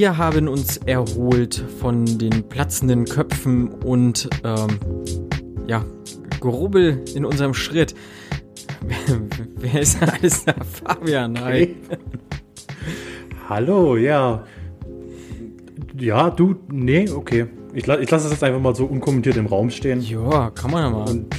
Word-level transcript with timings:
Wir 0.00 0.16
haben 0.16 0.48
uns 0.48 0.78
erholt 0.78 1.62
von 1.78 2.06
den 2.06 2.48
platzenden 2.48 3.04
Köpfen 3.04 3.68
und 3.68 4.30
ähm, 4.44 4.78
ja, 5.66 5.84
Gerubbel 6.40 7.04
in 7.14 7.26
unserem 7.26 7.52
Schritt. 7.52 7.94
Wer 9.56 9.82
ist 9.82 10.02
alles 10.02 10.46
da? 10.46 10.54
Fabian, 10.54 11.38
hi. 11.44 11.76
Hallo, 13.50 13.98
ja. 13.98 14.42
Ja, 15.98 16.30
du, 16.30 16.56
nee, 16.72 17.06
okay. 17.10 17.48
Ich, 17.74 17.86
la 17.86 18.00
ich 18.00 18.10
lasse 18.10 18.24
es 18.24 18.32
jetzt 18.32 18.42
einfach 18.42 18.58
mal 18.58 18.74
so 18.74 18.86
unkommentiert 18.86 19.36
im 19.36 19.44
Raum 19.44 19.68
stehen. 19.68 20.00
Ja, 20.00 20.48
kann 20.48 20.70
man 20.70 20.82
ja 20.82 20.90
mal. 20.98 21.10
Und 21.10 21.34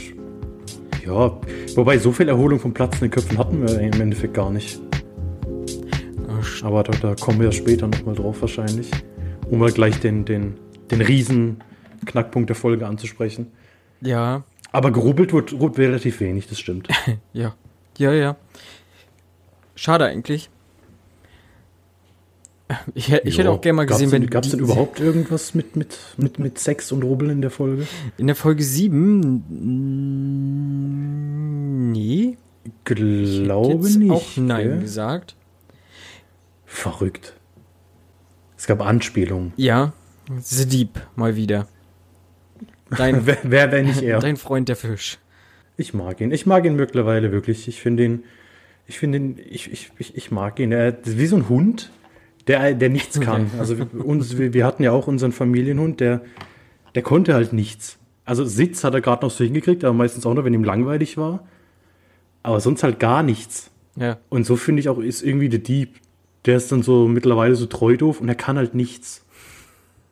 ja, 1.03 1.36
wobei 1.73 1.98
so 1.98 2.12
viel 2.12 2.30
Erholung 2.30 2.59
von 2.59 2.75
platzenden 2.75 3.09
Köpfen 3.09 3.39
hatten 3.39 3.64
wir 3.64 3.80
im 3.80 4.00
Endeffekt 4.00 4.36
gar 4.36 4.52
nicht. 4.52 4.80
Aber 6.64 6.84
da, 6.84 6.92
da, 6.94 7.16
kommen 7.16 7.40
wir 7.40 7.48
ja 7.48 7.52
später 7.52 7.88
nochmal 7.88 8.16
drauf 8.16 8.42
wahrscheinlich. 8.42 8.92
Um 9.50 9.60
mal 9.60 9.72
gleich 9.72 10.00
den, 10.00 10.26
den, 10.26 10.56
den 10.92 11.02
riesen 11.02 11.64
Knackpunkt 12.06 12.50
der 12.50 12.56
Folge 12.56 12.88
anzusprechen. 12.88 13.48
Ja. 14.02 14.44
Aber 14.72 14.92
gerubbelt 14.92 15.34
wird, 15.34 15.60
wird 15.60 15.78
relativ 15.78 16.20
wenig, 16.20 16.48
das 16.48 16.60
stimmt. 16.60 16.88
ja. 17.34 17.56
Ja, 17.98 18.14
ja. 18.14 18.38
Schade 19.76 20.06
eigentlich. 20.06 20.50
Ich, 22.94 23.12
ich 23.12 23.38
hätte 23.38 23.52
auch 23.52 23.59
gerne 23.59 23.76
mal 23.76 23.86
gesehen, 23.86 24.12
wenn. 24.12 24.30
Gab 24.30 24.46
es 24.46 24.52
denn 24.52 24.59
überhaupt 24.62 25.02
irgendwas 25.02 25.54
mit, 25.54 25.76
mit, 25.76 25.98
mit, 26.18 26.40
mit 26.40 26.58
Sex 26.58 26.92
und 26.92 27.04
Rubbeln 27.04 27.32
in 27.32 27.42
der 27.42 27.52
Folge? 27.52 27.86
In 28.18 28.28
der 28.28 28.36
Folge 28.36 28.64
7? 28.64 29.44
Nee. 31.92 32.38
Glaube 32.86 33.90
ich 33.90 33.98
nicht. 33.98 34.12
auch 34.12 34.38
Nein 34.38 34.70
ja? 34.70 34.78
gesagt. 34.78 35.36
Verrückt. 36.72 37.33
Es 38.58 38.66
gab 38.66 38.81
Anspielungen. 38.81 39.52
Ja, 39.58 39.91
The 40.39 40.66
Deep 40.66 41.02
mal 41.16 41.36
wieder. 41.36 41.67
Dein, 42.89 43.25
wer, 43.25 43.38
wer, 43.44 43.72
wenn 43.72 43.86
nicht 43.86 44.02
er? 44.02 44.19
Dein 44.19 44.38
Freund 44.38 44.69
der 44.69 44.78
Fisch. 44.78 45.19
Ich 45.78 45.94
mag 45.94 46.22
ihn. 46.22 46.31
Ich 46.31 46.45
mag 46.45 46.66
ihn 46.66 46.78
mittlerweile 46.78 47.31
wirklich. 47.31 47.67
Ich 47.67 47.81
finde 47.81 48.05
ihn, 48.05 48.23
ich 48.88 48.97
finde 48.97 49.17
ihn, 49.17 49.39
ich, 49.50 49.72
ich, 49.72 49.91
ich, 50.00 50.16
ich 50.16 50.31
mag 50.31 50.59
ihn. 50.59 50.72
Er 50.72 50.97
ist 50.97 51.17
wie 51.17 51.28
so 51.28 51.36
ein 51.36 51.50
Hund, 51.50 51.91
der, 52.47 52.73
der 52.73 52.89
nichts 52.89 53.19
kann. 53.19 53.52
Also 53.59 53.75
uns, 54.03 54.38
wir 54.38 54.66
hatten 54.66 54.81
ja 54.81 54.91
auch 54.91 55.08
unseren 55.08 55.33
Familienhund, 55.33 56.00
der, 56.00 56.22
der 56.95 57.03
konnte 57.03 57.33
halt 57.33 57.52
nichts. 57.52 57.97
Also 58.23 58.45
Sitz 58.45 58.83
hat 58.85 58.94
er 58.94 59.02
gerade 59.02 59.25
noch 59.25 59.31
so 59.31 59.44
hingekriegt, 59.44 59.83
aber 59.83 59.94
meistens 59.94 60.25
auch 60.25 60.33
nur, 60.33 60.45
wenn 60.45 60.53
ihm 60.53 60.63
langweilig 60.63 61.17
war. 61.17 61.45
Aber 62.44 62.59
sonst 62.61 62.81
halt 62.81 62.97
gar 63.00 63.23
nichts. 63.23 63.69
Ja. 63.97 64.17
Und 64.30 64.45
so 64.45 64.56
finde 64.56 64.80
ich 64.80 64.89
auch, 64.89 65.00
ist 65.00 65.22
irgendwie 65.22 65.50
der 65.50 65.59
Dieb 65.59 66.00
der 66.45 66.58
ist 66.58 66.72
dann 66.72 66.84
so 66.84 67.08
mittlerweile 67.08 67.56
so 67.56 67.66
treu 67.66 67.97
doof 67.97 68.22
und 68.22 68.30
er 68.30 68.36
kann 68.36 68.58
halt 68.58 68.75
nichts. 68.75 69.25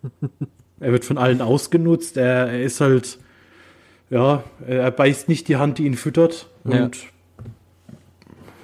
er 0.80 0.91
wird 0.91 1.05
von 1.05 1.17
allen 1.17 1.41
ausgenutzt, 1.41 2.17
er, 2.17 2.47
er, 2.47 2.61
ist 2.61 2.81
halt, 2.81 3.19
ja, 4.09 4.44
er 4.66 4.91
beißt 4.91 5.27
nicht 5.27 5.47
die 5.47 5.57
Hand, 5.57 5.77
die 5.77 5.85
ihn 5.85 5.95
füttert 5.95 6.50
ja. 6.66 6.83
und 6.83 6.97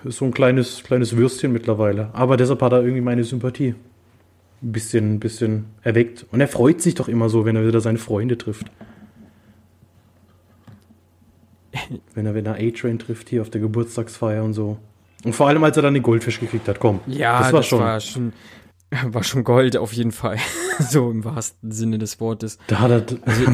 ist 0.03 0.17
so 0.17 0.25
ein 0.25 0.33
kleines, 0.33 0.83
kleines 0.83 1.17
Würstchen 1.17 1.52
mittlerweile. 1.52 2.09
Aber 2.13 2.38
deshalb 2.38 2.61
hat 2.61 2.73
er 2.73 2.81
irgendwie 2.81 3.02
meine 3.02 3.23
Sympathie 3.23 3.73
ein 4.61 4.71
bisschen, 4.71 5.16
ein 5.16 5.19
bisschen 5.19 5.66
erweckt. 5.81 6.25
Und 6.31 6.41
er 6.41 6.47
freut 6.47 6.81
sich 6.81 6.95
doch 6.95 7.08
immer 7.08 7.30
so, 7.30 7.45
wenn 7.45 7.55
er 7.55 7.67
wieder 7.67 7.81
seine 7.81 7.97
Freunde 7.97 8.38
trifft. 8.38 8.67
wenn 12.13 12.25
er, 12.25 12.36
wenn 12.36 12.45
er 12.45 12.55
A-Train 12.55 12.99
trifft 12.99 13.30
hier 13.30 13.42
auf 13.42 13.49
der 13.49 13.61
Geburtstagsfeier 13.61 14.43
und 14.43 14.53
so. 14.53 14.77
Und 15.25 15.33
vor 15.33 15.47
allem, 15.47 15.63
als 15.63 15.75
er 15.75 15.83
dann 15.83 15.93
den 15.93 16.03
Goldfisch 16.03 16.39
gekriegt 16.39 16.67
hat, 16.67 16.80
komm. 16.80 17.02
Ja, 17.08 17.39
das 17.39 17.52
war, 17.52 17.59
das 17.59 17.67
schon, 17.67 17.80
war 17.80 17.99
schon. 17.99 18.33
War 19.08 19.23
schon 19.23 19.43
Gold 19.43 19.75
auf 19.75 19.91
jeden 19.91 20.11
Fall. 20.11 20.37
so 20.80 21.09
im 21.09 21.25
wahrsten 21.25 21.71
Sinne 21.71 21.97
des 21.97 22.21
Wortes. 22.21 22.59
Da 22.67 22.80
hat 22.80 22.91
er. 22.91 23.17
Also, 23.25 23.45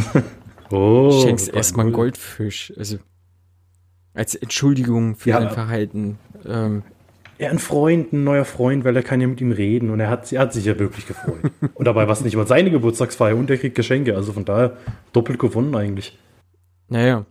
oh, 0.69 1.23
schenkst 1.23 1.51
erstmal 1.51 1.85
einen 1.85 1.93
Goldfisch. 1.93 2.73
Also 2.77 2.97
als 4.13 4.35
Entschuldigung 4.35 5.15
für 5.15 5.29
ja, 5.29 5.39
sein 5.39 5.49
Verhalten. 5.49 6.19
Ähm, 6.45 6.83
ja, 7.39 7.49
ein 7.49 7.59
Freund, 7.59 8.13
ein 8.13 8.23
neuer 8.23 8.45
Freund, 8.45 8.83
weil 8.83 8.95
er 8.95 9.03
kann 9.03 9.21
ja 9.21 9.27
mit 9.27 9.41
ihm 9.41 9.51
reden 9.51 9.89
und 9.89 9.99
er 9.99 10.09
hat, 10.09 10.31
er 10.31 10.41
hat 10.41 10.53
sich 10.53 10.65
ja 10.65 10.77
wirklich 10.77 11.07
gefreut. 11.07 11.39
und 11.73 11.85
dabei 11.85 12.05
war 12.05 12.13
es 12.13 12.21
nicht 12.21 12.35
mal 12.35 12.45
seine 12.45 12.69
Geburtstagsfeier 12.71 13.35
und 13.35 13.49
er 13.49 13.57
kriegt 13.57 13.75
Geschenke, 13.75 14.15
also 14.15 14.33
von 14.33 14.45
daher 14.45 14.77
doppelt 15.13 15.39
gewonnen 15.39 15.75
eigentlich. 15.75 16.19
Naja. 16.89 17.25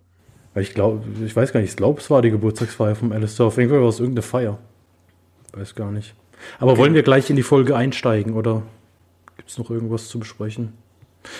Weil 0.54 0.64
ich 0.64 0.74
glaube, 0.74 1.02
ich 1.24 1.34
weiß 1.34 1.52
gar 1.52 1.60
nicht, 1.60 1.70
ich 1.70 1.76
glaube, 1.76 2.00
es 2.00 2.10
war 2.10 2.22
die 2.22 2.30
Geburtstagsfeier 2.30 2.96
vom 2.96 3.12
Alistair. 3.12 3.46
Auf 3.46 3.56
jeden 3.56 3.70
Fall 3.70 3.80
war 3.80 3.88
es 3.88 4.00
irgendeine 4.00 4.22
Feier. 4.22 4.58
Weiß 5.52 5.74
gar 5.74 5.92
nicht. 5.92 6.14
Aber 6.58 6.72
okay. 6.72 6.80
wollen 6.80 6.94
wir 6.94 7.02
gleich 7.02 7.30
in 7.30 7.36
die 7.36 7.42
Folge 7.42 7.76
einsteigen 7.76 8.34
oder 8.34 8.62
gibt 9.36 9.50
es 9.50 9.58
noch 9.58 9.70
irgendwas 9.70 10.08
zu 10.08 10.18
besprechen? 10.18 10.72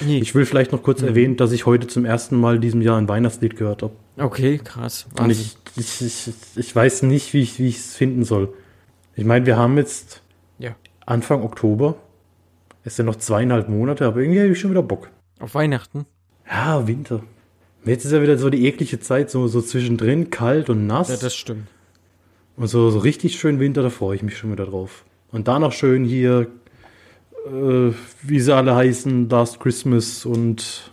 Nee. 0.00 0.18
Ich 0.18 0.34
will 0.34 0.44
vielleicht 0.44 0.72
noch 0.72 0.82
kurz 0.82 1.00
mhm. 1.00 1.08
erwähnen, 1.08 1.36
dass 1.36 1.52
ich 1.52 1.66
heute 1.66 1.86
zum 1.86 2.04
ersten 2.04 2.38
Mal 2.38 2.56
in 2.56 2.60
diesem 2.60 2.82
Jahr 2.82 2.98
ein 2.98 3.08
Weihnachtslied 3.08 3.56
gehört 3.56 3.82
habe. 3.82 3.94
Okay, 4.18 4.58
krass. 4.58 5.06
Wahnsinn. 5.16 5.24
Und 5.24 5.30
ich, 5.76 6.02
ich, 6.02 6.28
ich, 6.28 6.34
ich 6.56 6.76
weiß 6.76 7.02
nicht, 7.02 7.32
wie 7.32 7.42
ich 7.42 7.58
es 7.58 7.96
finden 7.96 8.24
soll. 8.24 8.52
Ich 9.16 9.24
meine, 9.24 9.46
wir 9.46 9.56
haben 9.56 9.76
jetzt 9.76 10.22
ja. 10.58 10.76
Anfang 11.06 11.42
Oktober. 11.42 11.96
Es 12.84 12.96
sind 12.96 13.06
noch 13.06 13.16
zweieinhalb 13.16 13.68
Monate, 13.68 14.06
aber 14.06 14.20
irgendwie 14.20 14.40
habe 14.40 14.50
ich 14.50 14.60
schon 14.60 14.70
wieder 14.70 14.82
Bock. 14.82 15.10
Auf 15.38 15.54
Weihnachten? 15.54 16.06
Ja, 16.46 16.86
Winter. 16.86 17.22
Jetzt 17.84 18.04
ist 18.04 18.12
ja 18.12 18.22
wieder 18.22 18.36
so 18.36 18.50
die 18.50 18.66
eklige 18.66 19.00
Zeit, 19.00 19.30
so, 19.30 19.46
so 19.48 19.62
zwischendrin, 19.62 20.30
kalt 20.30 20.68
und 20.68 20.86
nass. 20.86 21.08
Ja, 21.08 21.16
das 21.16 21.34
stimmt. 21.34 21.66
Und 22.56 22.66
so, 22.66 22.90
so 22.90 22.98
richtig 22.98 23.38
schön 23.38 23.58
Winter, 23.58 23.82
da 23.82 23.90
freue 23.90 24.16
ich 24.16 24.22
mich 24.22 24.36
schon 24.36 24.52
wieder 24.52 24.66
drauf. 24.66 25.04
Und 25.32 25.48
da 25.48 25.58
noch 25.58 25.72
schön 25.72 26.04
hier, 26.04 26.48
äh, 27.46 27.92
wie 28.22 28.40
sie 28.40 28.54
alle 28.54 28.74
heißen, 28.74 29.28
Last 29.30 29.60
Christmas 29.60 30.26
und. 30.26 30.92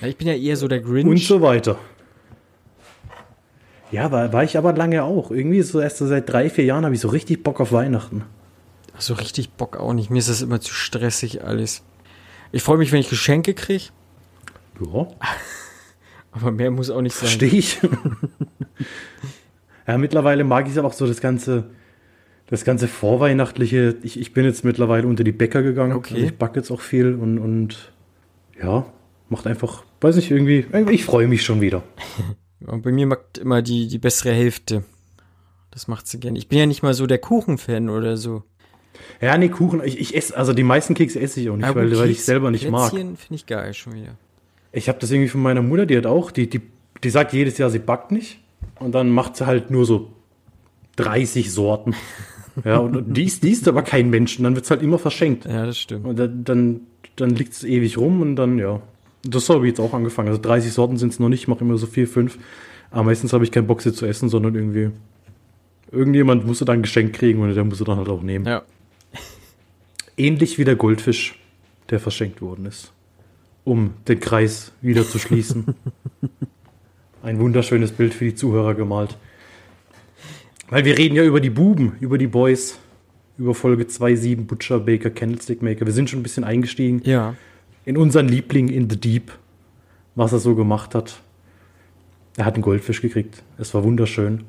Ja, 0.00 0.08
ich 0.08 0.16
bin 0.16 0.26
ja 0.26 0.34
eher 0.34 0.56
so 0.56 0.66
der 0.66 0.80
Grinch. 0.80 1.08
Und 1.08 1.18
so 1.18 1.40
weiter. 1.40 1.78
Ja, 3.92 4.10
war, 4.10 4.32
war 4.32 4.44
ich 4.44 4.56
aber 4.56 4.72
lange 4.72 5.04
auch. 5.04 5.30
Irgendwie 5.30 5.62
so 5.62 5.80
erst 5.80 5.98
so 5.98 6.06
seit 6.06 6.28
drei, 6.28 6.48
vier 6.48 6.64
Jahren 6.64 6.84
habe 6.84 6.94
ich 6.94 7.00
so 7.00 7.08
richtig 7.08 7.42
Bock 7.42 7.60
auf 7.60 7.72
Weihnachten. 7.72 8.24
So 8.98 9.14
richtig 9.14 9.52
Bock 9.52 9.76
auch 9.76 9.92
nicht. 9.92 10.10
Mir 10.10 10.18
ist 10.18 10.28
das 10.28 10.42
immer 10.42 10.60
zu 10.60 10.72
stressig 10.72 11.44
alles. 11.44 11.82
Ich 12.52 12.62
freue 12.62 12.78
mich, 12.78 12.92
wenn 12.92 13.00
ich 13.00 13.08
Geschenke 13.08 13.54
kriege. 13.54 13.84
Ja. 14.80 15.08
Aber 16.32 16.52
mehr 16.52 16.70
muss 16.70 16.90
auch 16.90 17.02
nicht 17.02 17.14
sein. 17.14 17.28
Verstehe 17.28 17.58
ich. 17.58 17.80
ja, 19.86 19.98
mittlerweile 19.98 20.44
mag 20.44 20.66
ich 20.66 20.72
es 20.72 20.78
auch 20.78 20.92
so 20.92 21.06
das 21.06 21.20
ganze, 21.20 21.70
das 22.46 22.64
ganze 22.64 22.88
Vorweihnachtliche. 22.88 23.96
Ich, 24.02 24.18
ich 24.18 24.32
bin 24.32 24.44
jetzt 24.44 24.64
mittlerweile 24.64 25.08
unter 25.08 25.24
die 25.24 25.32
Bäcker 25.32 25.62
gegangen. 25.62 25.92
Okay. 25.92 26.14
Also 26.14 26.26
ich 26.26 26.38
backe 26.38 26.60
jetzt 26.60 26.70
auch 26.70 26.80
viel 26.80 27.14
und, 27.14 27.38
und 27.38 27.92
ja, 28.62 28.86
macht 29.28 29.46
einfach, 29.46 29.84
weiß 30.00 30.16
ich 30.16 30.30
irgendwie, 30.30 30.66
ich 30.90 31.04
freue 31.04 31.26
mich 31.26 31.42
schon 31.42 31.60
wieder. 31.60 31.82
Und 32.66 32.82
bei 32.82 32.92
mir 32.92 33.06
macht 33.06 33.38
immer 33.38 33.62
die, 33.62 33.88
die 33.88 33.96
bessere 33.96 34.32
Hälfte. 34.32 34.84
Das 35.70 35.88
macht 35.88 36.06
sie 36.06 36.20
gerne. 36.20 36.38
Ich 36.38 36.46
bin 36.46 36.58
ja 36.58 36.66
nicht 36.66 36.82
mal 36.82 36.92
so 36.92 37.06
der 37.06 37.16
Kuchenfan 37.16 37.88
oder 37.88 38.18
so. 38.18 38.42
Ja, 39.20 39.38
nee, 39.38 39.48
Kuchen, 39.48 39.82
ich, 39.82 39.98
ich 39.98 40.14
esse, 40.14 40.36
also 40.36 40.52
die 40.52 40.62
meisten 40.62 40.94
Kekse 40.94 41.20
esse 41.20 41.40
ich 41.40 41.48
auch 41.48 41.56
nicht, 41.56 41.74
weil, 41.74 41.96
weil 41.96 42.10
ich 42.10 42.22
selber 42.22 42.50
nicht 42.50 42.70
mag. 42.70 42.90
finde 42.90 43.16
ich 43.30 43.46
geil 43.46 43.72
schon 43.72 43.94
wieder. 43.94 44.18
Ich 44.72 44.88
habe 44.88 44.98
das 44.98 45.10
irgendwie 45.10 45.28
von 45.28 45.42
meiner 45.42 45.62
Mutter, 45.62 45.86
die 45.86 45.96
hat 45.96 46.06
auch, 46.06 46.30
die, 46.30 46.48
die, 46.48 46.60
die 47.02 47.10
sagt 47.10 47.32
jedes 47.32 47.58
Jahr, 47.58 47.70
sie 47.70 47.78
backt 47.78 48.12
nicht. 48.12 48.38
Und 48.78 48.94
dann 48.94 49.10
macht 49.10 49.36
sie 49.36 49.46
halt 49.46 49.70
nur 49.70 49.84
so 49.84 50.10
30 50.96 51.52
Sorten. 51.52 51.94
ja, 52.64 52.78
und 52.78 53.16
die 53.16 53.24
ist, 53.24 53.42
die 53.42 53.50
ist 53.50 53.66
aber 53.68 53.82
kein 53.82 54.10
Mensch. 54.10 54.38
Und 54.38 54.44
dann 54.44 54.54
wird 54.54 54.64
es 54.64 54.70
halt 54.70 54.82
immer 54.82 54.98
verschenkt. 54.98 55.44
Ja, 55.44 55.66
das 55.66 55.78
stimmt. 55.78 56.06
Und 56.06 56.18
dann, 56.18 56.44
dann, 56.44 56.80
dann 57.16 57.30
liegt 57.30 57.52
es 57.52 57.64
ewig 57.64 57.98
rum 57.98 58.20
und 58.20 58.36
dann, 58.36 58.58
ja. 58.58 58.80
Das 59.22 59.48
habe 59.50 59.66
ich 59.66 59.72
jetzt 59.72 59.80
auch 59.80 59.92
angefangen. 59.92 60.28
Also 60.28 60.40
30 60.40 60.72
Sorten 60.72 60.96
sind 60.96 61.12
es 61.12 61.18
noch 61.18 61.28
nicht, 61.28 61.42
ich 61.42 61.48
mache 61.48 61.62
immer 61.62 61.76
so 61.76 61.86
vier, 61.86 62.08
fünf. 62.08 62.38
Aber 62.90 63.04
meistens 63.04 63.32
habe 63.32 63.44
ich 63.44 63.52
keinen 63.52 63.66
Bock, 63.66 63.82
sie 63.82 63.92
zu 63.92 64.06
essen, 64.06 64.28
sondern 64.28 64.54
irgendwie. 64.54 64.90
Irgendjemand 65.92 66.46
musste 66.46 66.64
dann 66.64 66.78
ein 66.78 66.82
Geschenk 66.82 67.14
kriegen 67.14 67.42
und 67.42 67.52
der 67.54 67.64
musste 67.64 67.84
dann 67.84 67.96
halt 67.96 68.08
auch 68.08 68.22
nehmen. 68.22 68.46
Ja. 68.46 68.62
Ähnlich 70.16 70.58
wie 70.58 70.64
der 70.64 70.76
Goldfisch, 70.76 71.38
der 71.90 71.98
verschenkt 71.98 72.40
worden 72.40 72.66
ist 72.66 72.92
um 73.64 73.94
den 74.08 74.20
Kreis 74.20 74.72
wieder 74.80 75.06
zu 75.06 75.18
schließen. 75.18 75.74
Ein 77.22 77.38
wunderschönes 77.38 77.92
Bild 77.92 78.14
für 78.14 78.24
die 78.24 78.34
Zuhörer 78.34 78.74
gemalt. 78.74 79.16
Weil 80.70 80.84
wir 80.84 80.96
reden 80.96 81.16
ja 81.16 81.24
über 81.24 81.40
die 81.40 81.50
Buben, 81.50 81.96
über 82.00 82.16
die 82.16 82.28
Boys, 82.28 82.78
über 83.36 83.54
Folge 83.54 83.84
2.7 83.84 84.46
Butcher 84.46 84.80
Baker 84.80 85.10
Candlestick 85.10 85.62
Maker. 85.62 85.84
Wir 85.84 85.92
sind 85.92 86.08
schon 86.08 86.20
ein 86.20 86.22
bisschen 86.22 86.44
eingestiegen. 86.44 87.02
Ja. 87.04 87.34
In 87.84 87.96
unseren 87.96 88.28
Liebling 88.28 88.68
in 88.68 88.88
the 88.88 88.96
Deep, 88.98 89.32
was 90.14 90.32
er 90.32 90.38
so 90.38 90.54
gemacht 90.54 90.94
hat. 90.94 91.20
Er 92.36 92.44
hat 92.44 92.54
einen 92.54 92.62
Goldfisch 92.62 93.02
gekriegt. 93.02 93.42
Es 93.58 93.74
war 93.74 93.84
wunderschön. 93.84 94.44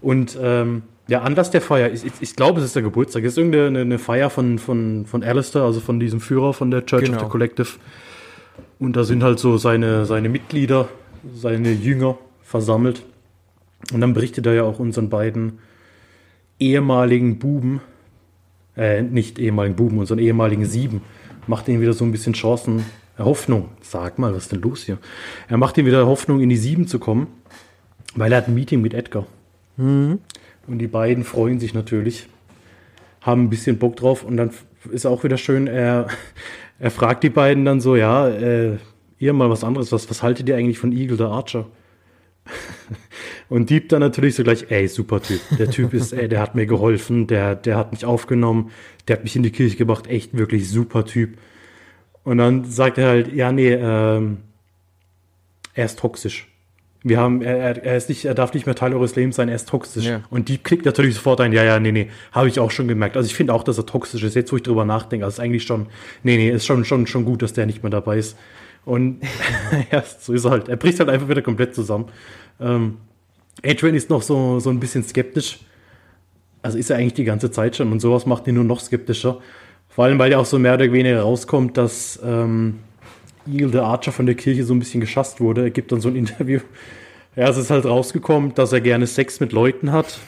Und 0.00 0.36
ähm, 0.40 0.82
ja, 1.12 1.20
Anlass 1.20 1.50
der 1.50 1.60
Feier, 1.60 1.92
ich, 1.92 2.06
ich, 2.06 2.12
ich 2.20 2.36
glaube, 2.36 2.60
es 2.60 2.64
ist 2.64 2.74
der 2.74 2.82
Geburtstag. 2.82 3.22
Es 3.22 3.32
ist 3.32 3.36
irgendeine 3.36 3.80
eine 3.80 3.98
Feier 3.98 4.30
von, 4.30 4.58
von, 4.58 5.04
von 5.04 5.22
Alistair, 5.22 5.60
also 5.60 5.80
von 5.80 6.00
diesem 6.00 6.20
Führer 6.20 6.54
von 6.54 6.70
der 6.70 6.86
Church 6.86 7.04
genau. 7.04 7.18
of 7.18 7.24
the 7.24 7.28
Collective. 7.28 7.68
Und 8.78 8.96
da 8.96 9.04
sind 9.04 9.22
halt 9.22 9.38
so 9.38 9.58
seine, 9.58 10.06
seine 10.06 10.30
Mitglieder, 10.30 10.88
seine 11.34 11.70
Jünger 11.70 12.16
versammelt. 12.42 13.02
Und 13.92 14.00
dann 14.00 14.14
berichtet 14.14 14.46
er 14.46 14.54
ja 14.54 14.62
auch 14.62 14.78
unseren 14.78 15.10
beiden 15.10 15.58
ehemaligen 16.58 17.38
Buben, 17.38 17.82
Äh, 18.74 19.02
nicht 19.02 19.38
ehemaligen 19.38 19.76
Buben, 19.76 19.98
unseren 19.98 20.18
ehemaligen 20.18 20.64
Sieben. 20.64 21.02
Macht 21.46 21.68
ihnen 21.68 21.82
wieder 21.82 21.92
so 21.92 22.06
ein 22.06 22.10
bisschen 22.10 22.32
Chancen, 22.32 22.86
äh, 23.18 23.22
Hoffnung. 23.22 23.68
Sag 23.82 24.18
mal, 24.18 24.32
was 24.32 24.44
ist 24.44 24.52
denn 24.52 24.62
los 24.62 24.84
hier? 24.84 24.96
Er 25.46 25.58
macht 25.58 25.76
ihm 25.76 25.84
wieder 25.84 26.06
Hoffnung, 26.06 26.40
in 26.40 26.48
die 26.48 26.56
Sieben 26.56 26.86
zu 26.86 26.98
kommen, 26.98 27.26
weil 28.14 28.32
er 28.32 28.38
hat 28.38 28.48
ein 28.48 28.54
Meeting 28.54 28.80
mit 28.80 28.94
Edgar. 28.94 29.26
Mhm. 29.76 30.20
Und 30.66 30.78
die 30.78 30.86
beiden 30.86 31.24
freuen 31.24 31.58
sich 31.58 31.74
natürlich, 31.74 32.28
haben 33.20 33.44
ein 33.44 33.50
bisschen 33.50 33.78
Bock 33.78 33.96
drauf 33.96 34.24
und 34.24 34.36
dann 34.36 34.50
ist 34.90 35.06
auch 35.06 35.24
wieder 35.24 35.38
schön, 35.38 35.66
er, 35.66 36.06
er 36.78 36.90
fragt 36.90 37.24
die 37.24 37.30
beiden 37.30 37.64
dann 37.64 37.80
so, 37.80 37.96
ja, 37.96 38.28
äh, 38.28 38.78
ihr 39.18 39.32
mal 39.32 39.50
was 39.50 39.64
anderes, 39.64 39.92
was, 39.92 40.10
was 40.10 40.22
haltet 40.22 40.48
ihr 40.48 40.56
eigentlich 40.56 40.78
von 40.78 40.92
Eagle 40.92 41.16
the 41.16 41.24
Archer? 41.24 41.66
Und 43.48 43.70
Dieb 43.70 43.88
dann 43.88 44.00
natürlich 44.00 44.34
so 44.34 44.42
gleich, 44.42 44.66
ey, 44.70 44.88
super 44.88 45.20
Typ. 45.20 45.40
Der 45.58 45.70
Typ 45.70 45.94
ist, 45.94 46.12
ey, 46.12 46.28
der 46.28 46.40
hat 46.40 46.54
mir 46.54 46.66
geholfen, 46.66 47.26
der, 47.26 47.54
der 47.54 47.76
hat 47.76 47.92
mich 47.92 48.04
aufgenommen, 48.04 48.70
der 49.06 49.16
hat 49.16 49.24
mich 49.24 49.36
in 49.36 49.42
die 49.42 49.52
Kirche 49.52 49.76
gebracht, 49.76 50.06
echt 50.06 50.36
wirklich 50.36 50.68
super 50.70 51.04
Typ. 51.04 51.38
Und 52.24 52.38
dann 52.38 52.64
sagt 52.64 52.98
er 52.98 53.08
halt, 53.08 53.32
ja, 53.32 53.52
nee, 53.52 53.72
ähm, 53.72 54.38
er 55.74 55.84
ist 55.84 55.98
toxisch. 55.98 56.48
Wir 57.04 57.18
haben, 57.18 57.42
er, 57.42 57.84
er 57.84 57.96
ist 57.96 58.08
nicht, 58.08 58.24
er 58.24 58.34
darf 58.34 58.54
nicht 58.54 58.66
mehr 58.66 58.74
Teil 58.74 58.94
eures 58.94 59.16
Lebens 59.16 59.36
sein, 59.36 59.48
er 59.48 59.56
ist 59.56 59.68
toxisch. 59.68 60.04
Ja. 60.04 60.22
Und 60.30 60.48
Dieb 60.48 60.62
klickt 60.62 60.84
natürlich 60.84 61.16
sofort 61.16 61.40
ein, 61.40 61.52
ja, 61.52 61.64
ja, 61.64 61.80
nee, 61.80 61.90
nee, 61.90 62.08
habe 62.30 62.48
ich 62.48 62.60
auch 62.60 62.70
schon 62.70 62.86
gemerkt. 62.86 63.16
Also 63.16 63.26
ich 63.26 63.34
finde 63.34 63.54
auch, 63.54 63.64
dass 63.64 63.78
er 63.78 63.86
toxisch 63.86 64.22
ist, 64.22 64.34
jetzt 64.34 64.52
wo 64.52 64.56
ich 64.56 64.62
drüber 64.62 64.84
nachdenke. 64.84 65.24
Also 65.24 65.36
ist 65.36 65.40
eigentlich 65.40 65.64
schon, 65.64 65.86
nee, 66.22 66.36
nee, 66.36 66.50
ist 66.50 66.64
schon, 66.64 66.84
schon, 66.84 67.06
schon 67.06 67.24
gut, 67.24 67.42
dass 67.42 67.52
der 67.52 67.66
nicht 67.66 67.82
mehr 67.82 67.90
dabei 67.90 68.18
ist. 68.18 68.36
Und 68.84 69.20
ja, 69.90 70.02
so 70.20 70.32
ist 70.32 70.44
er 70.44 70.52
halt. 70.52 70.68
Er 70.68 70.76
bricht 70.76 71.00
halt 71.00 71.08
einfach 71.08 71.28
wieder 71.28 71.42
komplett 71.42 71.74
zusammen. 71.74 72.06
Ähm, 72.60 72.98
Adrian 73.64 73.94
ist 73.94 74.10
noch 74.10 74.22
so, 74.22 74.60
so 74.60 74.70
ein 74.70 74.80
bisschen 74.80 75.02
skeptisch. 75.02 75.60
Also 76.62 76.78
ist 76.78 76.90
er 76.90 76.96
eigentlich 76.96 77.14
die 77.14 77.24
ganze 77.24 77.50
Zeit 77.50 77.76
schon. 77.76 77.90
Und 77.90 78.00
sowas 78.00 78.26
macht 78.26 78.46
ihn 78.46 78.54
nur 78.54 78.64
noch 78.64 78.80
skeptischer. 78.80 79.40
Vor 79.88 80.04
allem, 80.04 80.18
weil 80.18 80.30
ja 80.30 80.38
auch 80.38 80.46
so 80.46 80.58
mehr 80.58 80.74
oder 80.74 80.90
weniger 80.90 81.20
rauskommt, 81.20 81.76
dass 81.76 82.18
ähm, 82.24 82.78
Eagle 83.46 83.70
the 83.70 83.78
Archer 83.78 84.12
von 84.12 84.26
der 84.26 84.34
Kirche 84.34 84.64
so 84.64 84.74
ein 84.74 84.78
bisschen 84.78 85.00
geschasst 85.00 85.40
wurde. 85.40 85.62
Er 85.62 85.70
gibt 85.70 85.92
dann 85.92 86.00
so 86.00 86.08
ein 86.08 86.16
Interview. 86.16 86.60
Ja, 87.36 87.48
es 87.48 87.56
ist 87.56 87.70
halt 87.70 87.86
rausgekommen, 87.86 88.54
dass 88.54 88.72
er 88.72 88.80
gerne 88.80 89.06
Sex 89.06 89.40
mit 89.40 89.52
Leuten 89.52 89.92
hat, 89.92 90.20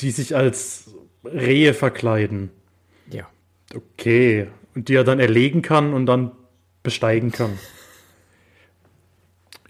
die 0.00 0.10
sich 0.10 0.34
als 0.34 0.90
Rehe 1.24 1.74
verkleiden. 1.74 2.50
Ja. 3.10 3.28
Okay. 3.74 4.48
Und 4.74 4.88
die 4.88 4.94
er 4.94 5.04
dann 5.04 5.20
erlegen 5.20 5.62
kann 5.62 5.92
und 5.92 6.06
dann 6.06 6.32
besteigen 6.82 7.30
kann. 7.32 7.58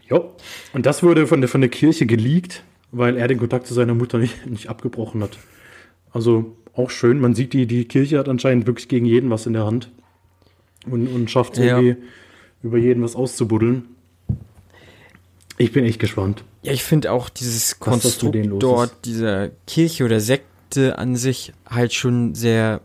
Jo. 0.08 0.34
Und 0.72 0.86
das 0.86 1.02
wurde 1.02 1.26
von 1.26 1.40
der, 1.40 1.48
von 1.48 1.60
der 1.60 1.70
Kirche 1.70 2.06
geleakt, 2.06 2.62
weil 2.92 3.16
er 3.16 3.28
den 3.28 3.38
Kontakt 3.38 3.66
zu 3.66 3.74
seiner 3.74 3.94
Mutter 3.94 4.18
nicht, 4.18 4.46
nicht 4.46 4.68
abgebrochen 4.68 5.22
hat. 5.22 5.38
Also 6.12 6.56
auch 6.72 6.90
schön. 6.90 7.20
Man 7.20 7.34
sieht, 7.34 7.52
die, 7.52 7.66
die 7.66 7.84
Kirche 7.84 8.18
hat 8.18 8.28
anscheinend 8.28 8.66
wirklich 8.66 8.88
gegen 8.88 9.04
jeden 9.04 9.28
was 9.30 9.46
in 9.46 9.52
der 9.52 9.66
Hand. 9.66 9.90
Und, 10.86 11.08
und 11.08 11.30
schafft 11.30 11.58
es 11.58 11.64
Ja. 11.64 11.80
Über 12.62 12.78
jeden 12.78 13.02
was 13.02 13.16
auszubuddeln. 13.16 13.84
Ich 15.56 15.72
bin 15.72 15.84
echt 15.84 15.98
gespannt. 15.98 16.44
Ja, 16.62 16.72
ich 16.72 16.84
finde 16.84 17.12
auch 17.12 17.28
dieses 17.28 17.80
Konstrukt 17.80 18.36
dort, 18.60 19.04
dieser 19.04 19.48
Kirche 19.66 20.04
oder 20.04 20.20
Sekte 20.20 20.98
an 20.98 21.16
sich 21.16 21.52
halt 21.68 21.92
schon 21.92 22.34
sehr 22.34 22.80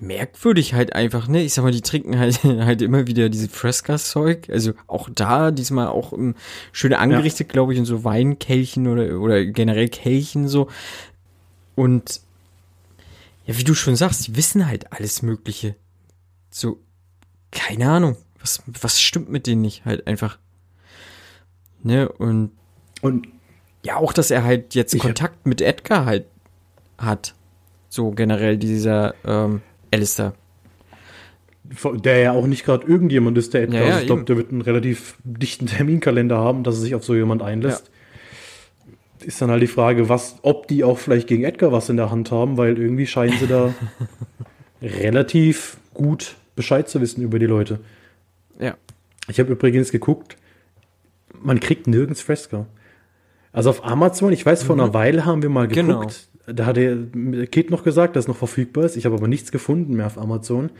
merkwürdig 0.00 0.74
halt 0.74 0.94
einfach, 0.94 1.28
ne? 1.28 1.42
Ich 1.42 1.54
sag 1.54 1.62
mal, 1.62 1.72
die 1.72 1.82
trinken 1.82 2.18
halt, 2.18 2.42
halt 2.44 2.82
immer 2.82 3.06
wieder 3.06 3.28
diese 3.28 3.48
Fresca-Zeug. 3.48 4.48
Also 4.50 4.72
auch 4.86 5.08
da, 5.14 5.50
diesmal 5.50 5.88
auch 5.88 6.12
um, 6.12 6.34
schön 6.72 6.94
angerichtet, 6.94 7.48
glaube 7.48 7.72
ich, 7.72 7.78
in 7.78 7.84
so 7.84 8.02
Weinkelchen 8.04 8.88
oder, 8.88 9.20
oder 9.20 9.44
generell 9.44 9.88
Kelchen 9.88 10.48
so. 10.48 10.68
Und 11.76 12.20
ja, 13.46 13.56
wie 13.56 13.64
du 13.64 13.74
schon 13.74 13.96
sagst, 13.96 14.26
die 14.26 14.36
wissen 14.36 14.66
halt 14.66 14.92
alles 14.92 15.22
Mögliche. 15.22 15.76
So, 16.50 16.78
keine 17.50 17.90
Ahnung. 17.90 18.16
Was, 18.40 18.62
was 18.80 19.00
stimmt 19.00 19.30
mit 19.30 19.46
denen 19.46 19.60
nicht 19.60 19.84
halt 19.84 20.06
einfach? 20.06 20.38
Ne? 21.82 22.08
Und 22.08 22.52
Und 23.02 23.28
ja, 23.84 23.96
auch, 23.96 24.12
dass 24.12 24.30
er 24.30 24.44
halt 24.44 24.74
jetzt 24.74 24.98
Kontakt 24.98 25.46
mit 25.46 25.60
Edgar 25.60 26.04
halt 26.04 26.26
hat. 26.98 27.34
So 27.88 28.10
generell 28.10 28.56
dieser 28.56 29.14
ähm, 29.24 29.62
Alistair. 29.90 30.34
der 31.94 32.18
ja 32.18 32.32
auch 32.32 32.46
nicht 32.46 32.64
gerade 32.64 32.86
irgendjemand 32.86 33.36
ist, 33.38 33.54
der 33.54 33.62
Edgar. 33.62 33.80
Ja, 33.80 33.86
ja, 33.86 33.92
also 33.92 34.00
ich 34.02 34.06
glaube, 34.06 34.24
der 34.24 34.36
wird 34.36 34.52
einen 34.52 34.60
relativ 34.60 35.16
dichten 35.24 35.66
Terminkalender 35.66 36.38
haben, 36.38 36.62
dass 36.62 36.76
er 36.76 36.82
sich 36.82 36.94
auf 36.94 37.04
so 37.04 37.14
jemand 37.14 37.42
einlässt. 37.42 37.90
Ist 39.20 39.42
dann 39.42 39.50
halt 39.50 39.62
die 39.62 39.66
Frage, 39.66 40.08
was, 40.08 40.36
ob 40.42 40.66
die 40.68 40.84
auch 40.84 40.98
vielleicht 40.98 41.26
gegen 41.26 41.44
Edgar 41.44 41.72
was 41.72 41.88
in 41.88 41.96
der 41.96 42.10
Hand 42.10 42.30
haben, 42.30 42.56
weil 42.56 42.78
irgendwie 42.78 43.06
scheinen 43.06 43.38
sie 43.38 43.46
da 43.46 43.74
relativ 44.82 45.76
gut 45.92 46.36
Bescheid 46.56 46.88
zu 46.88 47.00
wissen 47.00 47.22
über 47.22 47.38
die 47.38 47.46
Leute. 47.46 47.80
Ja. 48.60 48.76
Ich 49.28 49.38
habe 49.40 49.52
übrigens 49.52 49.90
geguckt, 49.90 50.36
man 51.42 51.60
kriegt 51.60 51.86
nirgends 51.86 52.20
Fresca. 52.20 52.66
Also 53.52 53.70
auf 53.70 53.84
Amazon, 53.84 54.32
ich 54.32 54.44
weiß, 54.44 54.62
vor 54.62 54.76
einer 54.76 54.94
Weile 54.94 55.24
haben 55.24 55.42
wir 55.42 55.50
mal 55.50 55.66
Genau. 55.68 56.00
geguckt. 56.00 56.28
Da 56.46 56.66
hat 56.66 56.76
der 56.76 56.96
Kid 57.46 57.70
noch 57.70 57.84
gesagt, 57.84 58.16
dass 58.16 58.24
es 58.24 58.28
noch 58.28 58.36
verfügbar 58.36 58.84
ist. 58.84 58.96
Ich 58.96 59.04
habe 59.06 59.16
aber 59.16 59.28
nichts 59.28 59.52
gefunden 59.52 59.94
mehr 59.94 60.06
auf 60.06 60.18
Amazon. 60.18 60.70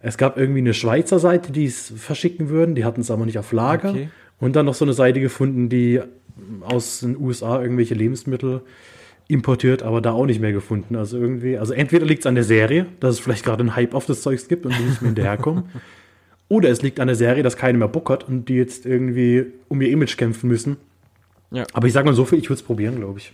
Es 0.00 0.16
gab 0.16 0.38
irgendwie 0.38 0.60
eine 0.60 0.74
Schweizer 0.74 1.18
Seite, 1.18 1.52
die 1.52 1.66
es 1.66 1.92
verschicken 1.96 2.48
würden. 2.48 2.74
Die 2.74 2.84
hatten 2.84 3.00
es 3.00 3.10
aber 3.10 3.26
nicht 3.26 3.38
auf 3.38 3.52
Lager. 3.52 3.90
Okay. 3.90 4.08
Und 4.38 4.56
dann 4.56 4.66
noch 4.66 4.74
so 4.74 4.84
eine 4.84 4.94
Seite 4.94 5.20
gefunden, 5.20 5.68
die 5.68 6.00
aus 6.62 7.00
den 7.00 7.16
USA 7.20 7.60
irgendwelche 7.60 7.94
Lebensmittel 7.94 8.62
importiert, 9.28 9.82
aber 9.82 10.00
da 10.00 10.12
auch 10.12 10.26
nicht 10.26 10.40
mehr 10.40 10.52
gefunden. 10.52 10.96
Also 10.96 11.18
irgendwie, 11.18 11.58
also 11.58 11.72
entweder 11.72 12.06
liegt 12.06 12.20
es 12.20 12.26
an 12.26 12.34
der 12.34 12.44
Serie, 12.44 12.86
dass 13.00 13.14
es 13.16 13.20
vielleicht 13.20 13.44
gerade 13.44 13.60
einen 13.60 13.76
Hype 13.76 13.94
auf 13.94 14.06
das 14.06 14.22
Zeugs 14.22 14.48
gibt 14.48 14.64
und 14.66 14.76
die 14.76 14.82
nicht 14.82 15.02
mehr 15.02 15.10
hinterherkommen. 15.10 15.64
Oder 16.50 16.68
es 16.68 16.82
liegt 16.82 16.98
an 16.98 17.06
der 17.06 17.14
Serie, 17.14 17.44
dass 17.44 17.56
keiner 17.56 17.78
mehr 17.78 17.86
Bock 17.86 18.10
hat 18.10 18.28
und 18.28 18.46
die 18.46 18.56
jetzt 18.56 18.84
irgendwie 18.84 19.46
um 19.68 19.80
ihr 19.80 19.88
Image 19.88 20.16
kämpfen 20.16 20.48
müssen. 20.48 20.78
Ja. 21.52 21.64
Aber 21.72 21.86
ich 21.86 21.92
sage 21.92 22.06
mal 22.06 22.14
so 22.14 22.24
viel, 22.24 22.40
ich 22.40 22.46
würde 22.50 22.58
es 22.58 22.62
probieren, 22.64 22.96
glaube 22.96 23.20
ich. 23.20 23.32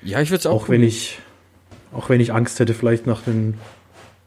Ja, 0.00 0.20
ich 0.20 0.30
würde 0.30 0.38
es 0.38 0.46
auch, 0.46 0.62
Auch 0.64 0.68
wenn 0.68 0.84
ich, 0.84 1.18
auch 1.92 2.08
wenn 2.08 2.20
ich 2.20 2.32
Angst 2.32 2.60
hätte, 2.60 2.72
vielleicht 2.72 3.08
nach 3.08 3.22
den 3.22 3.54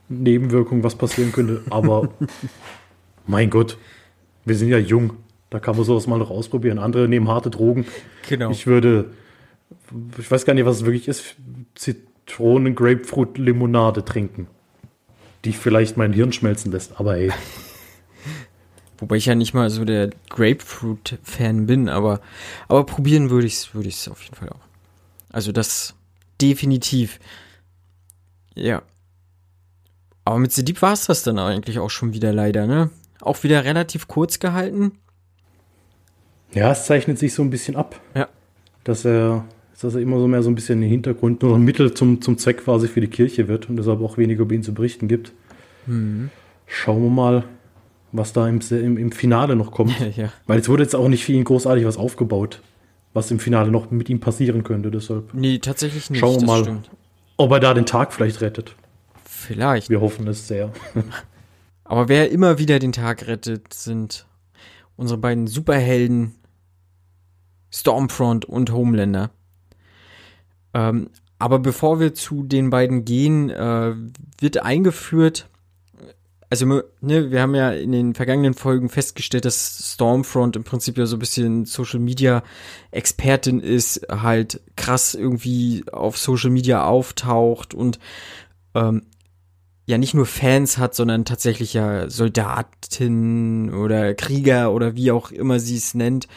Nebenwirkungen 0.09 0.83
was 0.83 0.95
passieren 0.95 1.31
könnte. 1.31 1.61
Aber 1.69 2.09
mein 3.25 3.49
Gott, 3.49 3.77
wir 4.43 4.55
sind 4.55 4.67
ja 4.67 4.79
jung. 4.79 5.13
Da 5.49 5.59
kann 5.59 5.77
man 5.77 5.85
sowas 5.85 6.07
mal 6.07 6.19
noch 6.19 6.29
ausprobieren. 6.29 6.79
Andere 6.79 7.07
nehmen 7.07 7.29
harte 7.29 7.49
Drogen. 7.49 7.85
Genau. 8.27 8.51
Ich 8.51 8.67
würde, 8.67 9.11
ich 10.17 10.29
weiß 10.29 10.43
gar 10.43 10.55
nicht, 10.55 10.65
was 10.65 10.77
es 10.77 10.83
wirklich 10.85 11.07
ist, 11.07 11.37
Zitronen, 11.75 12.75
Grapefruit, 12.75 13.37
Limonade 13.37 14.03
trinken. 14.03 14.47
Die 15.45 15.53
vielleicht 15.53 15.95
mein 15.95 16.11
Hirn 16.11 16.33
schmelzen 16.33 16.73
lässt. 16.73 16.99
Aber 16.99 17.15
ey, 17.15 17.31
Wobei 18.99 19.17
ich 19.17 19.27
ja 19.27 19.35
nicht 19.35 19.53
mal 19.53 19.69
so 19.69 19.85
der 19.85 20.09
Grapefruit-Fan 20.29 21.67
bin, 21.67 21.87
aber, 21.87 22.19
aber 22.67 22.85
probieren 22.85 23.29
würde 23.29 23.47
ich 23.47 23.53
es 23.53 23.73
würde 23.75 23.89
ich's 23.89 24.07
auf 24.07 24.23
jeden 24.23 24.35
Fall 24.35 24.49
auch. 24.49 24.65
Also 25.29 25.51
das 25.51 25.93
definitiv. 26.41 27.19
Ja. 28.55 28.81
Aber 30.25 30.39
mit 30.39 30.51
The 30.51 30.65
Deep 30.65 30.81
war 30.81 30.93
es 30.93 31.05
das 31.05 31.23
dann 31.23 31.37
eigentlich 31.37 31.79
auch 31.79 31.89
schon 31.89 32.13
wieder 32.13 32.33
leider, 32.33 32.65
ne? 32.65 32.89
Auch 33.21 33.43
wieder 33.43 33.63
relativ 33.65 34.07
kurz 34.07 34.39
gehalten. 34.39 34.93
ja, 36.53 36.71
es 36.71 36.85
zeichnet 36.85 37.19
sich 37.19 37.33
so 37.33 37.43
ein 37.43 37.49
bisschen 37.49 37.75
ab. 37.75 37.99
Ja. 38.15 38.27
Dass 38.83 39.05
er, 39.05 39.45
dass 39.79 39.95
er 39.95 40.01
immer 40.01 40.19
so 40.19 40.27
mehr 40.27 40.43
so 40.43 40.49
ein 40.49 40.55
bisschen 40.55 40.81
im 40.81 40.89
Hintergrund 40.89 41.43
nur 41.43 41.55
ein 41.55 41.63
Mittel 41.63 41.93
zum, 41.93 42.21
zum 42.21 42.37
Zweck 42.37 42.63
quasi 42.63 42.87
für 42.87 43.01
die 43.01 43.09
Kirche 43.09 43.47
wird 43.47 43.69
und 43.69 43.77
deshalb 43.77 44.01
auch 44.01 44.17
weniger 44.17 44.41
über 44.41 44.55
ihn 44.55 44.63
zu 44.63 44.73
berichten 44.73 45.07
gibt. 45.07 45.33
Schauen 46.65 47.03
wir 47.03 47.09
mal, 47.09 47.43
was 48.11 48.33
da 48.33 48.47
im, 48.47 48.59
im, 48.69 48.97
im 48.97 49.11
Finale 49.11 49.55
noch 49.55 49.71
kommt. 49.71 49.95
ja. 50.17 50.31
Weil 50.45 50.59
es 50.59 50.69
wurde 50.69 50.83
jetzt 50.83 50.95
auch 50.95 51.07
nicht 51.07 51.23
für 51.25 51.33
ihn 51.33 51.43
großartig 51.43 51.85
was 51.85 51.97
aufgebaut, 51.97 52.61
was 53.13 53.31
im 53.31 53.39
Finale 53.39 53.71
noch 53.71 53.91
mit 53.91 54.09
ihm 54.09 54.19
passieren 54.19 54.63
könnte. 54.63 54.91
Deshalb, 54.91 55.33
Nee, 55.33 55.59
tatsächlich 55.59 56.09
nicht. 56.09 56.19
Schauen 56.19 56.41
wir 56.41 56.47
mal. 56.47 56.63
stimmt. 56.63 56.89
ob 57.37 57.51
er 57.51 57.59
da 57.59 57.73
den 57.73 57.85
Tag 57.85 58.13
vielleicht 58.13 58.41
rettet. 58.41 58.75
Vielleicht. 59.25 59.89
Wir 59.89 60.01
hoffen 60.01 60.27
es 60.27 60.47
sehr. 60.47 60.71
Aber 61.83 62.09
wer 62.09 62.31
immer 62.31 62.57
wieder 62.59 62.79
den 62.79 62.91
Tag 62.91 63.27
rettet, 63.27 63.73
sind 63.73 64.25
unsere 64.97 65.17
beiden 65.19 65.47
Superhelden 65.47 66.35
Stormfront 67.71 68.45
und 68.45 68.71
Homelander. 68.71 69.31
Ähm, 70.73 71.09
aber 71.39 71.59
bevor 71.59 71.99
wir 71.99 72.13
zu 72.13 72.43
den 72.43 72.69
beiden 72.69 73.05
gehen, 73.05 73.49
äh, 73.49 73.93
wird 74.39 74.63
eingeführt, 74.63 75.49
also 76.49 76.65
ne, 76.65 77.31
wir 77.31 77.41
haben 77.41 77.55
ja 77.55 77.71
in 77.71 77.91
den 77.91 78.13
vergangenen 78.13 78.53
Folgen 78.53 78.89
festgestellt, 78.89 79.45
dass 79.45 79.93
Stormfront 79.93 80.55
im 80.55 80.63
Prinzip 80.63 80.97
ja 80.97 81.05
so 81.05 81.17
ein 81.17 81.19
bisschen 81.19 81.65
Social 81.65 81.99
Media 81.99 82.43
Expertin 82.91 83.59
ist, 83.59 84.07
halt 84.09 84.61
krass 84.75 85.13
irgendwie 85.13 85.83
auf 85.91 86.17
Social 86.17 86.49
Media 86.49 86.85
auftaucht 86.85 87.73
und 87.73 87.99
ähm, 88.75 89.03
ja 89.85 89.97
nicht 89.97 90.13
nur 90.13 90.25
Fans 90.25 90.77
hat, 90.77 90.95
sondern 90.95 91.25
tatsächlich 91.25 91.73
ja 91.73 92.09
Soldaten 92.09 93.73
oder 93.73 94.13
Krieger 94.13 94.71
oder 94.71 94.95
wie 94.95 95.11
auch 95.11 95.31
immer 95.31 95.59
sie 95.59 95.77
es 95.77 95.95
nennt. 95.95 96.27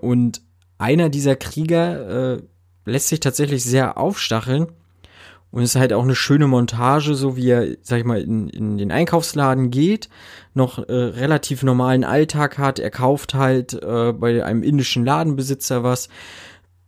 Und 0.00 0.42
einer 0.76 1.08
dieser 1.08 1.36
Krieger 1.36 2.34
äh, 2.34 2.42
lässt 2.84 3.08
sich 3.08 3.20
tatsächlich 3.20 3.64
sehr 3.64 3.96
aufstacheln 3.96 4.66
Und 5.52 5.62
es 5.62 5.74
ist 5.74 5.80
halt 5.80 5.92
auch 5.92 6.02
eine 6.02 6.14
schöne 6.14 6.48
Montage, 6.48 7.14
so 7.14 7.36
wie 7.36 7.50
er, 7.50 7.76
sag 7.82 7.98
ich 7.98 8.04
mal, 8.04 8.20
in, 8.20 8.48
in 8.48 8.78
den 8.78 8.90
Einkaufsladen 8.90 9.70
geht, 9.70 10.08
noch 10.54 10.78
äh, 10.78 10.92
relativ 10.92 11.62
normalen 11.62 12.04
Alltag 12.04 12.56
hat. 12.56 12.78
Er 12.78 12.90
kauft 12.90 13.34
halt 13.34 13.74
äh, 13.74 14.12
bei 14.12 14.44
einem 14.44 14.62
indischen 14.62 15.04
Ladenbesitzer 15.04 15.84
was 15.84 16.08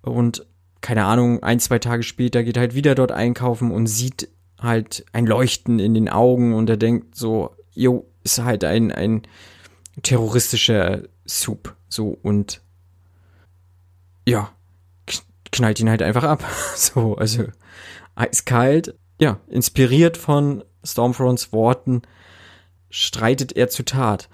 und 0.01 0.47
keine 0.81 1.05
Ahnung, 1.05 1.43
ein, 1.43 1.61
zwei 1.61 1.79
Tage 1.79 2.03
später 2.03 2.43
geht 2.43 2.59
halt 2.59 2.75
wieder 2.75 2.95
dort 2.95 3.13
einkaufen 3.13 3.71
und 3.71 3.87
sieht 3.87 4.29
halt 4.61 5.05
ein 5.13 5.27
Leuchten 5.27 5.79
in 5.79 5.95
den 5.95 6.09
Augen 6.09 6.55
und 6.55 6.69
er 6.69 6.77
denkt 6.77 7.17
so, 7.17 7.55
jo, 7.73 8.07
ist 8.23 8.43
halt 8.43 8.65
ein, 8.65 8.93
ein 8.93 9.23
terroristischer 10.03 11.03
Soup. 11.27 11.75
So 11.89 12.19
und 12.23 12.61
ja, 14.27 14.51
knallt 15.53 15.81
ihn 15.81 15.91
halt 15.91 16.03
einfach 16.03 16.25
ab. 16.25 16.45
So, 16.77 17.17
also 17.17 17.45
eiskalt, 18.15 18.95
ja, 19.21 19.41
inspiriert 19.49 20.17
von 20.17 20.65
Stormfronts 20.85 21.53
Worten, 21.53 22.03
streitet 22.91 23.57
er 23.57 23.69
zu 23.69 23.85
Tat. 23.85 24.29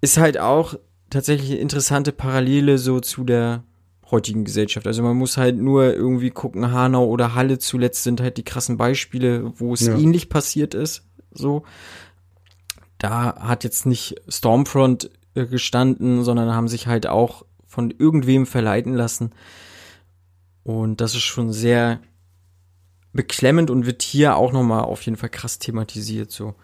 Ist 0.00 0.16
halt 0.16 0.38
auch 0.38 0.74
tatsächlich 1.10 1.50
eine 1.50 1.60
interessante 1.60 2.12
Parallele 2.12 2.78
so 2.78 3.00
zu 3.00 3.24
der 3.24 3.64
heutigen 4.10 4.44
Gesellschaft. 4.44 4.86
Also 4.86 5.02
man 5.02 5.16
muss 5.16 5.36
halt 5.36 5.56
nur 5.56 5.94
irgendwie 5.94 6.30
gucken, 6.30 6.72
Hanau 6.72 7.06
oder 7.06 7.34
Halle 7.34 7.58
zuletzt 7.58 8.02
sind 8.02 8.20
halt 8.20 8.36
die 8.36 8.44
krassen 8.44 8.76
Beispiele, 8.76 9.52
wo 9.56 9.74
es 9.74 9.80
ja. 9.80 9.96
ähnlich 9.96 10.28
passiert 10.28 10.74
ist. 10.74 11.06
So. 11.32 11.64
Da 12.98 13.36
hat 13.36 13.64
jetzt 13.64 13.86
nicht 13.86 14.16
Stormfront 14.28 15.10
äh, 15.34 15.46
gestanden, 15.46 16.22
sondern 16.22 16.54
haben 16.54 16.68
sich 16.68 16.86
halt 16.86 17.06
auch 17.06 17.44
von 17.66 17.90
irgendwem 17.90 18.46
verleiten 18.46 18.94
lassen. 18.94 19.32
Und 20.62 21.00
das 21.00 21.14
ist 21.14 21.22
schon 21.22 21.52
sehr 21.52 22.00
beklemmend 23.14 23.70
und 23.70 23.86
wird 23.86 24.02
hier 24.02 24.36
auch 24.36 24.52
nochmal 24.52 24.82
auf 24.82 25.00
jeden 25.02 25.16
Fall 25.16 25.30
krass 25.30 25.58
thematisiert. 25.58 26.30
So. 26.30 26.54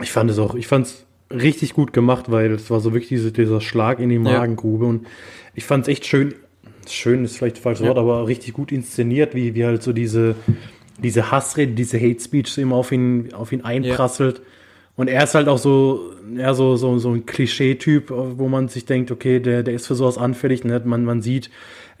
Ich 0.00 0.12
fand 0.12 0.30
es 0.30 0.38
auch, 0.38 0.54
ich 0.54 0.68
fand 0.68 0.86
es 0.86 1.06
richtig 1.30 1.72
gut 1.72 1.92
gemacht, 1.92 2.30
weil 2.30 2.52
es 2.52 2.70
war 2.70 2.80
so 2.80 2.92
wirklich 2.92 3.08
diese, 3.08 3.32
dieser 3.32 3.60
Schlag 3.60 3.98
in 3.98 4.10
die 4.10 4.18
Magengrube. 4.18 4.84
Ja. 4.84 4.90
Und 4.90 5.06
ich 5.54 5.64
fand 5.64 5.82
es 5.82 5.88
echt 5.88 6.06
schön, 6.06 6.34
schön 6.86 7.24
ist 7.24 7.38
vielleicht 7.38 7.58
falsch 7.58 7.80
Wort, 7.80 7.96
ja. 7.96 8.02
aber 8.02 8.28
richtig 8.28 8.52
gut 8.52 8.70
inszeniert, 8.70 9.34
wie, 9.34 9.54
wie 9.54 9.64
halt 9.64 9.82
so 9.82 9.92
diese, 9.92 10.36
diese 10.98 11.30
Hassrede, 11.30 11.72
diese 11.72 11.98
Hate 11.98 12.20
Speech 12.20 12.52
so 12.52 12.60
immer 12.60 12.76
auf 12.76 12.92
ihn, 12.92 13.32
auf 13.32 13.50
ihn 13.50 13.62
einprasselt. 13.62 14.38
Ja. 14.38 14.44
Und 14.94 15.08
er 15.08 15.24
ist 15.24 15.34
halt 15.34 15.48
auch 15.48 15.58
so, 15.58 16.12
ja, 16.36 16.52
so, 16.52 16.76
so, 16.76 16.98
so 16.98 17.12
ein 17.12 17.24
Klischee-Typ, 17.24 18.10
wo 18.10 18.48
man 18.48 18.68
sich 18.68 18.84
denkt, 18.84 19.10
okay, 19.10 19.40
der, 19.40 19.62
der 19.62 19.72
ist 19.72 19.86
für 19.86 19.94
sowas 19.94 20.18
anfällig. 20.18 20.64
Ne? 20.64 20.82
Man, 20.84 21.06
man 21.06 21.22
sieht, 21.22 21.50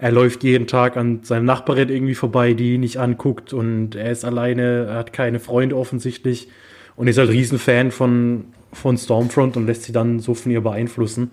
er 0.02 0.10
läuft 0.10 0.42
jeden 0.42 0.66
Tag 0.66 0.96
an 0.96 1.20
seinem 1.22 1.44
Nachbarin 1.44 1.88
irgendwie 1.88 2.16
vorbei, 2.16 2.54
die 2.54 2.74
ihn 2.74 2.80
nicht 2.80 2.96
anguckt 2.96 3.52
und 3.52 3.94
er 3.94 4.10
ist 4.10 4.24
alleine, 4.24 4.86
er 4.88 4.94
hat 4.96 5.12
keine 5.12 5.38
Freunde 5.38 5.76
offensichtlich 5.76 6.48
und 6.96 7.06
ist 7.06 7.18
halt 7.18 7.30
Riesenfan 7.30 7.92
von, 7.92 8.46
von 8.72 8.98
Stormfront 8.98 9.56
und 9.56 9.64
lässt 9.64 9.84
sie 9.84 9.92
dann 9.92 10.18
so 10.18 10.34
von 10.34 10.50
ihr 10.50 10.60
beeinflussen. 10.60 11.30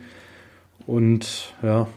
Und 0.86 1.56
ja, 1.64 1.88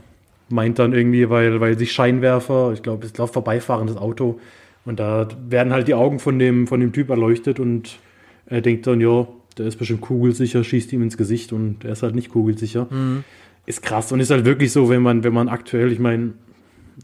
meint 0.48 0.78
dann 0.78 0.94
irgendwie, 0.94 1.28
weil, 1.28 1.60
weil 1.60 1.78
sich 1.78 1.92
Scheinwerfer, 1.92 2.72
ich 2.72 2.82
glaube, 2.82 3.04
es 3.04 3.14
läuft 3.18 3.34
vorbeifahrendes 3.34 3.98
Auto 3.98 4.40
und 4.86 4.98
da 4.98 5.28
werden 5.46 5.74
halt 5.74 5.88
die 5.88 5.94
Augen 5.94 6.20
von 6.20 6.38
dem, 6.38 6.66
von 6.66 6.80
dem 6.80 6.94
Typ 6.94 7.10
erleuchtet 7.10 7.60
und 7.60 7.98
er 8.46 8.62
denkt 8.62 8.86
dann, 8.86 8.98
ja, 9.02 9.28
der 9.58 9.66
ist 9.66 9.76
bestimmt 9.76 10.00
kugelsicher, 10.00 10.64
schießt 10.64 10.90
ihm 10.94 11.02
ins 11.02 11.18
Gesicht 11.18 11.52
und 11.52 11.84
er 11.84 11.92
ist 11.92 12.02
halt 12.02 12.14
nicht 12.14 12.30
kugelsicher. 12.30 12.86
Mhm. 12.88 13.24
Ist 13.66 13.82
krass 13.82 14.10
und 14.10 14.20
ist 14.20 14.30
halt 14.30 14.46
wirklich 14.46 14.72
so, 14.72 14.88
wenn 14.88 15.02
man, 15.02 15.22
wenn 15.22 15.34
man 15.34 15.48
aktuell, 15.48 15.92
ich 15.92 15.98
meine, 15.98 16.32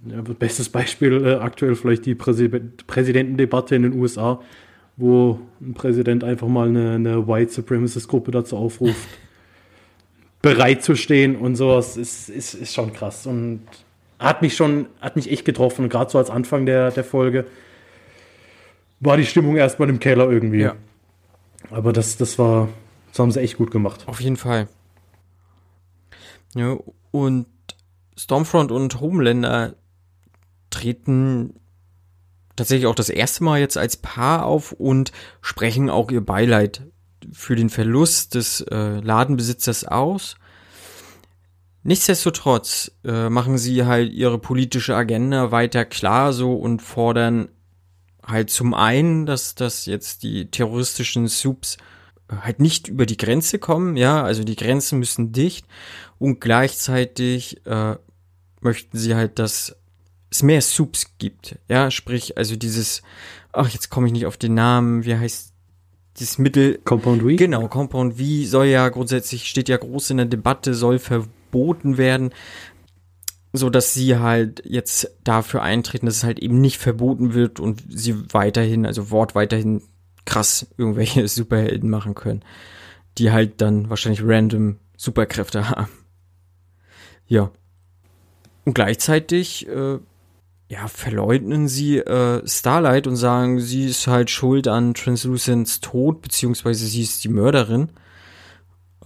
ja, 0.07 0.21
bestes 0.21 0.68
Beispiel 0.68 1.25
äh, 1.25 1.35
aktuell 1.37 1.75
vielleicht 1.75 2.07
die 2.07 2.14
Präsi 2.14 2.49
Präsidentendebatte 2.49 3.75
in 3.75 3.83
den 3.83 3.92
USA, 3.95 4.40
wo 4.97 5.40
ein 5.61 5.75
Präsident 5.75 6.25
einfach 6.25 6.49
mal 6.49 6.68
eine, 6.68 6.92
eine 6.92 7.28
White 7.28 7.52
Supremacist 7.52 8.09
Gruppe 8.09 8.30
dazu 8.30 8.57
aufruft, 8.57 9.09
bereit 10.42 10.83
zu 10.83 10.95
stehen 10.95 11.37
und 11.37 11.57
sowas, 11.57 11.97
ist, 11.97 12.28
ist, 12.28 12.54
ist 12.54 12.75
schon 12.75 12.92
krass 12.92 13.26
und 13.26 13.62
hat 14.18 14.42
mich 14.42 14.57
schon, 14.57 14.87
hat 15.00 15.16
mich 15.16 15.30
echt 15.30 15.45
getroffen, 15.45 15.88
gerade 15.88 16.11
so 16.11 16.18
als 16.18 16.30
Anfang 16.30 16.66
der, 16.66 16.90
der 16.90 17.04
Folge 17.04 17.47
war 19.00 19.16
die 19.16 19.26
Stimmung 19.26 19.57
erstmal 19.57 19.88
im 19.88 20.00
Keller 20.00 20.30
irgendwie. 20.30 20.62
Ja. 20.62 20.75
Aber 21.71 21.92
das, 21.92 22.16
das 22.16 22.38
war, 22.38 22.68
das 23.11 23.18
haben 23.18 23.30
sie 23.30 23.40
echt 23.40 23.57
gut 23.57 23.71
gemacht. 23.71 24.04
Auf 24.07 24.21
jeden 24.21 24.37
Fall. 24.37 24.68
Ja, 26.54 26.76
und 27.11 27.47
Stormfront 28.18 28.72
und 28.72 29.00
Homelander 29.00 29.76
treten 30.70 31.54
tatsächlich 32.56 32.87
auch 32.87 32.94
das 32.94 33.08
erste 33.08 33.44
Mal 33.44 33.60
jetzt 33.60 33.78
als 33.78 33.96
Paar 33.96 34.44
auf 34.44 34.72
und 34.72 35.12
sprechen 35.40 35.88
auch 35.88 36.10
ihr 36.10 36.25
Beileid 36.25 36.82
für 37.32 37.56
den 37.56 37.70
Verlust 37.70 38.34
des 38.34 38.60
äh, 38.62 39.00
Ladenbesitzers 39.00 39.84
aus. 39.84 40.37
Nichtsdestotrotz 41.84 42.90
äh, 43.04 43.30
machen 43.30 43.56
sie 43.56 43.87
halt 43.87 44.12
ihre 44.12 44.38
politische 44.38 44.96
Agenda 44.96 45.52
weiter 45.52 45.84
klar 45.84 46.32
so 46.32 46.54
und 46.54 46.82
fordern 46.82 47.48
halt 48.22 48.50
zum 48.50 48.75
einen, 48.75 49.26
dass, 49.26 49.54
dass 49.54 49.87
jetzt 49.87 50.22
die 50.22 50.50
terroristischen 50.50 51.28
Subs 51.28 51.76
äh, 52.28 52.37
halt 52.42 52.60
nicht 52.60 52.88
über 52.88 53.06
die 53.06 53.16
Grenze 53.16 53.58
kommen, 53.58 53.96
ja, 53.96 54.22
also 54.22 54.42
die 54.42 54.56
Grenzen 54.56 54.98
müssen 54.98 55.32
dicht 55.32 55.66
und 56.18 56.40
gleichzeitig 56.40 57.64
äh, 57.66 57.96
möchten 58.61 58.99
sie 58.99 59.15
halt, 59.15 59.38
dass 59.38 59.77
es 60.31 60.43
mehr 60.43 60.61
Subs 60.61 61.12
gibt, 61.19 61.59
ja, 61.69 61.91
sprich, 61.91 62.37
also 62.37 62.57
dieses, 62.57 63.03
ach, 63.53 63.69
jetzt 63.71 63.88
komme 63.88 64.07
ich 64.07 64.12
nicht 64.12 64.27
auf 64.27 64.37
den 64.37 64.55
Namen, 64.55 65.05
wie 65.05 65.17
heißt 65.17 65.53
dieses 66.19 66.38
Mittel. 66.38 66.79
Compound 66.85 67.23
V? 67.23 67.29
Genau, 67.37 67.69
Compound 67.69 68.19
V 68.19 68.23
soll 68.45 68.67
ja 68.67 68.88
grundsätzlich, 68.88 69.49
steht 69.49 69.69
ja 69.69 69.77
groß 69.77 70.11
in 70.11 70.19
der 70.19 70.27
Debatte, 70.27 70.75
soll 70.75 70.99
verboten 70.99 71.97
werden 71.97 72.31
so 73.53 73.71
dass 73.71 73.95
sie 73.95 74.19
halt 74.19 74.62
jetzt 74.65 75.11
dafür 75.25 75.62
eintreten, 75.62 76.07
dass 76.07 76.17
es 76.17 76.25
halt 76.25 76.38
eben 76.38 76.61
nicht 76.61 76.79
verboten 76.79 77.35
wird 77.35 77.61
und 77.61 77.83
sie 77.88 78.15
weiterhin, 78.33 78.87
also 78.87 79.11
Wort 79.11 79.35
weiterhin 79.35 79.83
krass 80.25 80.67
irgendwelche 80.77 81.27
Superhelden 81.29 81.91
machen 81.91 82.15
können, 82.15 82.45
die 83.17 83.31
halt 83.31 83.61
dann 83.61 83.88
wahrscheinlich 83.91 84.23
random 84.23 84.77
Superkräfte 84.97 85.71
haben. 85.71 85.88
Ja. 87.27 87.50
Und 88.68 88.75
gleichzeitig, 88.75 89.66
äh, 89.66 89.98
ja, 90.68 90.88
verleugnen 90.88 91.68
sie 91.68 92.00
äh, 92.00 92.46
Starlight 92.46 93.06
und 93.06 93.16
sagen, 93.16 93.60
sie 93.60 93.87
ist 93.87 94.06
halt 94.06 94.28
schuld 94.28 94.68
an 94.68 94.92
Translucents 94.92 95.80
Tod, 95.80 96.20
beziehungsweise 96.20 96.84
sie 96.84 97.00
ist 97.00 97.25
die 97.25 97.30
Mörderin 97.30 97.88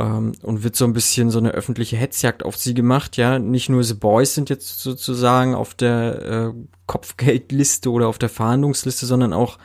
ähm, 0.00 0.33
und 0.42 0.64
wird 0.64 0.75
so 0.75 0.85
ein 0.85 0.95
bisschen 0.95 1.31
so 1.31 1.38
eine 1.38 1.52
öffentliche 1.52 1.97
Hetzjagd 1.97 2.45
auf 2.45 2.57
sie 2.57 2.75
gemacht. 2.75 3.16
Ja, 3.16 3.38
nicht 3.38 3.69
nur 3.69 3.85
The 3.85 3.95
Boys 3.95 4.35
sind 4.35 4.50
jetzt 4.50 4.81
sozusagen 4.81 5.54
auf 5.54 5.75
der 5.75 6.23
äh, 6.23 6.52
Kopfgeldliste 6.87 7.88
oder 7.88 8.09
auf 8.09 8.19
der 8.19 8.31
Fahndungsliste, 8.31 9.07
sondern 9.07 9.33
auch 9.33 9.59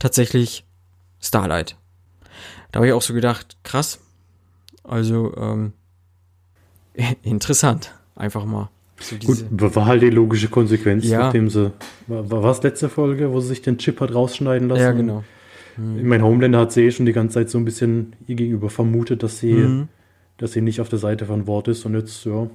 tatsächlich 0.00 0.66
Starlight. 1.20 1.76
Da 2.72 2.78
habe 2.78 2.88
ich 2.88 2.92
auch 2.92 3.02
so 3.02 3.14
gedacht, 3.14 3.56
krass. 3.62 4.00
Also 4.82 5.32
ähm, 5.36 5.74
interessant, 7.22 7.94
einfach 8.16 8.44
mal. 8.46 8.68
So 9.00 9.16
Gut, 9.16 9.44
war 9.50 9.86
halt 9.86 10.02
die 10.02 10.10
logische 10.10 10.48
Konsequenz, 10.48 11.08
ja. 11.08 11.20
nachdem 11.20 11.50
sie. 11.50 11.72
War, 12.06 12.30
war 12.30 12.50
es 12.50 12.62
letzte 12.62 12.88
Folge, 12.88 13.32
wo 13.32 13.40
sie 13.40 13.48
sich 13.48 13.62
den 13.62 13.78
Chip 13.78 14.00
hat 14.00 14.14
rausschneiden 14.14 14.68
lassen? 14.68 14.82
Ja, 14.82 14.92
genau. 14.92 15.24
Mhm. 15.76 16.08
Mein 16.08 16.22
Homelander 16.22 16.60
hat 16.60 16.72
sie 16.72 16.84
eh 16.84 16.90
schon 16.90 17.06
die 17.06 17.12
ganze 17.12 17.34
Zeit 17.34 17.50
so 17.50 17.58
ein 17.58 17.64
bisschen 17.64 18.14
ihr 18.26 18.36
gegenüber 18.36 18.70
vermutet, 18.70 19.22
dass 19.22 19.38
sie, 19.40 19.52
mhm. 19.52 19.88
dass 20.38 20.52
sie 20.52 20.60
nicht 20.60 20.80
auf 20.80 20.88
der 20.88 20.98
Seite 20.98 21.26
von 21.26 21.46
Wort 21.46 21.68
ist. 21.68 21.84
Und 21.84 21.94
jetzt, 21.94 22.24
ja, 22.24 22.48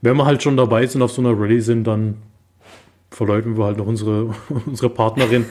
wenn 0.00 0.16
wir 0.16 0.24
halt 0.24 0.42
schon 0.42 0.56
dabei 0.56 0.86
sind, 0.86 1.02
auf 1.02 1.12
so 1.12 1.20
einer 1.20 1.38
Rallye 1.38 1.60
sind, 1.60 1.84
dann 1.84 2.16
verleugnen 3.10 3.58
wir 3.58 3.64
halt 3.64 3.76
noch 3.76 3.86
unsere, 3.86 4.34
unsere 4.66 4.88
Partnerin, 4.88 5.44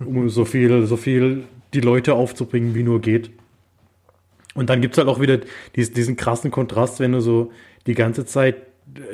um 0.00 0.28
so 0.30 0.44
viel, 0.44 0.86
so 0.86 0.96
viel 0.96 1.44
die 1.74 1.80
Leute 1.80 2.14
aufzubringen, 2.14 2.74
wie 2.74 2.82
nur 2.82 3.00
geht. 3.00 3.30
Und 4.54 4.68
dann 4.68 4.80
gibt 4.80 4.94
es 4.94 4.98
halt 4.98 5.08
auch 5.08 5.20
wieder 5.20 5.40
diesen, 5.76 5.94
diesen 5.94 6.16
krassen 6.16 6.50
Kontrast, 6.50 7.00
wenn 7.00 7.12
du 7.12 7.20
so 7.20 7.52
die 7.86 7.94
ganze 7.94 8.26
Zeit 8.26 8.56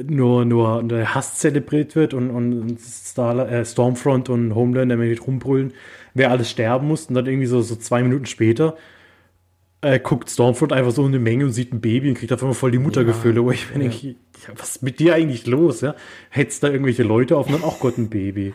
nur, 0.06 0.44
nur 0.44 0.82
der 0.82 1.14
Hass 1.14 1.36
zelebriert 1.36 1.94
wird 1.94 2.14
und, 2.14 2.30
und 2.30 2.80
Star, 2.80 3.50
äh, 3.50 3.64
Stormfront 3.64 4.28
und 4.28 4.54
Homelander 4.54 4.96
mit 4.96 5.26
rumbrüllen, 5.26 5.72
wer 6.14 6.30
alles 6.30 6.50
sterben 6.50 6.88
muss. 6.88 7.06
Und 7.06 7.14
dann 7.14 7.26
irgendwie 7.26 7.46
so, 7.46 7.62
so 7.62 7.76
zwei 7.76 8.02
Minuten 8.02 8.26
später 8.26 8.76
äh, 9.80 10.00
guckt 10.00 10.28
Stormfront 10.28 10.72
einfach 10.72 10.92
so 10.92 11.02
in 11.02 11.08
eine 11.08 11.20
Menge 11.20 11.44
und 11.44 11.52
sieht 11.52 11.72
ein 11.72 11.80
Baby 11.80 12.08
und 12.08 12.14
kriegt 12.16 12.32
auf 12.32 12.42
einmal 12.42 12.54
voll 12.54 12.70
die 12.70 12.78
Muttergefühle. 12.78 13.36
Ja, 13.36 13.44
wo 13.44 13.50
ich 13.50 13.68
mir 13.68 13.84
ja. 13.84 13.90
denke, 13.90 14.16
was 14.56 14.76
ist 14.76 14.82
mit 14.82 14.98
dir 14.98 15.14
eigentlich 15.14 15.46
los? 15.46 15.80
Ja? 15.80 15.94
Hättest 16.30 16.62
da 16.62 16.68
irgendwelche 16.68 17.04
Leute 17.04 17.36
auf 17.36 17.46
und 17.46 17.52
dann, 17.52 17.62
ach 17.64 17.78
Gott, 17.78 17.98
ein 17.98 18.08
Baby. 18.08 18.54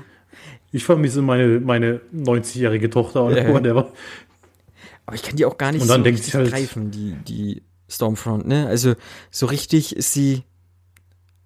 Ich 0.72 0.84
vermisse 0.84 1.22
meine, 1.22 1.60
meine 1.60 2.02
90-jährige 2.14 2.90
Tochter 2.90 3.26
oder 3.26 3.44
ja. 3.44 3.54
whatever. 3.54 3.94
Aber 5.06 5.16
ich 5.16 5.24
kann 5.24 5.36
die 5.36 5.46
auch 5.46 5.58
gar 5.58 5.72
nicht 5.72 5.82
und 5.82 5.88
dann 5.88 6.04
so 6.18 6.40
halt, 6.40 6.50
greifen, 6.50 6.92
die, 6.92 7.16
die 7.28 7.62
Stormfront, 7.90 8.48
ne? 8.48 8.68
Also 8.68 8.96
so 9.32 9.46
richtig 9.46 9.96
ist 9.96 10.14
sie 10.14 10.44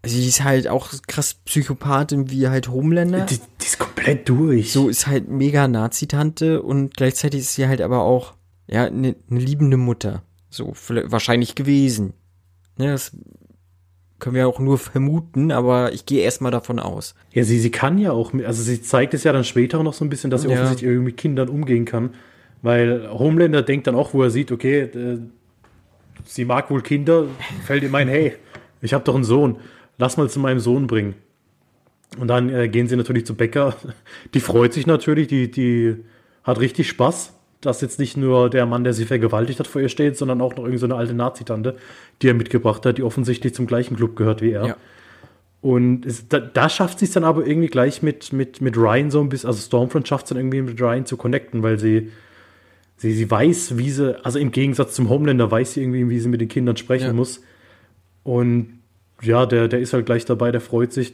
Die 0.08 0.28
ist 0.28 0.44
halt 0.44 0.68
auch 0.68 0.92
krass 1.08 1.36
Psychopathin 1.46 2.30
wie 2.30 2.48
halt 2.48 2.70
Homelander. 2.70 3.26
Die, 3.26 3.38
die 3.38 3.66
ist 3.66 3.80
komplett 3.80 4.28
durch. 4.30 4.72
So 4.72 4.90
ist 4.90 5.08
halt 5.08 5.30
mega 5.30 5.68
Nazi-Tante 5.68 6.62
und 6.62 6.96
gleichzeitig 6.96 7.42
ist 7.42 7.56
sie 7.56 7.68
halt 7.68 7.82
aber 7.82 8.02
auch, 8.02 8.34
ja, 8.68 8.86
eine 8.86 9.16
ne 9.28 9.40
liebende 9.40 9.78
Mutter. 9.78 10.24
So, 10.50 10.74
wahrscheinlich 10.88 11.56
gewesen. 11.56 12.14
Ne, 12.78 12.92
das 12.92 13.12
können 14.20 14.36
wir 14.36 14.48
auch 14.48 14.60
nur 14.60 14.78
vermuten, 14.78 15.52
aber 15.52 15.94
ich 15.94 16.06
gehe 16.06 16.22
erstmal 16.22 16.52
davon 16.52 16.80
aus. 16.80 17.14
Ja, 17.34 17.44
sie, 17.44 17.60
sie 17.60 17.70
kann 17.70 17.98
ja 17.98 18.12
auch, 18.12 18.34
also 18.34 18.64
sie 18.64 18.82
zeigt 18.82 19.14
es 19.14 19.24
ja 19.24 19.32
dann 19.32 19.44
später 19.44 19.80
auch 19.80 19.84
noch 19.84 19.94
so 19.94 20.04
ein 20.04 20.10
bisschen, 20.10 20.32
dass 20.32 20.42
sie 20.42 20.48
ja. 20.48 20.56
offensichtlich 20.56 20.90
irgendwie 20.90 21.06
mit 21.06 21.18
Kindern 21.18 21.50
umgehen 21.50 21.86
kann. 21.86 22.12
Weil 22.64 23.08
Homelander 23.12 23.62
denkt 23.62 23.86
dann 23.86 23.96
auch, 23.96 24.14
wo 24.14 24.24
er 24.24 24.32
sieht, 24.32 24.52
okay, 24.52 24.82
äh, 24.82 25.20
sie 26.26 26.46
mag 26.46 26.72
wohl 26.72 26.82
Kinder, 26.82 27.26
fällt 27.66 27.84
ihm 27.84 27.94
ein, 27.94 28.08
hey, 28.08 28.34
ich 28.82 28.94
habe 28.94 29.04
doch 29.04 29.16
einen 29.16 29.24
Sohn, 29.24 29.58
lass 29.98 30.18
mal 30.18 30.30
zu 30.30 30.40
meinem 30.40 30.60
Sohn 30.60 30.88
bringen. 30.88 31.16
Und 32.20 32.28
dann 32.30 32.50
äh, 32.50 32.70
gehen 32.70 32.88
sie 32.88 32.96
natürlich 32.96 33.26
zu 33.26 33.36
Bäcker. 33.36 33.76
Die 34.34 34.40
freut 34.40 34.74
sich 34.74 34.88
natürlich, 34.88 35.28
die, 35.28 35.52
die 35.52 35.98
hat 36.44 36.60
richtig 36.60 36.88
Spaß, 36.88 37.34
dass 37.62 37.82
jetzt 37.82 38.00
nicht 38.00 38.16
nur 38.16 38.50
der 38.50 38.66
Mann, 38.66 38.84
der 38.84 38.94
sie 38.94 39.06
vergewaltigt 39.06 39.60
hat, 39.60 39.68
vor 39.68 39.82
ihr 39.82 39.90
steht, 39.90 40.18
sondern 40.18 40.42
auch 40.42 40.56
noch 40.56 40.64
irgendeine 40.64 40.94
so 40.94 40.98
alte 40.98 41.14
Nazi-Tante, 41.14 41.76
die 42.22 42.30
er 42.30 42.34
mitgebracht 42.34 42.86
hat, 42.86 42.98
die 42.98 43.04
offensichtlich 43.04 43.54
zum 43.54 43.68
gleichen 43.68 43.98
Club 43.98 44.16
gehört 44.16 44.42
wie 44.42 44.52
er. 44.52 44.66
Ja. 44.66 44.78
Und 45.60 46.06
es, 46.06 46.28
da, 46.30 46.40
da, 46.40 46.70
schafft 46.70 47.00
sie 47.00 47.06
es 47.06 47.12
dann 47.12 47.24
aber 47.24 47.46
irgendwie 47.46 47.68
gleich 47.68 48.04
mit, 48.04 48.32
mit, 48.32 48.62
mit 48.62 48.78
Ryan 48.78 49.12
so 49.12 49.20
ein 49.20 49.28
bisschen, 49.28 49.48
also 49.48 49.60
Stormfront 49.60 50.08
schafft 50.08 50.26
es 50.26 50.30
dann 50.30 50.38
irgendwie 50.38 50.62
mit 50.62 50.80
Ryan 50.80 51.06
zu 51.06 51.18
connecten, 51.18 51.64
weil 51.64 51.80
sie, 51.80 52.12
sie, 52.96 53.12
sie 53.12 53.30
weiß, 53.30 53.78
wie 53.78 53.90
sie, 53.90 54.24
also 54.24 54.38
im 54.38 54.52
Gegensatz 54.52 54.94
zum 54.94 55.10
Homelander 55.10 55.50
weiß 55.50 55.74
sie 55.74 55.82
irgendwie, 55.82 56.10
wie 56.10 56.20
sie 56.20 56.30
mit 56.30 56.42
den 56.42 56.48
Kindern 56.48 56.78
sprechen 56.78 57.08
ja. 57.08 57.14
muss. 57.14 57.42
Und 58.24 58.77
ja, 59.22 59.46
der, 59.46 59.68
der 59.68 59.80
ist 59.80 59.94
halt 59.94 60.06
gleich 60.06 60.26
dabei, 60.26 60.52
der 60.52 60.62
freut 60.62 60.94
sich. 60.94 61.14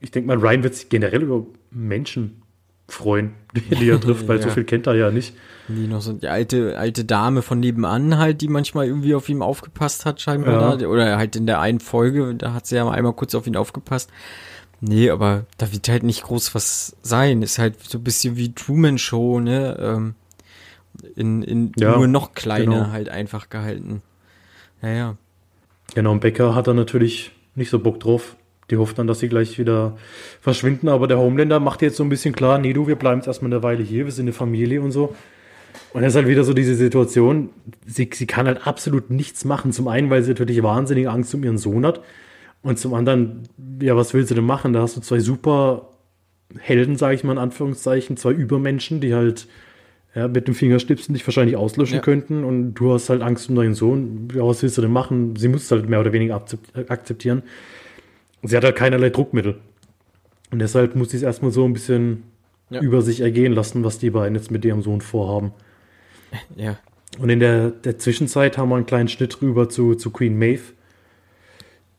Ich 0.00 0.10
denke 0.10 0.28
mal, 0.28 0.36
Ryan 0.36 0.62
wird 0.62 0.74
sich 0.74 0.88
generell 0.88 1.22
über 1.22 1.46
Menschen 1.70 2.42
freuen, 2.88 3.34
die, 3.54 3.60
die 3.76 3.88
er 3.88 4.00
trifft, 4.00 4.28
weil 4.28 4.38
ja. 4.38 4.42
so 4.42 4.50
viel 4.50 4.64
kennt 4.64 4.86
er 4.86 4.94
ja 4.94 5.10
nicht. 5.10 5.34
Die 5.68 5.86
noch 5.86 6.02
so 6.02 6.12
die 6.12 6.28
alte, 6.28 6.76
alte 6.78 7.04
Dame 7.04 7.40
von 7.40 7.60
nebenan 7.60 8.18
halt, 8.18 8.42
die 8.42 8.48
manchmal 8.48 8.86
irgendwie 8.86 9.14
auf 9.14 9.28
ihm 9.28 9.40
aufgepasst 9.40 10.04
hat, 10.04 10.20
scheinbar 10.20 10.60
ja. 10.60 10.76
da. 10.76 10.86
Oder 10.86 11.16
halt 11.16 11.36
in 11.36 11.46
der 11.46 11.60
einen 11.60 11.80
Folge, 11.80 12.34
da 12.34 12.52
hat 12.52 12.66
sie 12.66 12.76
ja 12.76 12.88
einmal 12.88 13.14
kurz 13.14 13.34
auf 13.34 13.46
ihn 13.46 13.56
aufgepasst. 13.56 14.10
Nee, 14.80 15.08
aber 15.08 15.46
da 15.56 15.72
wird 15.72 15.88
halt 15.88 16.02
nicht 16.02 16.24
groß 16.24 16.54
was 16.54 16.96
sein. 17.00 17.40
Ist 17.40 17.58
halt 17.58 17.80
so 17.82 17.98
ein 17.98 18.04
bisschen 18.04 18.36
wie 18.36 18.54
Truman 18.54 18.98
Show, 18.98 19.40
ne? 19.40 19.78
Ähm, 19.80 20.14
in, 21.16 21.42
in 21.42 21.72
ja, 21.76 21.96
nur 21.96 22.06
noch 22.06 22.34
kleiner 22.34 22.80
genau. 22.80 22.90
halt 22.90 23.08
einfach 23.08 23.48
gehalten. 23.48 24.02
Ja, 24.82 24.90
ja. 24.90 25.16
Genau, 25.94 26.12
und 26.12 26.20
Becker 26.20 26.54
hat 26.54 26.66
da 26.66 26.74
natürlich 26.74 27.32
nicht 27.54 27.70
so 27.70 27.78
Bock 27.78 28.00
drauf. 28.00 28.36
Die 28.70 28.76
hofft 28.76 28.98
dann, 28.98 29.06
dass 29.06 29.20
sie 29.20 29.28
gleich 29.28 29.58
wieder 29.58 29.96
verschwinden. 30.40 30.88
Aber 30.88 31.06
der 31.06 31.18
Homelander 31.18 31.60
macht 31.60 31.82
jetzt 31.82 31.96
so 31.96 32.02
ein 32.02 32.08
bisschen 32.08 32.34
klar, 32.34 32.58
nee, 32.58 32.72
du, 32.72 32.86
wir 32.86 32.96
bleiben 32.96 33.20
jetzt 33.20 33.26
erstmal 33.26 33.52
eine 33.52 33.62
Weile 33.62 33.82
hier, 33.82 34.06
wir 34.06 34.12
sind 34.12 34.24
eine 34.24 34.32
Familie 34.32 34.80
und 34.80 34.90
so. 34.90 35.14
Und 35.92 36.02
es 36.02 36.10
ist 36.10 36.16
halt 36.16 36.28
wieder 36.28 36.44
so 36.44 36.54
diese 36.54 36.74
Situation, 36.74 37.50
sie, 37.86 38.08
sie 38.12 38.26
kann 38.26 38.46
halt 38.46 38.66
absolut 38.66 39.10
nichts 39.10 39.44
machen. 39.44 39.72
Zum 39.72 39.88
einen, 39.88 40.10
weil 40.10 40.22
sie 40.22 40.30
natürlich 40.30 40.62
wahnsinnige 40.62 41.10
Angst 41.10 41.34
um 41.34 41.44
ihren 41.44 41.58
Sohn 41.58 41.84
hat. 41.84 42.00
Und 42.62 42.78
zum 42.78 42.94
anderen, 42.94 43.42
ja, 43.80 43.94
was 43.94 44.14
will 44.14 44.26
sie 44.26 44.34
denn 44.34 44.46
machen? 44.46 44.72
Da 44.72 44.80
hast 44.80 44.96
du 44.96 45.00
zwei 45.00 45.20
super 45.20 45.90
Helden, 46.58 46.96
sage 46.96 47.14
ich 47.14 47.24
mal 47.24 47.32
in 47.32 47.38
Anführungszeichen, 47.38 48.16
zwei 48.16 48.32
Übermenschen, 48.32 49.00
die 49.00 49.14
halt 49.14 49.46
ja, 50.14 50.28
mit 50.28 50.46
dem 50.46 50.54
Fingerstipsen 50.54 51.12
dich 51.14 51.26
wahrscheinlich 51.26 51.56
auslöschen 51.56 51.96
ja. 51.96 52.00
könnten 52.00 52.44
und 52.44 52.74
du 52.74 52.92
hast 52.92 53.10
halt 53.10 53.20
Angst 53.20 53.48
um 53.48 53.56
deinen 53.56 53.74
Sohn. 53.74 54.28
Ja, 54.34 54.46
was 54.46 54.62
willst 54.62 54.78
du 54.78 54.82
denn 54.82 54.92
machen? 54.92 55.34
Sie 55.36 55.48
muss 55.48 55.64
es 55.64 55.70
halt 55.70 55.88
mehr 55.88 56.00
oder 56.00 56.12
weniger 56.12 56.36
akzeptieren. 56.88 57.42
Sie 58.42 58.56
hat 58.56 58.64
halt 58.64 58.76
keinerlei 58.76 59.10
Druckmittel. 59.10 59.56
Und 60.52 60.60
deshalb 60.60 60.94
muss 60.94 61.10
sie 61.10 61.16
es 61.16 61.24
erstmal 61.24 61.50
so 61.50 61.64
ein 61.64 61.72
bisschen 61.72 62.22
ja. 62.70 62.80
über 62.80 63.02
sich 63.02 63.20
ergehen 63.20 63.52
lassen, 63.52 63.82
was 63.82 63.98
die 63.98 64.10
beiden 64.10 64.36
jetzt 64.36 64.52
mit 64.52 64.64
ihrem 64.64 64.82
Sohn 64.82 65.00
vorhaben. 65.00 65.52
Ja. 66.56 66.78
Und 67.20 67.28
in 67.30 67.38
der, 67.38 67.70
der 67.70 67.96
Zwischenzeit 67.98 68.58
haben 68.58 68.70
wir 68.70 68.74
einen 68.74 68.86
kleinen 68.86 69.06
Schnitt 69.06 69.40
rüber 69.40 69.68
zu, 69.68 69.94
zu 69.94 70.10
Queen 70.10 70.36
Maeve, 70.36 70.72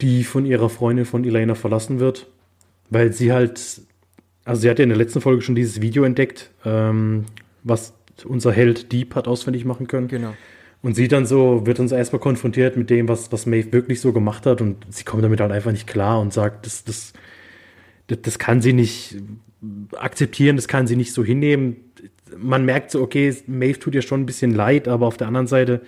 die 0.02 0.26
von 0.26 0.46
ihrer 0.46 0.68
Freundin 0.68 1.06
von 1.06 1.24
Elena 1.24 1.56
verlassen 1.56 2.02
wird, 2.02 2.28
weil 2.89 3.13
sie 3.13 3.32
halt, 3.32 3.82
also 4.44 4.62
sie 4.62 4.70
hat 4.70 4.78
ja 4.78 4.84
in 4.84 4.89
der 4.89 4.98
letzten 4.98 5.22
Folge 5.22 5.42
schon 5.42 5.56
dieses 5.56 5.80
Video 5.80 6.04
entdeckt, 6.04 6.52
ähm, 6.66 7.24
was 7.63 7.94
unser 8.23 8.51
Held 8.51 8.91
Deep 8.91 9.15
hat 9.15 9.28
auswendig 9.28 9.65
machen 9.65 9.88
können. 9.88 10.08
Genau. 10.08 10.34
Und 10.82 10.95
sie 10.95 11.08
dann 11.08 11.25
so, 11.25 11.65
wird 11.65 11.80
uns 11.80 11.91
erstmal 11.91 12.19
konfrontiert 12.19 12.78
mit 12.78 12.89
dem, 12.89 13.08
was, 13.08 13.32
was 13.32 13.45
Maeve 13.45 13.73
wirklich 13.73 13.99
so 13.99 14.13
gemacht 14.13 14.45
hat 14.45 14.62
und 14.62 14.86
sie 14.89 15.04
kommt 15.04 15.23
damit 15.23 15.41
halt 15.41 15.51
einfach 15.51 15.71
nicht 15.71 15.88
klar 15.88 16.19
und 16.19 16.32
sagt, 16.32 16.65
das, 16.65 16.84
das, 16.84 17.13
das, 18.08 18.21
das 18.21 18.39
kann 18.39 18.62
sie 18.62 18.73
nicht 18.73 19.17
akzeptieren, 19.97 20.58
das 20.58 20.67
kann 20.67 20.86
sie 20.86 20.95
nicht 20.95 21.12
so 21.12 21.23
hinnehmen. 21.23 21.78
Man 22.38 22.65
merkt 22.65 22.91
so, 22.91 23.01
okay, 23.01 23.36
Maeve 23.47 23.80
tut 23.80 23.95
ihr 23.95 24.04
schon 24.04 24.21
ein 24.21 24.25
bisschen 24.28 24.54
leid, 24.54 24.88
aber 24.88 25.08
auf 25.08 25.17
der 25.17 25.28
anderen 25.28 25.47
Seite 25.47 25.82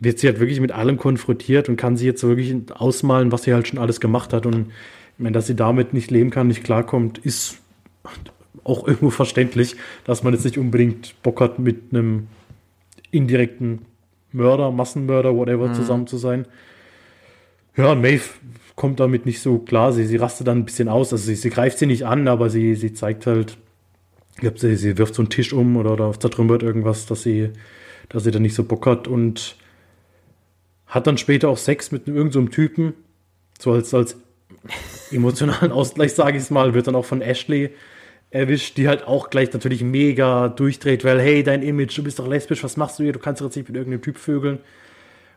wird 0.00 0.18
sie 0.18 0.26
halt 0.26 0.40
wirklich 0.40 0.58
mit 0.58 0.72
allem 0.72 0.96
konfrontiert 0.96 1.68
und 1.68 1.76
kann 1.76 1.96
sie 1.96 2.06
jetzt 2.06 2.20
so 2.20 2.28
wirklich 2.28 2.56
ausmalen, 2.72 3.30
was 3.30 3.44
sie 3.44 3.54
halt 3.54 3.68
schon 3.68 3.78
alles 3.78 4.00
gemacht 4.00 4.32
hat. 4.32 4.46
Und 4.46 4.72
meine, 5.18 5.34
dass 5.34 5.46
sie 5.46 5.54
damit 5.54 5.94
nicht 5.94 6.10
leben 6.10 6.30
kann, 6.30 6.48
nicht 6.48 6.64
klarkommt, 6.64 7.18
ist 7.18 7.58
auch 8.64 8.86
irgendwo 8.86 9.10
verständlich, 9.10 9.76
dass 10.04 10.22
man 10.22 10.32
jetzt 10.32 10.44
nicht 10.44 10.58
unbedingt 10.58 11.20
Bock 11.22 11.40
hat, 11.40 11.58
mit 11.58 11.92
einem 11.92 12.28
indirekten 13.10 13.86
Mörder, 14.32 14.70
Massenmörder, 14.70 15.36
whatever, 15.36 15.68
mhm. 15.68 15.74
zusammen 15.74 16.06
zu 16.06 16.16
sein. 16.16 16.46
Ja, 17.76 17.94
Maeve 17.94 18.24
kommt 18.76 19.00
damit 19.00 19.26
nicht 19.26 19.40
so 19.40 19.58
klar. 19.58 19.92
Sie, 19.92 20.06
sie 20.06 20.16
rastet 20.16 20.46
dann 20.46 20.58
ein 20.58 20.64
bisschen 20.64 20.88
aus. 20.88 21.12
Also 21.12 21.24
sie, 21.24 21.34
sie 21.34 21.50
greift 21.50 21.78
sie 21.78 21.86
nicht 21.86 22.06
an, 22.06 22.28
aber 22.28 22.50
sie, 22.50 22.74
sie 22.74 22.92
zeigt 22.92 23.26
halt, 23.26 23.56
ich 24.34 24.38
glaube, 24.38 24.58
sie, 24.58 24.76
sie 24.76 24.98
wirft 24.98 25.14
so 25.14 25.22
einen 25.22 25.30
Tisch 25.30 25.52
um 25.52 25.76
oder, 25.76 25.92
oder 25.92 26.18
zertrümmert 26.18 26.62
irgendwas, 26.62 27.06
dass 27.06 27.22
sie, 27.22 27.50
dass 28.08 28.24
sie 28.24 28.30
da 28.30 28.38
nicht 28.38 28.54
so 28.54 28.64
Bock 28.64 28.86
hat 28.86 29.08
und 29.08 29.56
hat 30.86 31.06
dann 31.06 31.18
später 31.18 31.48
auch 31.48 31.58
Sex 31.58 31.92
mit 31.92 32.08
irgendeinem 32.08 32.46
so 32.46 32.52
Typen. 32.52 32.94
So 33.58 33.72
als, 33.72 33.94
als 33.94 34.16
emotionalen 35.10 35.72
Ausgleich, 35.72 36.14
sage 36.14 36.36
ich 36.36 36.44
es 36.44 36.50
mal, 36.50 36.74
wird 36.74 36.86
dann 36.86 36.94
auch 36.94 37.04
von 37.04 37.20
Ashley 37.20 37.70
erwischt, 38.32 38.78
die 38.78 38.88
halt 38.88 39.06
auch 39.06 39.30
gleich 39.30 39.52
natürlich 39.52 39.82
mega 39.82 40.48
durchdreht, 40.48 41.04
weil, 41.04 41.20
hey, 41.20 41.42
dein 41.42 41.62
Image, 41.62 41.96
du 41.96 42.02
bist 42.02 42.18
doch 42.18 42.26
lesbisch, 42.26 42.64
was 42.64 42.76
machst 42.76 42.98
du 42.98 43.04
hier? 43.04 43.12
Du 43.12 43.18
kannst 43.18 43.40
doch 43.40 43.46
jetzt 43.46 43.56
nicht 43.56 43.68
mit 43.68 43.76
irgendeinem 43.76 44.02
Typ 44.02 44.18
vögeln. 44.18 44.58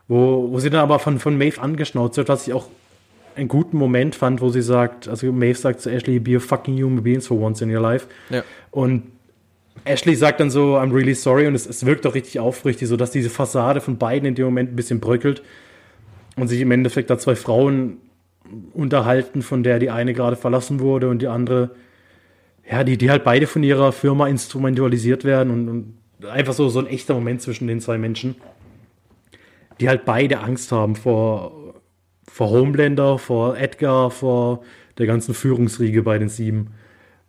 Wo, 0.08 0.50
wo 0.50 0.58
sie 0.60 0.70
dann 0.70 0.80
aber 0.80 0.98
von, 0.98 1.18
von 1.18 1.36
Maeve 1.36 1.60
angeschnauzt 1.60 2.16
wird, 2.16 2.28
was 2.28 2.46
ich 2.46 2.54
auch 2.54 2.68
einen 3.34 3.48
guten 3.48 3.76
Moment 3.76 4.14
fand, 4.14 4.40
wo 4.40 4.48
sie 4.48 4.62
sagt, 4.62 5.08
also 5.08 5.30
Maeve 5.30 5.58
sagt 5.58 5.80
zu 5.80 5.90
Ashley, 5.90 6.18
be 6.18 6.36
a 6.36 6.40
fucking 6.40 6.82
human 6.82 7.02
being 7.02 7.20
for 7.20 7.38
once 7.38 7.60
in 7.60 7.74
your 7.74 7.82
life. 7.82 8.06
Ja. 8.30 8.42
Und 8.70 9.02
Ashley 9.84 10.14
sagt 10.14 10.40
dann 10.40 10.50
so, 10.50 10.76
I'm 10.76 10.92
really 10.92 11.14
sorry 11.14 11.46
und 11.46 11.54
es, 11.54 11.66
es 11.66 11.84
wirkt 11.84 12.06
auch 12.06 12.14
richtig 12.14 12.40
aufrichtig, 12.40 12.88
so 12.88 12.96
dass 12.96 13.10
diese 13.10 13.28
Fassade 13.28 13.80
von 13.80 13.98
beiden 13.98 14.26
in 14.26 14.34
dem 14.34 14.46
Moment 14.46 14.72
ein 14.72 14.76
bisschen 14.76 15.00
bröckelt 15.00 15.42
und 16.36 16.48
sich 16.48 16.60
im 16.62 16.70
Endeffekt 16.70 17.10
da 17.10 17.18
zwei 17.18 17.34
Frauen 17.34 17.98
unterhalten, 18.72 19.42
von 19.42 19.62
der 19.62 19.80
die 19.80 19.90
eine 19.90 20.14
gerade 20.14 20.36
verlassen 20.36 20.80
wurde 20.80 21.08
und 21.08 21.20
die 21.20 21.28
andere 21.28 21.72
ja, 22.70 22.84
die, 22.84 22.98
die 22.98 23.10
halt 23.10 23.24
beide 23.24 23.46
von 23.46 23.62
ihrer 23.62 23.92
Firma 23.92 24.26
instrumentalisiert 24.26 25.24
werden 25.24 25.52
und, 25.52 25.68
und 25.68 26.26
einfach 26.28 26.52
so, 26.52 26.68
so 26.68 26.80
ein 26.80 26.86
echter 26.86 27.14
Moment 27.14 27.42
zwischen 27.42 27.68
den 27.68 27.80
zwei 27.80 27.98
Menschen, 27.98 28.36
die 29.80 29.88
halt 29.88 30.04
beide 30.04 30.40
Angst 30.40 30.72
haben 30.72 30.96
vor, 30.96 31.74
vor 32.26 32.50
Homelander, 32.50 33.18
vor 33.18 33.56
Edgar, 33.56 34.10
vor 34.10 34.62
der 34.98 35.06
ganzen 35.06 35.34
Führungsriege 35.34 36.02
bei 36.02 36.18
den 36.18 36.28
Sieben 36.28 36.72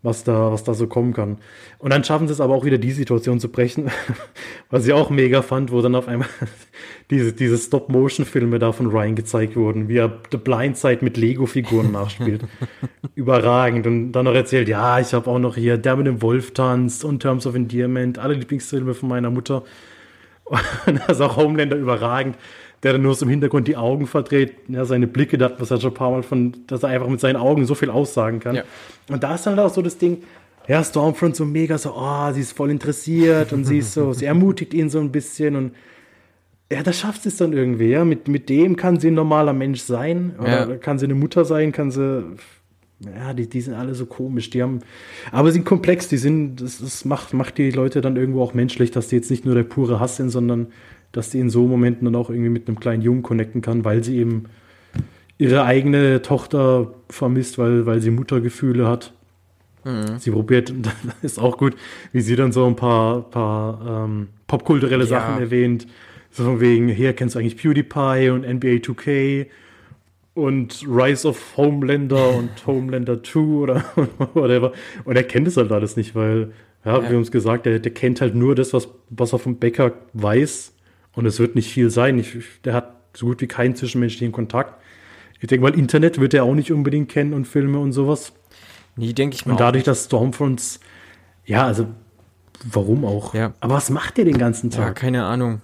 was 0.03 0.23
da, 0.23 0.51
was 0.51 0.63
da 0.63 0.73
so 0.73 0.87
kommen 0.87 1.13
kann. 1.13 1.37
Und 1.79 1.91
dann 1.91 2.03
schaffen 2.03 2.27
sie 2.27 2.33
es 2.33 2.39
aber 2.39 2.53
auch 2.53 2.65
wieder, 2.65 2.77
die 2.77 2.91
Situation 2.91 3.39
zu 3.39 3.49
brechen, 3.49 3.89
was 4.69 4.85
ich 4.85 4.93
auch 4.93 5.09
mega 5.09 5.41
fand, 5.41 5.71
wo 5.71 5.81
dann 5.81 5.95
auf 5.95 6.07
einmal 6.07 6.27
diese, 7.09 7.33
diese 7.33 7.57
Stop-Motion-Filme 7.57 8.59
da 8.59 8.71
von 8.71 8.87
Ryan 8.87 9.15
gezeigt 9.15 9.55
wurden, 9.55 9.89
wie 9.89 9.97
er 9.97 10.19
The 10.31 10.37
Blind 10.37 10.77
Side 10.77 10.99
mit 11.01 11.17
Lego-Figuren 11.17 11.91
nachspielt. 11.91 12.43
Überragend. 13.15 13.87
Und 13.87 14.11
dann 14.11 14.25
noch 14.25 14.35
erzählt, 14.35 14.67
ja, 14.67 14.99
ich 14.99 15.13
habe 15.13 15.29
auch 15.29 15.39
noch 15.39 15.55
hier 15.55 15.77
Der 15.77 15.95
mit 15.95 16.07
dem 16.07 16.21
Wolf 16.21 16.53
tanzt 16.53 17.03
und 17.03 17.19
Terms 17.19 17.47
of 17.47 17.55
Endearment, 17.55 18.19
alle 18.19 18.35
Lieblingsfilme 18.35 18.93
von 18.93 19.09
meiner 19.09 19.31
Mutter. 19.31 19.63
Und 20.85 21.01
das 21.07 21.17
ist 21.17 21.21
auch 21.21 21.35
Homelander 21.35 21.75
überragend 21.75 22.37
der 22.83 22.93
dann 22.93 23.01
nur 23.01 23.15
so 23.15 23.25
im 23.25 23.29
Hintergrund 23.29 23.67
die 23.67 23.75
Augen 23.75 24.07
verdreht, 24.07 24.53
ja, 24.67 24.85
seine 24.85 25.07
Blicke, 25.07 25.37
das, 25.37 25.53
was 25.57 25.71
er 25.71 25.79
schon 25.79 25.91
ein 25.91 25.95
paar 25.95 26.11
Mal 26.11 26.23
von, 26.23 26.55
dass 26.67 26.83
er 26.83 26.89
einfach 26.89 27.07
mit 27.07 27.19
seinen 27.19 27.37
Augen 27.37 27.65
so 27.65 27.75
viel 27.75 27.89
aussagen 27.89 28.39
kann. 28.39 28.55
Ja. 28.55 28.63
Und 29.09 29.23
da 29.23 29.35
ist 29.35 29.45
dann 29.47 29.57
auch 29.57 29.73
so 29.73 29.81
das 29.81 29.97
Ding, 29.97 30.23
ja, 30.67 30.83
Stormfront 30.83 31.35
so 31.35 31.45
mega 31.45 31.77
so, 31.77 31.93
oh, 31.95 32.31
sie 32.33 32.41
ist 32.41 32.51
voll 32.51 32.69
interessiert 32.69 33.53
und 33.53 33.63
sie 33.63 33.79
ist 33.79 33.93
so, 33.93 34.13
sie 34.13 34.25
ermutigt 34.25 34.73
ihn 34.73 34.89
so 34.89 34.99
ein 34.99 35.11
bisschen 35.11 35.55
und 35.55 35.71
ja, 36.71 36.83
das 36.83 36.99
schafft 36.99 37.23
sie 37.23 37.29
es 37.29 37.37
dann 37.37 37.53
irgendwie, 37.53 37.89
ja. 37.91 38.03
Mit, 38.03 38.27
mit 38.27 38.49
dem 38.49 38.75
kann 38.75 38.99
sie 38.99 39.07
ein 39.07 39.13
normaler 39.13 39.53
Mensch 39.53 39.81
sein, 39.81 40.35
oder 40.37 40.69
ja. 40.69 40.75
kann 40.75 40.99
sie 40.99 41.05
eine 41.05 41.15
Mutter 41.15 41.45
sein, 41.45 41.71
kann 41.71 41.91
sie, 41.91 42.25
ja, 42.99 43.33
die, 43.33 43.47
die 43.47 43.61
sind 43.61 43.73
alle 43.73 43.95
so 43.95 44.05
komisch, 44.05 44.49
die 44.49 44.61
haben, 44.61 44.81
aber 45.31 45.49
sie 45.49 45.55
sind 45.55 45.65
komplex, 45.65 46.09
die 46.09 46.17
sind, 46.17 46.57
das, 46.61 46.79
das 46.79 47.05
macht, 47.05 47.33
macht 47.33 47.57
die 47.57 47.71
Leute 47.71 48.01
dann 48.01 48.17
irgendwo 48.17 48.41
auch 48.43 48.53
menschlich, 48.53 48.91
dass 48.91 49.07
die 49.07 49.15
jetzt 49.15 49.31
nicht 49.31 49.45
nur 49.45 49.55
der 49.55 49.63
pure 49.63 50.01
Hass 50.01 50.17
sind, 50.17 50.29
sondern 50.29 50.67
dass 51.17 51.31
die 51.31 51.39
in 51.39 51.49
so 51.49 51.65
Momenten 51.67 52.05
dann 52.05 52.15
auch 52.15 52.29
irgendwie 52.29 52.49
mit 52.49 52.67
einem 52.67 52.79
kleinen 52.79 53.01
Jungen 53.01 53.23
connecten 53.23 53.61
kann, 53.61 53.83
weil 53.83 54.03
sie 54.03 54.17
eben 54.17 54.43
ihre 55.39 55.63
eigene 55.63 56.21
Tochter 56.21 56.93
vermisst, 57.09 57.57
weil, 57.57 57.85
weil 57.85 58.01
sie 58.01 58.11
Muttergefühle 58.11 58.87
hat. 58.87 59.13
Mhm. 59.83 60.17
Sie 60.19 60.31
probiert, 60.31 60.73
das 60.81 60.93
ist 61.23 61.39
auch 61.39 61.57
gut, 61.57 61.75
wie 62.13 62.21
sie 62.21 62.35
dann 62.35 62.51
so 62.51 62.65
ein 62.65 62.75
paar, 62.75 63.21
paar 63.29 64.05
ähm, 64.05 64.27
popkulturelle 64.47 65.03
Ja. 65.05 65.09
Sachen 65.09 65.41
erwähnt. 65.41 65.87
So 66.31 66.43
von 66.43 66.59
wegen, 66.59 66.87
hier 66.87 67.13
kennst 67.13 67.35
du 67.35 67.39
eigentlich 67.39 67.57
PewDiePie 67.57 68.29
und 68.29 68.41
NBA 68.47 68.77
2K 68.83 69.47
und 70.35 70.83
Rise 70.87 71.27
of 71.27 71.57
Homelander 71.57 72.29
und 72.35 72.49
Homelander 72.67 73.23
2 73.23 73.39
oder 73.39 73.83
whatever. 74.35 74.71
Und 75.03 75.15
er 75.15 75.23
kennt 75.23 75.47
es 75.47 75.57
halt 75.57 75.71
alles 75.71 75.97
nicht, 75.97 76.13
weil, 76.15 76.51
ja, 76.85 76.97
Ja. 76.99 77.03
haben 77.03 77.21
es 77.21 77.31
gesagt, 77.31 77.65
der, 77.65 77.79
der 77.79 77.91
kennt 77.91 78.21
halt 78.21 78.35
nur 78.35 78.53
das, 78.55 78.73
was, 78.73 78.87
was 79.09 79.33
er 79.33 79.39
vom 79.39 79.55
Bäcker 79.57 79.93
weiß. 80.13 80.73
Und 81.17 81.25
es 81.25 81.39
wird 81.39 81.55
nicht 81.55 81.71
viel 81.71 81.89
sein. 81.89 82.19
Ich, 82.19 82.37
der 82.63 82.75
hat 82.75 82.95
so 83.15 83.25
gut 83.25 83.41
wie 83.41 83.47
keinen 83.47 83.75
zwischenmenschlichen 83.75 84.31
Kontakt. 84.31 84.79
Ich 85.39 85.47
denke 85.47 85.63
mal, 85.63 85.73
Internet 85.73 86.19
wird 86.19 86.35
er 86.35 86.43
auch 86.43 86.53
nicht 86.53 86.71
unbedingt 86.71 87.09
kennen 87.09 87.33
und 87.33 87.45
Filme 87.47 87.79
und 87.79 87.91
sowas. 87.91 88.33
Nee, 88.95 89.13
denke 89.13 89.33
ich 89.35 89.47
mal. 89.47 89.53
Und 89.53 89.59
dadurch, 89.59 89.83
dass 89.83 90.05
Stormfronts, 90.05 90.79
ja, 91.43 91.65
also, 91.65 91.87
warum 92.63 93.03
auch? 93.03 93.33
Ja. 93.33 93.53
Aber 93.61 93.73
was 93.73 93.89
macht 93.89 94.17
der 94.17 94.25
den 94.25 94.37
ganzen 94.37 94.69
Ja, 94.69 94.77
Tag? 94.77 94.95
keine 94.97 95.25
Ahnung. 95.25 95.63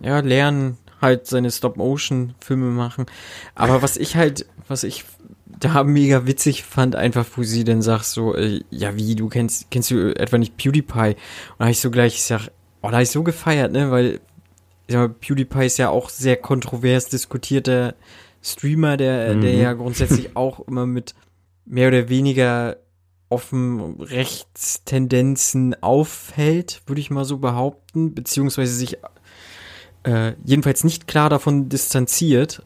Ja, 0.00 0.20
lernen, 0.20 0.76
halt 1.00 1.26
seine 1.26 1.50
Stop-Motion-Filme 1.50 2.66
machen. 2.66 3.06
Aber 3.54 3.80
was 3.80 3.96
ich 3.96 4.16
halt, 4.16 4.44
was 4.68 4.84
ich 4.84 5.06
da 5.46 5.82
mega 5.82 6.26
witzig 6.26 6.64
fand, 6.64 6.94
einfach, 6.94 7.24
wo 7.36 7.42
sie 7.42 7.64
dann 7.64 7.80
sagt 7.80 8.04
so, 8.04 8.34
äh, 8.36 8.60
ja 8.68 8.96
wie, 8.96 9.14
du 9.14 9.30
kennst, 9.30 9.70
kennst 9.70 9.90
du 9.90 10.14
etwa 10.14 10.36
nicht 10.36 10.58
PewDiePie? 10.58 11.08
Und 11.10 11.16
da 11.58 11.64
hab 11.64 11.70
ich 11.70 11.80
so 11.80 11.90
gleich, 11.90 12.16
ich 12.16 12.24
sag, 12.24 12.48
oh, 12.82 12.88
da 12.88 12.96
hab 12.96 13.02
ich 13.02 13.10
so 13.10 13.22
gefeiert, 13.22 13.72
ne, 13.72 13.90
weil, 13.90 14.20
ich 14.90 14.94
sag 14.94 15.08
mal, 15.08 15.14
PewDiePie 15.20 15.66
ist 15.66 15.78
ja 15.78 15.88
auch 15.88 16.08
sehr 16.08 16.36
kontrovers 16.36 17.06
diskutierter 17.06 17.94
Streamer, 18.42 18.96
der, 18.96 19.36
der 19.36 19.52
Mhm. 19.52 19.60
ja 19.60 19.72
grundsätzlich 19.72 20.30
auch 20.36 20.66
immer 20.66 20.84
mit 20.84 21.14
mehr 21.64 21.86
oder 21.88 22.08
weniger 22.08 22.76
offen 23.28 24.00
Rechtstendenzen 24.00 25.80
auffällt, 25.80 26.82
würde 26.86 27.00
ich 27.00 27.12
mal 27.12 27.24
so 27.24 27.38
behaupten, 27.38 28.14
beziehungsweise 28.14 28.74
sich 28.74 28.98
äh, 30.02 30.32
jedenfalls 30.44 30.82
nicht 30.82 31.06
klar 31.06 31.30
davon 31.30 31.68
distanziert. 31.68 32.64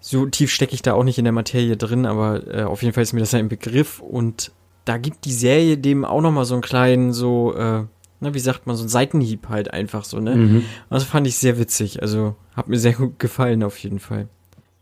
So 0.00 0.26
tief 0.26 0.52
stecke 0.52 0.74
ich 0.74 0.82
da 0.82 0.92
auch 0.92 1.04
nicht 1.04 1.16
in 1.16 1.24
der 1.24 1.32
Materie 1.32 1.78
drin, 1.78 2.04
aber 2.04 2.46
äh, 2.46 2.64
auf 2.64 2.82
jeden 2.82 2.92
Fall 2.92 3.04
ist 3.04 3.14
mir 3.14 3.20
das 3.20 3.32
ein 3.32 3.48
Begriff 3.48 4.00
und 4.00 4.52
da 4.84 4.98
gibt 4.98 5.24
die 5.24 5.32
Serie 5.32 5.78
dem 5.78 6.04
auch 6.04 6.20
noch 6.20 6.30
mal 6.30 6.44
so 6.44 6.54
einen 6.54 6.62
kleinen 6.62 7.14
so 7.14 7.54
äh, 7.56 7.84
na, 8.20 8.34
wie 8.34 8.38
sagt 8.40 8.66
man, 8.66 8.76
so 8.76 8.82
einen 8.82 8.88
Seitenhieb 8.88 9.48
halt 9.48 9.72
einfach 9.72 10.04
so, 10.04 10.18
ne? 10.20 10.34
Mhm. 10.36 10.64
Das 10.90 11.04
fand 11.04 11.26
ich 11.26 11.36
sehr 11.36 11.58
witzig, 11.58 12.02
also 12.02 12.34
hat 12.56 12.68
mir 12.68 12.78
sehr 12.78 12.92
gut 12.94 13.18
gefallen 13.18 13.62
auf 13.62 13.78
jeden 13.78 13.98
Fall. 14.00 14.28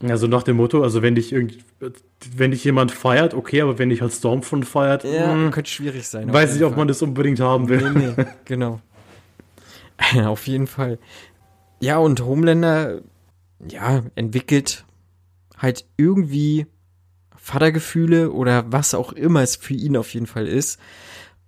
Also 0.02 0.26
nach 0.26 0.42
dem 0.42 0.56
Motto, 0.56 0.82
also 0.82 1.00
wenn 1.02 1.14
dich 1.14 1.32
irgend, 1.32 1.58
wenn 2.36 2.50
dich 2.50 2.64
jemand 2.64 2.92
feiert, 2.92 3.32
okay, 3.32 3.62
aber 3.62 3.78
wenn 3.78 3.88
dich 3.88 4.02
halt 4.02 4.12
Stormfront 4.12 4.66
feiert, 4.66 5.04
Ja, 5.04 5.34
mh, 5.34 5.50
könnte 5.52 5.70
schwierig 5.70 6.06
sein. 6.06 6.30
weiß 6.32 6.54
ich, 6.56 6.64
ob 6.64 6.76
man 6.76 6.86
das 6.88 7.00
unbedingt 7.00 7.40
haben 7.40 7.68
will. 7.68 7.90
Nee, 7.92 8.12
nee, 8.16 8.24
genau. 8.44 8.80
Auf 10.26 10.46
jeden 10.46 10.66
Fall. 10.66 10.98
Ja, 11.80 11.96
und 11.98 12.22
Homelander, 12.22 13.00
ja, 13.70 14.02
entwickelt 14.14 14.84
halt 15.56 15.86
irgendwie 15.96 16.66
Vatergefühle 17.36 18.30
oder 18.32 18.70
was 18.70 18.94
auch 18.94 19.12
immer 19.12 19.40
es 19.42 19.56
für 19.56 19.72
ihn 19.74 19.96
auf 19.96 20.12
jeden 20.12 20.26
Fall 20.26 20.46
ist. 20.46 20.78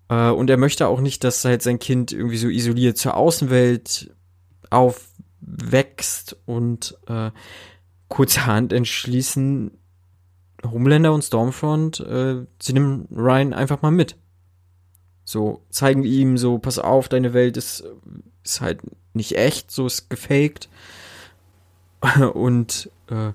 Äh, 0.09 0.31
Und 0.31 0.51
er 0.51 0.57
möchte 0.57 0.89
auch 0.89 1.01
nicht, 1.01 1.25
dass 1.25 1.45
halt 1.45 1.63
sein 1.63 1.79
Kind 1.79 2.13
irgendwie 2.13 2.39
so 2.39 2.49
isoliert 2.49 2.97
zur 2.99 3.17
Außenwelt 3.17 4.15
aufwächst 4.71 6.37
und 6.47 6.97
äh, 7.09 7.31
kurzerhand 8.09 8.73
entschließen 8.73 9.71
Homelander 10.65 11.13
und 11.13 11.23
Stormfront, 11.23 12.01
äh, 12.01 12.45
sie 12.61 12.73
nehmen 12.73 13.07
Ryan 13.11 13.53
einfach 13.53 13.83
mal 13.83 13.91
mit. 13.91 14.17
So, 15.25 15.63
zeigen 15.71 16.05
ihm 16.05 16.39
so, 16.39 16.59
pass 16.59 16.79
auf, 16.79 17.09
deine 17.09 17.35
Welt 17.35 17.57
ist, 17.57 17.85
ist 18.43 18.61
halt 18.61 18.81
nicht 19.15 19.37
echt, 19.37 19.71
so 19.71 19.87
ist 19.87 20.09
gefaked. 20.09 20.69
Und 22.33 22.91
äh, 23.09 23.33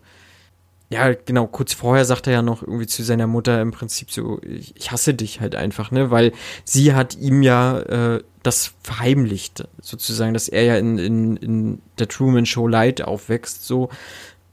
ja, 0.93 1.13
genau, 1.13 1.47
kurz 1.47 1.73
vorher 1.73 2.05
sagt 2.05 2.27
er 2.27 2.33
ja 2.33 2.41
noch 2.41 2.61
irgendwie 2.61 2.87
zu 2.87 3.03
seiner 3.03 3.27
Mutter 3.27 3.61
im 3.61 3.71
Prinzip 3.71 4.11
so, 4.11 4.39
ich, 4.43 4.75
ich 4.75 4.91
hasse 4.91 5.13
dich 5.13 5.41
halt 5.41 5.55
einfach, 5.55 5.91
ne? 5.91 6.11
Weil 6.11 6.33
sie 6.63 6.93
hat 6.93 7.15
ihm 7.15 7.41
ja 7.41 7.79
äh, 7.79 8.23
das 8.43 8.73
verheimlicht, 8.83 9.67
sozusagen, 9.81 10.33
dass 10.33 10.49
er 10.49 10.63
ja 10.63 10.77
in, 10.77 10.97
in, 10.97 11.37
in 11.37 11.81
der 11.97 12.07
Truman 12.07 12.45
Show 12.45 12.67
Light 12.67 13.01
aufwächst, 13.01 13.65
so. 13.65 13.89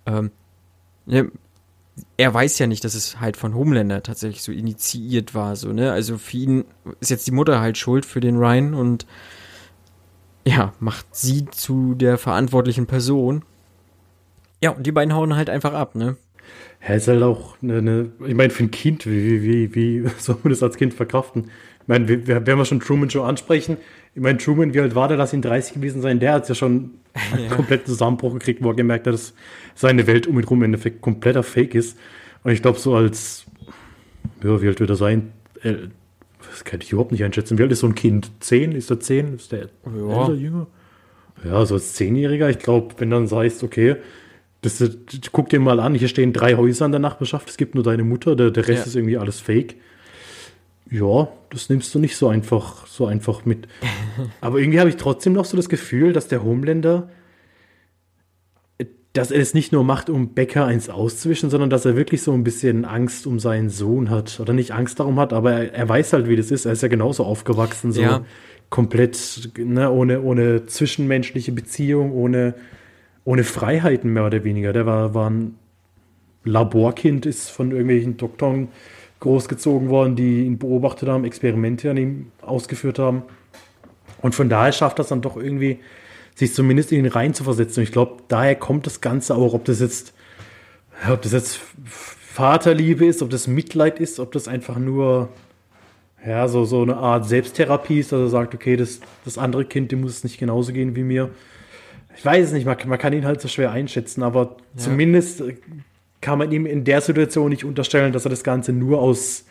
Ähm, 0.07 0.31
ne? 1.07 1.31
er 2.16 2.33
weiß 2.33 2.59
ja 2.59 2.66
nicht, 2.66 2.85
dass 2.85 2.94
es 2.94 3.20
halt 3.20 3.37
von 3.37 3.55
Homelander 3.55 4.03
tatsächlich 4.03 4.42
so 4.42 4.53
initiiert 4.53 5.35
war, 5.35 5.57
so, 5.57 5.72
ne? 5.72 5.92
Also 5.92 6.16
für 6.16 6.37
ihn 6.37 6.64
ist 7.00 7.11
jetzt 7.11 7.26
die 7.26 7.33
Mutter 7.33 7.61
halt 7.61 7.76
schuld 7.76 8.07
für 8.07 8.20
den 8.20 8.37
Ryan 8.37 8.74
und 8.74 9.07
ja, 10.46 10.72
macht 10.81 11.07
sie 11.14 11.44
zu 11.50 11.94
der 11.94 12.16
verantwortlichen 12.16 12.87
Person. 12.87 13.44
Ja, 14.62 14.70
und 14.70 14.87
die 14.87 14.92
beiden 14.92 15.14
hauen 15.14 15.37
halt 15.37 15.50
einfach 15.50 15.74
ab, 15.74 15.94
ne? 15.94 16.16
Ja, 16.86 16.94
ist 16.94 17.08
halt 17.08 17.22
auch 17.22 17.56
eine, 17.62 17.78
eine 17.78 18.10
ich 18.26 18.34
meine, 18.34 18.50
für 18.50 18.64
ein 18.64 18.70
Kind, 18.70 19.06
wie, 19.06 19.42
wie, 19.42 19.74
wie, 19.74 20.04
wie 20.04 20.08
soll 20.18 20.36
man 20.42 20.50
das 20.50 20.62
als 20.62 20.76
Kind 20.76 20.94
verkraften? 20.94 21.44
Ich 21.82 21.88
meine, 21.88 22.08
wir, 22.08 22.26
wir- 22.26 22.46
wenn 22.46 22.58
wir 22.58 22.64
schon 22.64 22.80
Truman 22.80 23.10
Show 23.10 23.22
ansprechen, 23.22 23.76
ich 24.14 24.22
meine, 24.22 24.38
Truman, 24.38 24.72
wie 24.74 24.80
alt 24.80 24.94
war 24.94 25.08
der, 25.08 25.16
lass 25.16 25.32
ihn 25.32 25.42
30 25.42 25.74
gewesen 25.74 26.00
sein, 26.02 26.20
der 26.20 26.32
hat 26.34 26.48
ja 26.48 26.54
schon 26.54 26.92
einen 27.32 27.44
Ja. 27.44 27.54
kompletten 27.56 27.86
Zusammenbruch 27.86 28.32
gekriegt, 28.34 28.62
wo 28.62 28.68
er 28.70 28.74
gemerkt 28.76 29.06
hat, 29.06 29.14
dass 29.14 29.34
seine 29.74 30.06
Welt 30.06 30.26
um 30.26 30.38
ihn 30.38 30.44
rum 30.44 30.58
im 30.60 30.64
Endeffekt 30.66 31.00
kompletter 31.00 31.42
Fake 31.42 31.74
ist. 31.74 31.98
Und 32.44 32.52
ich 32.52 32.62
glaube, 32.62 32.78
so 32.78 32.94
als, 32.94 33.44
ja, 34.42 34.62
wie 34.62 34.68
alt 34.68 34.80
wird 34.80 34.90
er 34.90 34.96
sein? 34.96 35.32
Äh, 35.62 35.74
Das 36.50 36.64
kann 36.64 36.80
ich 36.80 36.92
überhaupt 36.92 37.12
nicht 37.12 37.22
einschätzen. 37.24 37.58
Wie 37.58 37.62
alt 37.62 37.72
ist 37.72 37.80
so 37.80 37.86
ein 37.86 37.94
Kind? 37.94 38.30
Zehn? 38.40 38.72
Ist 38.72 38.90
er 38.90 39.00
zehn? 39.00 39.34
Ist 39.34 39.52
der 39.52 39.68
Ja. 39.84 40.20
älter, 40.20 40.34
jünger? 40.34 40.66
Ja, 41.44 41.64
so 41.66 41.74
als 41.74 41.92
Zehnjähriger. 41.94 42.48
Ich 42.48 42.58
glaube, 42.58 42.94
wenn 42.98 43.10
dann 43.10 43.26
sagst, 43.26 43.62
okay, 43.62 43.96
das, 44.62 44.83
guck 45.33 45.49
dir 45.49 45.61
mal 45.61 45.81
an, 45.81 45.94
hier 45.94 46.09
stehen 46.09 46.33
drei 46.33 46.55
Häuser 46.57 46.85
in 46.87 46.92
der 46.92 47.01
Nachbarschaft, 47.01 47.49
es 47.49 47.57
gibt 47.57 47.75
nur 47.75 47.85
deine 47.85 48.05
Mutter, 48.05 48.37
der, 48.37 48.51
der 48.51 48.68
Rest 48.68 48.81
Ja. 48.81 48.87
ist 48.87 48.96
irgendwie 48.96 49.16
alles 49.18 49.40
fake. 49.40 49.77
Ja, 50.90 51.29
das 51.51 51.68
nimmst 51.68 51.94
du 51.94 51.99
nicht 51.99 52.16
so 52.16 52.29
einfach, 52.29 52.87
so 52.87 53.07
einfach 53.07 53.44
mit. 53.44 53.68
Aber 54.40 54.59
irgendwie 54.59 54.81
habe 54.81 54.90
ich 54.90 54.96
trotzdem 54.96 55.33
noch 55.33 55.44
so 55.44 55.57
das 55.57 55.68
Gefühl, 55.68 56.12
dass 56.12 56.27
der 56.29 56.42
Homelander, 56.42 57.09
dass 59.12 59.31
er 59.33 59.40
es 59.40 59.55
nicht 59.55 59.73
nur 59.73 59.83
macht, 59.83 60.09
um 60.09 60.35
Becker 60.35 60.66
eins 60.66 60.88
auszuwischen, 60.88 61.51
sondern 61.51 61.68
dass 61.70 61.85
er 61.85 61.96
wirklich 61.96 62.23
so 62.23 62.33
ein 62.33 62.44
bisschen 62.44 62.85
Angst 62.85 63.27
um 63.27 63.40
seinen 63.40 63.68
Sohn 63.68 64.09
hat. 64.09 64.38
Oder 64.40 64.53
nicht 64.53 64.73
Angst 64.73 65.01
darum 65.01 65.18
hat, 65.18 65.33
aber 65.33 65.53
er, 65.53 65.75
er 65.75 65.88
weiß 65.88 66.12
halt, 66.12 66.29
wie 66.29 66.37
das 66.37 66.51
ist. 66.51 66.64
Er 66.64 66.73
ist 66.73 66.83
ja 66.83 66.88
genauso 66.88 67.25
aufgewachsen, 67.25 67.90
so 67.92 68.03
Ja. 68.03 68.25
komplett, 68.68 69.51
ne, 69.59 69.90
ohne, 69.90 70.20
ohne 70.23 70.66
zwischenmenschliche 70.66 71.51
Beziehung, 71.51 72.12
ohne, 72.12 72.55
ohne 73.24 73.44
Freiheiten 73.44 74.12
mehr 74.12 74.26
oder 74.26 74.44
weniger. 74.44 74.72
Der 74.72 74.87
war, 74.87 75.14
war 75.14 75.30
ein 75.30 75.56
Laborkind, 76.44 77.26
ist 77.26 77.50
von 77.50 77.70
irgendwelchen 77.70 78.16
Doktoren 78.16 78.68
großgezogen 79.20 79.88
worden, 79.90 80.16
die 80.16 80.44
ihn 80.46 80.59
beobachtet 80.59 81.09
haben, 81.09 81.24
Experimente 81.24 81.90
an 81.90 81.96
ihm 81.98 82.33
ausgeführt 82.40 82.98
haben. 82.98 83.22
Und 84.22 84.35
von 84.35 84.48
daher 84.48 84.72
schafft 84.72 84.98
das 84.98 85.09
dann 85.09 85.20
doch 85.20 85.37
irgendwie, 85.37 85.78
sich 86.35 86.54
zumindest 86.54 86.92
in 86.92 87.04
ihn 87.04 87.11
reinzuversetzen. 87.11 87.80
Und 87.80 87.85
ich 87.85 87.92
glaube, 87.92 88.22
daher 88.28 88.54
kommt 88.54 88.87
das 88.87 89.00
Ganze 89.00 89.35
auch, 89.35 89.52
ob 89.52 89.64
das 89.66 89.80
jetzt, 89.80 90.14
ob 91.11 91.22
das 91.22 91.33
jetzt 91.33 91.61
Vaterliebe 91.85 93.04
ist, 93.04 93.22
ob 93.22 93.30
das 93.30 93.46
Mitleid 93.46 94.00
ist, 94.00 94.18
ob 94.20 94.33
das 94.33 94.48
einfach 94.48 94.78
nur, 94.78 95.28
ja, 96.26 96.48
so, 96.48 96.64
so 96.64 96.83
eine 96.83 96.96
Art 96.96 97.26
Selbsttherapie 97.26 98.00
ist, 98.00 98.12
dass 98.12 98.20
er 98.20 98.28
sagt, 98.28 98.54
okay, 98.54 98.76
das, 98.76 99.00
das 99.24 99.37
andere 99.37 99.64
Kind, 99.64 99.92
dem 99.92 100.00
muss 100.00 100.12
es 100.12 100.24
nicht 100.24 100.38
genauso 100.38 100.72
gehen 100.72 100.96
wie 100.96 101.02
mir. 101.02 101.30
Ich 102.16 102.25
weiß 102.25 102.46
es 102.49 102.53
nicht, 102.53 102.66
man, 102.66 102.77
man 102.87 102.99
kann 102.99 103.12
ihn 103.12 103.25
halt 103.25 103.40
so 103.40 103.49
schwer 103.49 103.70
einschätzen, 103.70 104.23
aber 104.23 104.57
Ja. 104.75 104.83
zumindest 104.83 105.40
äh, 105.40 105.57
kann 106.20 106.38
man 106.38 106.53
ihm 106.53 106.66
in 106.66 106.85
der 106.85 107.01
Situation 107.01 107.49
nicht 107.51 107.64
unterstellen, 107.64 108.12
dass 108.12 108.25
er 108.27 108.31
das 108.31 108.44
Ganze 108.44 108.73
nur 108.73 109.01
aus, 109.01 109.44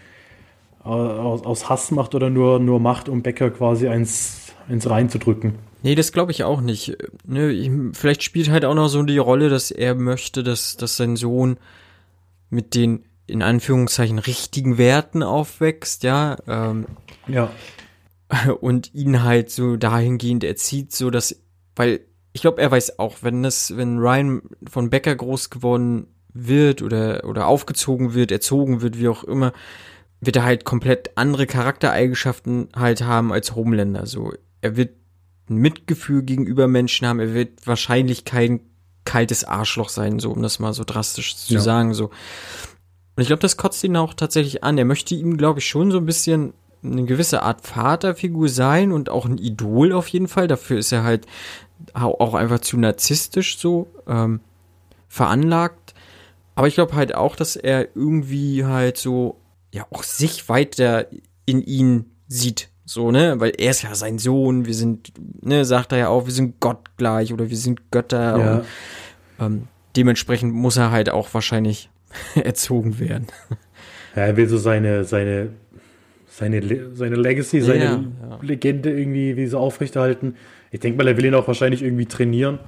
aus, 0.84 1.44
aus 1.46 1.70
Hass 1.70 1.92
macht 1.92 2.16
oder 2.16 2.30
nur, 2.30 2.60
nur 2.60 2.80
macht, 2.80 3.10
um 3.10 3.22
Becker 3.24 3.50
quasi 3.50 3.88
eins, 3.88 4.54
eins 4.68 4.90
reinzudrücken. 4.90 5.56
Nee, 5.82 5.96
das 5.96 6.12
glaube 6.12 6.32
ich 6.32 6.44
auch 6.44 6.62
nicht. 6.62 6.98
Ne, 7.26 7.52
ich, 7.52 7.72
vielleicht 7.94 8.22
spielt 8.24 8.50
halt 8.50 8.66
auch 8.66 8.76
noch 8.76 8.90
so 8.90 9.02
die 9.04 9.18
Rolle, 9.18 9.50
dass 9.50 9.72
er 9.72 9.96
möchte, 9.96 10.44
dass, 10.44 10.76
dass 10.78 10.98
sein 10.98 11.16
Sohn 11.16 11.58
mit 12.50 12.76
den 12.76 13.06
in 13.28 13.42
Anführungszeichen 13.44 14.20
richtigen 14.20 14.78
Werten 14.78 15.22
aufwächst, 15.24 16.04
ja, 16.04 16.38
ähm, 16.48 16.86
Ja. 17.28 17.50
und 18.60 18.94
ihn 18.94 19.24
halt 19.24 19.50
so 19.52 19.76
dahingehend 19.78 20.44
erzieht, 20.44 20.92
so 20.92 21.10
dass, 21.12 21.40
weil 21.76 22.02
ich 22.34 22.42
glaube, 22.42 22.62
er 22.62 22.72
weiß 22.72 23.00
auch, 23.00 23.18
wenn 23.22 23.44
das, 23.44 23.76
wenn 23.76 23.98
Ryan 23.98 24.42
von 24.70 24.90
Becker 24.90 25.16
groß 25.16 25.50
geworden 25.50 26.08
wird 26.34 26.82
oder 26.82 27.24
oder 27.26 27.48
aufgezogen 27.48 28.14
wird, 28.14 28.32
erzogen 28.32 28.82
wird, 28.82 29.00
wie 29.00 29.08
auch 29.08 29.24
immer, 29.24 29.52
wird 30.22 30.36
er 30.36 30.44
halt 30.44 30.64
komplett 30.66 31.12
andere 31.18 31.48
Charaktereigenschaften 31.48 32.70
halt 32.76 33.02
haben 33.02 33.34
als 33.34 33.56
Homelander. 33.56 34.06
So, 34.06 34.34
er 34.62 34.78
wird 34.78 34.92
ein 35.50 35.56
Mitgefühl 35.58 36.22
gegenüber 36.24 36.68
Menschen 36.68 37.08
haben, 37.08 37.20
er 37.20 37.34
wird 37.34 37.66
wahrscheinlich 37.66 38.26
kein 38.26 38.62
kaltes 39.06 39.44
Arschloch 39.44 39.90
sein, 39.90 40.20
so 40.20 40.30
um 40.32 40.44
das 40.44 40.60
mal 40.60 40.74
so 40.74 40.84
drastisch 40.86 41.36
zu 41.36 41.56
Ja. 41.56 41.60
sagen. 41.62 41.94
So. 41.96 42.06
Und 43.16 43.22
ich 43.24 43.28
glaube, 43.28 43.42
das 43.42 43.58
kotzt 43.58 43.84
ihn 43.84 43.98
auch 43.98 44.14
tatsächlich 44.14 44.64
an. 44.64 44.78
Er 44.78 44.86
möchte 44.86 45.16
ihm, 45.16 45.36
glaube 45.38 45.60
ich, 45.60 45.68
schon 45.68 45.90
so 45.90 45.98
ein 45.98 46.06
bisschen 46.06 46.54
eine 46.84 47.06
gewisse 47.06 47.42
Art 47.42 47.66
Vaterfigur 47.66 48.48
sein 48.50 48.92
und 48.92 49.10
auch 49.10 49.26
ein 49.26 49.38
Idol 49.40 49.92
auf 49.94 50.08
jeden 50.10 50.28
Fall. 50.28 50.48
Dafür 50.48 50.78
ist 50.78 50.92
er 50.92 51.04
halt 51.04 51.26
auch 51.94 52.34
einfach 52.34 52.60
zu 52.60 52.78
narzisstisch 52.78 53.58
so 53.58 53.88
ähm, 54.08 54.42
veranlagt. 55.08 55.94
Aber 56.56 56.68
ich 56.68 56.76
glaube 56.76 56.96
halt 56.96 57.16
auch, 57.16 57.36
dass 57.36 57.56
er 57.56 57.96
irgendwie 57.96 58.66
halt 58.66 58.98
so, 58.98 59.40
ja, 59.74 59.86
auch 59.92 60.04
sich 60.04 60.50
weiter 60.50 61.08
in 61.46 61.62
ihn 61.62 62.12
sieht. 62.28 62.70
So, 62.86 63.12
ne? 63.12 63.40
Weil 63.40 63.54
er 63.58 63.72
ist 63.72 63.84
ja 63.84 63.96
sein 63.96 64.18
Sohn, 64.18 64.66
wir 64.66 64.74
sind, 64.74 65.14
ne, 65.42 65.64
sagt 65.64 65.92
er 65.92 65.98
ja 66.00 66.08
auch, 66.10 66.26
wir 66.26 66.34
sind 66.34 66.60
gottgleich 66.60 67.32
oder 67.32 67.50
wir 67.50 67.58
sind 67.58 67.92
Götter. 67.92 68.38
Ja. 68.38 68.54
Und, 68.56 68.66
ähm, 69.40 69.68
dementsprechend 69.96 70.54
muss 70.54 70.78
er 70.78 70.92
halt 70.92 71.10
auch 71.10 71.34
wahrscheinlich 71.34 71.90
erzogen 72.36 73.00
werden. 73.00 73.28
Ja, 74.16 74.24
er 74.24 74.38
will 74.38 74.50
so 74.50 74.58
seine, 74.58 75.04
seine, 75.04 75.50
seine, 76.40 76.60
Le- 76.62 76.92
seine 76.96 77.16
Legacy, 77.16 77.62
seine 77.62 77.84
Ja, 77.84 77.92
ja. 78.30 78.40
Legende 78.42 78.90
irgendwie 78.98 79.36
wie 79.36 79.46
so 79.48 79.60
aufrechterhalten. 79.60 80.36
Ich 80.72 80.80
denke 80.80 80.98
mal, 80.98 81.08
er 81.08 81.18
will 81.18 81.26
ihn 81.26 81.34
auch 81.36 81.48
wahrscheinlich 81.48 81.84
irgendwie 81.84 82.06
trainieren. 82.06 82.60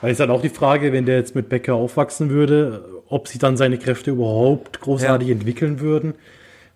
Weil 0.00 0.10
es 0.12 0.18
halt 0.20 0.30
auch 0.30 0.42
die 0.42 0.48
Frage, 0.48 0.92
wenn 0.92 1.06
der 1.06 1.16
jetzt 1.16 1.36
mit 1.36 1.48
Becker 1.48 1.74
aufwachsen 1.74 2.30
würde, 2.30 2.84
ob 3.08 3.28
sich 3.28 3.38
dann 3.38 3.56
seine 3.56 3.78
Kräfte 3.78 4.10
überhaupt 4.10 4.80
großartig 4.80 5.28
entwickeln 5.30 5.78
würden. 5.80 6.14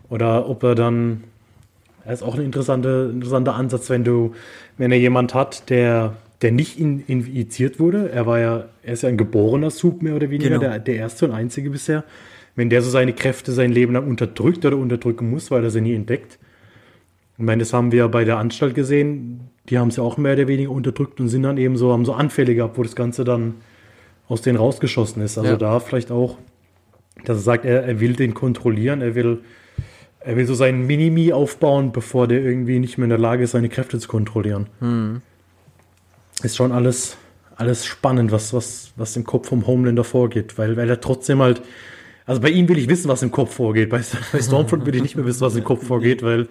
Oder 0.09 0.49
ob 0.49 0.63
er 0.63 0.75
dann. 0.77 1.25
Das 2.05 2.21
ist 2.21 2.23
auch 2.23 2.37
ein 2.37 2.45
interessanter, 2.45 3.11
interessanter 3.11 3.57
Ansatz, 3.57 3.91
wenn 3.91 4.05
du, 4.05 4.33
wenn 4.79 4.93
er 4.93 4.99
jemand 4.99 5.35
hat, 5.35 5.69
der, 5.71 6.15
der 6.41 6.53
nicht 6.53 6.79
in, 6.79 7.03
infiziert 7.09 7.81
wurde. 7.81 8.11
Er 8.13 8.27
war 8.27 8.39
ja, 8.39 8.67
er 8.85 8.93
ist 8.93 9.03
ja 9.03 9.09
ein 9.09 9.17
geborener 9.17 9.71
Sub 9.71 10.03
mehr 10.03 10.15
oder 10.15 10.31
weniger, 10.31 10.51
Genau. 10.51 10.61
der, 10.61 10.79
der 10.79 10.95
erste 10.95 11.25
und 11.27 11.33
einzige 11.33 11.69
bisher. 11.71 12.05
Wenn 12.57 12.71
der 12.71 12.83
so 12.83 12.91
seine 12.91 13.13
Kräfte 13.13 13.53
sein 13.53 13.71
Leben 13.71 13.93
lang 13.93 14.09
unterdrückt 14.09 14.65
oder 14.65 14.77
unterdrücken 14.77 15.31
muss, 15.31 15.51
weil 15.51 15.63
er 15.63 15.71
sie 15.71 15.81
nie 15.83 15.95
entdeckt. 15.95 16.39
Ich 17.39 17.45
meine, 17.45 17.61
das 17.61 17.73
haben 17.75 17.93
wir 17.93 17.99
ja 17.99 18.07
bei 18.09 18.25
der 18.25 18.39
Anstalt 18.39 18.75
gesehen. 18.75 19.51
Die 19.69 19.79
haben 19.79 19.91
ja 19.91 20.03
auch 20.03 20.17
mehr 20.17 20.33
oder 20.33 20.49
weniger 20.49 20.71
unterdrückt 20.71 21.21
und 21.21 21.29
sind 21.29 21.43
dann 21.43 21.59
eben 21.59 21.77
so, 21.77 21.93
haben 21.93 22.07
so 22.07 22.15
Anfälle 22.15 22.55
gehabt, 22.55 22.79
wo 22.79 22.83
das 22.83 22.97
Ganze 22.97 23.25
dann 23.25 23.57
aus 24.27 24.41
denen 24.41 24.57
rausgeschossen 24.57 25.23
ist. 25.23 25.37
Also 25.37 25.51
Ja. 25.53 25.57
da 25.57 25.79
vielleicht 25.81 26.11
auch, 26.11 26.39
dass 27.25 27.37
er 27.39 27.43
sagt, 27.43 27.65
er, 27.67 27.85
er 27.85 28.01
will 28.01 28.15
den 28.15 28.33
kontrollieren, 28.33 29.03
er 29.03 29.15
will, 29.15 29.41
er 30.21 30.37
will 30.37 30.47
so 30.47 30.55
seinen 30.55 30.87
Minimi 30.87 31.33
aufbauen, 31.33 31.93
bevor 31.93 32.27
der 32.27 32.43
irgendwie 32.43 32.79
nicht 32.79 32.97
mehr 32.97 33.05
in 33.05 33.11
der 33.11 33.19
Lage 33.19 33.45
ist, 33.45 33.51
seine 33.51 33.69
Kräfte 33.69 33.99
zu 33.99 34.09
kontrollieren. 34.09 34.67
Ist 36.43 36.57
schon 36.57 36.73
alles, 36.73 37.17
alles 37.57 37.85
spannend, 37.87 38.33
was, 38.33 38.53
was, 38.55 38.93
was 38.97 39.15
im 39.17 39.25
Kopf 39.25 39.49
vom 39.49 39.67
Homelander 39.67 40.05
vorgeht, 40.05 40.57
weil, 40.59 40.77
weil 40.77 40.89
er 40.89 41.01
trotzdem 41.01 41.41
halt, 41.41 41.61
also 42.27 42.41
bei 42.41 42.51
ihm 42.51 42.69
will 42.69 42.77
ich 42.79 42.89
wissen, 42.89 43.09
was 43.09 43.23
im 43.23 43.31
Kopf 43.31 43.55
vorgeht. 43.55 43.89
Bei, 43.89 44.03
bei 44.33 44.43
Stormfront 44.43 44.85
will 44.85 44.95
ich 44.97 45.03
nicht 45.03 45.17
mehr 45.17 45.25
wissen, 45.25 45.41
was 45.41 45.57
im 45.57 45.65
Kopf 45.65 45.87
vorgeht, 45.87 46.23
weil 46.23 46.49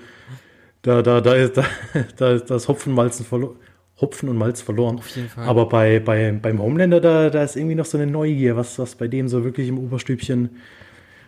da, 0.81 1.01
da, 1.01 1.21
da 1.21 1.33
ist, 1.35 1.57
da, 1.57 1.65
da 2.17 2.31
ist 2.33 2.45
das 2.49 2.67
Hopfen, 2.67 2.93
Malzen 2.93 3.25
verlo- 3.25 3.55
Hopfen 3.99 4.27
und 4.27 4.38
Malz 4.38 4.61
verloren. 4.61 4.97
Auf 4.97 5.07
jeden 5.15 5.29
Fall. 5.29 5.47
Aber 5.47 5.69
bei, 5.69 5.99
bei, 5.99 6.31
beim 6.33 6.61
Homelander, 6.61 6.99
da, 6.99 7.29
da 7.29 7.43
ist 7.43 7.55
irgendwie 7.55 7.75
noch 7.75 7.85
so 7.85 7.97
eine 7.97 8.07
Neugier, 8.11 8.57
was, 8.57 8.77
was 8.77 8.95
bei 8.95 9.07
dem 9.07 9.29
so 9.29 9.43
wirklich 9.45 9.69
im 9.69 9.77
Oberstübchen, 9.77 10.49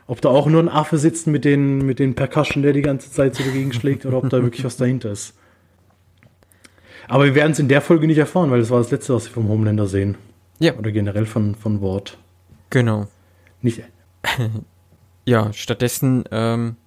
ob 0.05 0.19
da 0.21 0.29
auch 0.29 0.47
nur 0.47 0.62
ein 0.62 0.69
Affe 0.69 0.97
sitzt 0.97 1.27
mit 1.27 1.45
den, 1.45 1.86
mit 1.86 1.99
den 1.99 2.13
Percussion, 2.15 2.63
der 2.63 2.73
die 2.73 2.81
ganze 2.81 3.10
Zeit 3.12 3.36
so 3.36 3.43
dagegen 3.43 3.71
schlägt, 3.71 4.05
oder 4.05 4.17
ob 4.17 4.29
da 4.29 4.43
wirklich 4.43 4.65
was 4.65 4.75
dahinter 4.77 5.12
ist. 5.12 5.33
Aber 7.07 7.23
wir 7.25 7.36
werden 7.36 7.53
es 7.53 7.60
in 7.60 7.69
der 7.69 7.79
Folge 7.81 8.05
nicht 8.05 8.17
erfahren, 8.17 8.51
weil 8.51 8.60
das 8.60 8.69
war 8.69 8.79
das 8.79 8.91
Letzte, 8.91 9.13
was 9.13 9.25
wir 9.25 9.31
vom 9.33 9.47
Homelander 9.47 9.88
sehen. 9.88 10.15
Ja. 10.60 10.75
Oder 10.75 10.91
generell 10.91 11.25
von, 11.25 11.55
von 11.55 11.79
Wort. 11.81 12.17
Genau. 12.69 13.07
Nicht, 13.62 13.81
Ja, 15.27 15.51
stattdessen 15.51 16.23
ähm, 16.32 16.77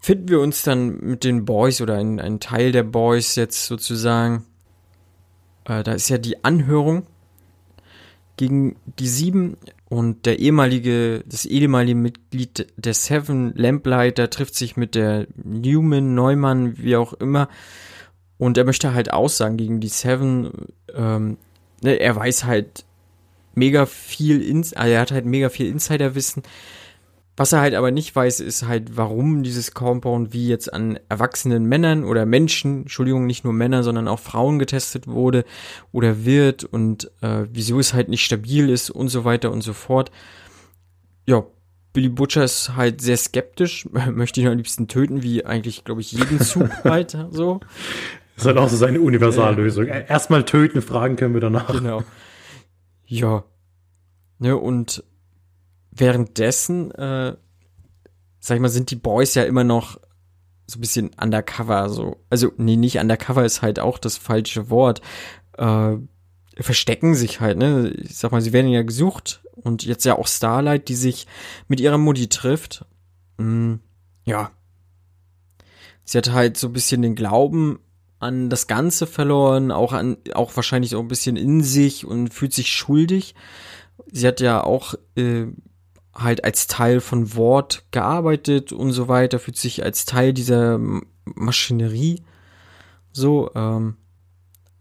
finden 0.00 0.28
wir 0.30 0.40
uns 0.40 0.64
dann 0.64 0.98
mit 0.98 1.22
den 1.22 1.44
Boys 1.44 1.80
oder 1.80 1.94
ein, 1.94 2.18
ein 2.18 2.40
Teil 2.40 2.72
der 2.72 2.82
Boys 2.82 3.36
jetzt 3.36 3.66
sozusagen. 3.66 4.44
Äh, 5.64 5.84
da 5.84 5.92
ist 5.92 6.08
ja 6.08 6.18
die 6.18 6.44
Anhörung 6.44 7.06
gegen 8.36 8.74
die 8.98 9.06
Sieben 9.06 9.56
und 9.88 10.26
der 10.26 10.40
ehemalige, 10.40 11.22
das 11.24 11.44
ehemalige 11.44 11.94
Mitglied 11.94 12.66
der 12.76 12.94
Seven, 12.94 13.54
Lamplighter, 13.54 14.28
trifft 14.28 14.56
sich 14.56 14.76
mit 14.76 14.96
der 14.96 15.28
Newman, 15.36 16.16
Neumann, 16.16 16.78
wie 16.78 16.96
auch 16.96 17.12
immer. 17.12 17.48
Und 18.38 18.58
er 18.58 18.64
möchte 18.64 18.92
halt 18.92 19.12
aussagen 19.12 19.56
gegen 19.56 19.78
die 19.78 19.88
Seven. 19.88 20.50
Ähm, 20.92 21.38
ne, 21.80 22.00
er 22.00 22.16
weiß 22.16 22.44
halt 22.44 22.84
mega 23.58 23.86
viel, 23.86 24.40
ins, 24.42 24.72
also 24.72 24.92
er 24.92 25.00
hat 25.00 25.12
halt 25.12 25.26
mega 25.26 25.48
viel 25.48 25.66
Insiderwissen. 25.66 26.42
Was 27.38 27.52
er 27.52 27.60
halt 27.60 27.74
aber 27.74 27.92
nicht 27.92 28.16
weiß, 28.16 28.40
ist 28.40 28.66
halt, 28.66 28.96
warum 28.96 29.44
dieses 29.44 29.72
Compound 29.72 30.32
wie 30.32 30.48
jetzt 30.48 30.72
an 30.72 30.98
erwachsenen 31.08 31.66
Männern 31.66 32.02
oder 32.02 32.26
Menschen, 32.26 32.82
Entschuldigung, 32.82 33.26
nicht 33.26 33.44
nur 33.44 33.52
Männer, 33.52 33.84
sondern 33.84 34.08
auch 34.08 34.18
Frauen 34.18 34.58
getestet 34.58 35.06
wurde 35.06 35.44
oder 35.92 36.24
wird 36.24 36.64
und 36.64 37.12
äh, 37.20 37.44
wieso 37.52 37.78
es 37.78 37.94
halt 37.94 38.08
nicht 38.08 38.24
stabil 38.24 38.68
ist 38.68 38.90
und 38.90 39.08
so 39.08 39.24
weiter 39.24 39.52
und 39.52 39.60
so 39.60 39.72
fort. 39.72 40.10
Ja, 41.26 41.44
Billy 41.92 42.08
Butcher 42.08 42.42
ist 42.42 42.74
halt 42.74 43.00
sehr 43.00 43.16
skeptisch, 43.16 43.88
möchte 44.10 44.40
ihn 44.40 44.48
am 44.48 44.56
liebsten 44.56 44.88
töten, 44.88 45.22
wie 45.22 45.46
eigentlich, 45.46 45.84
glaube 45.84 46.00
ich, 46.00 46.10
jeden 46.10 46.40
Zug 46.40 46.68
weiter 46.84 47.28
so. 47.30 47.60
das 48.34 48.42
ist 48.42 48.46
halt 48.46 48.58
auch 48.58 48.68
so 48.68 48.76
seine 48.76 49.00
Universallösung. 49.00 49.86
Erstmal 49.86 50.44
töten, 50.44 50.82
fragen 50.82 51.14
können 51.14 51.34
wir 51.34 51.40
danach. 51.40 51.72
Genau. 51.72 52.02
Ja. 53.08 53.44
Ne, 54.38 54.56
und 54.56 55.02
währenddessen, 55.90 56.92
äh, 56.92 57.36
sag 58.38 58.54
ich 58.54 58.60
mal, 58.60 58.68
sind 58.68 58.90
die 58.90 58.96
Boys 58.96 59.34
ja 59.34 59.44
immer 59.44 59.64
noch 59.64 59.98
so 60.66 60.78
ein 60.78 60.80
bisschen 60.80 61.10
undercover, 61.20 61.88
so. 61.88 62.22
Also, 62.30 62.52
nee, 62.58 62.76
nicht 62.76 62.98
undercover 62.98 63.44
ist 63.44 63.62
halt 63.62 63.80
auch 63.80 63.98
das 63.98 64.16
falsche 64.16 64.70
Wort. 64.70 65.00
Äh, 65.56 65.96
verstecken 66.60 67.14
sich 67.14 67.40
halt, 67.40 67.56
ne? 67.56 67.88
Ich 67.88 68.16
sag 68.16 68.30
mal, 68.30 68.42
sie 68.42 68.52
werden 68.52 68.70
ja 68.70 68.82
gesucht 68.82 69.42
und 69.54 69.84
jetzt 69.84 70.04
ja 70.04 70.16
auch 70.16 70.26
Starlight, 70.28 70.88
die 70.88 70.94
sich 70.94 71.26
mit 71.66 71.80
ihrer 71.80 71.98
Mutti 71.98 72.28
trifft. 72.28 72.84
Mm, 73.38 73.76
ja. 74.24 74.50
Sie 76.04 76.18
hat 76.18 76.30
halt 76.30 76.56
so 76.56 76.68
ein 76.68 76.72
bisschen 76.72 77.02
den 77.02 77.14
Glauben 77.14 77.80
an 78.20 78.50
das 78.50 78.66
Ganze 78.66 79.06
verloren, 79.06 79.70
auch 79.70 79.92
an, 79.92 80.16
auch 80.34 80.56
wahrscheinlich 80.56 80.96
auch 80.96 81.00
ein 81.00 81.08
bisschen 81.08 81.36
in 81.36 81.62
sich 81.62 82.04
und 82.04 82.34
fühlt 82.34 82.52
sich 82.52 82.72
schuldig. 82.72 83.34
Sie 84.10 84.26
hat 84.26 84.40
ja 84.40 84.62
auch 84.62 84.94
äh, 85.16 85.46
halt 86.14 86.44
als 86.44 86.66
Teil 86.66 87.00
von 87.00 87.34
Wort 87.36 87.84
gearbeitet 87.90 88.72
und 88.72 88.92
so 88.92 89.08
weiter, 89.08 89.38
fühlt 89.38 89.56
sich 89.56 89.84
als 89.84 90.04
Teil 90.04 90.32
dieser 90.32 90.80
Maschinerie 91.24 92.22
so, 93.18 93.50
ähm, 93.54 93.96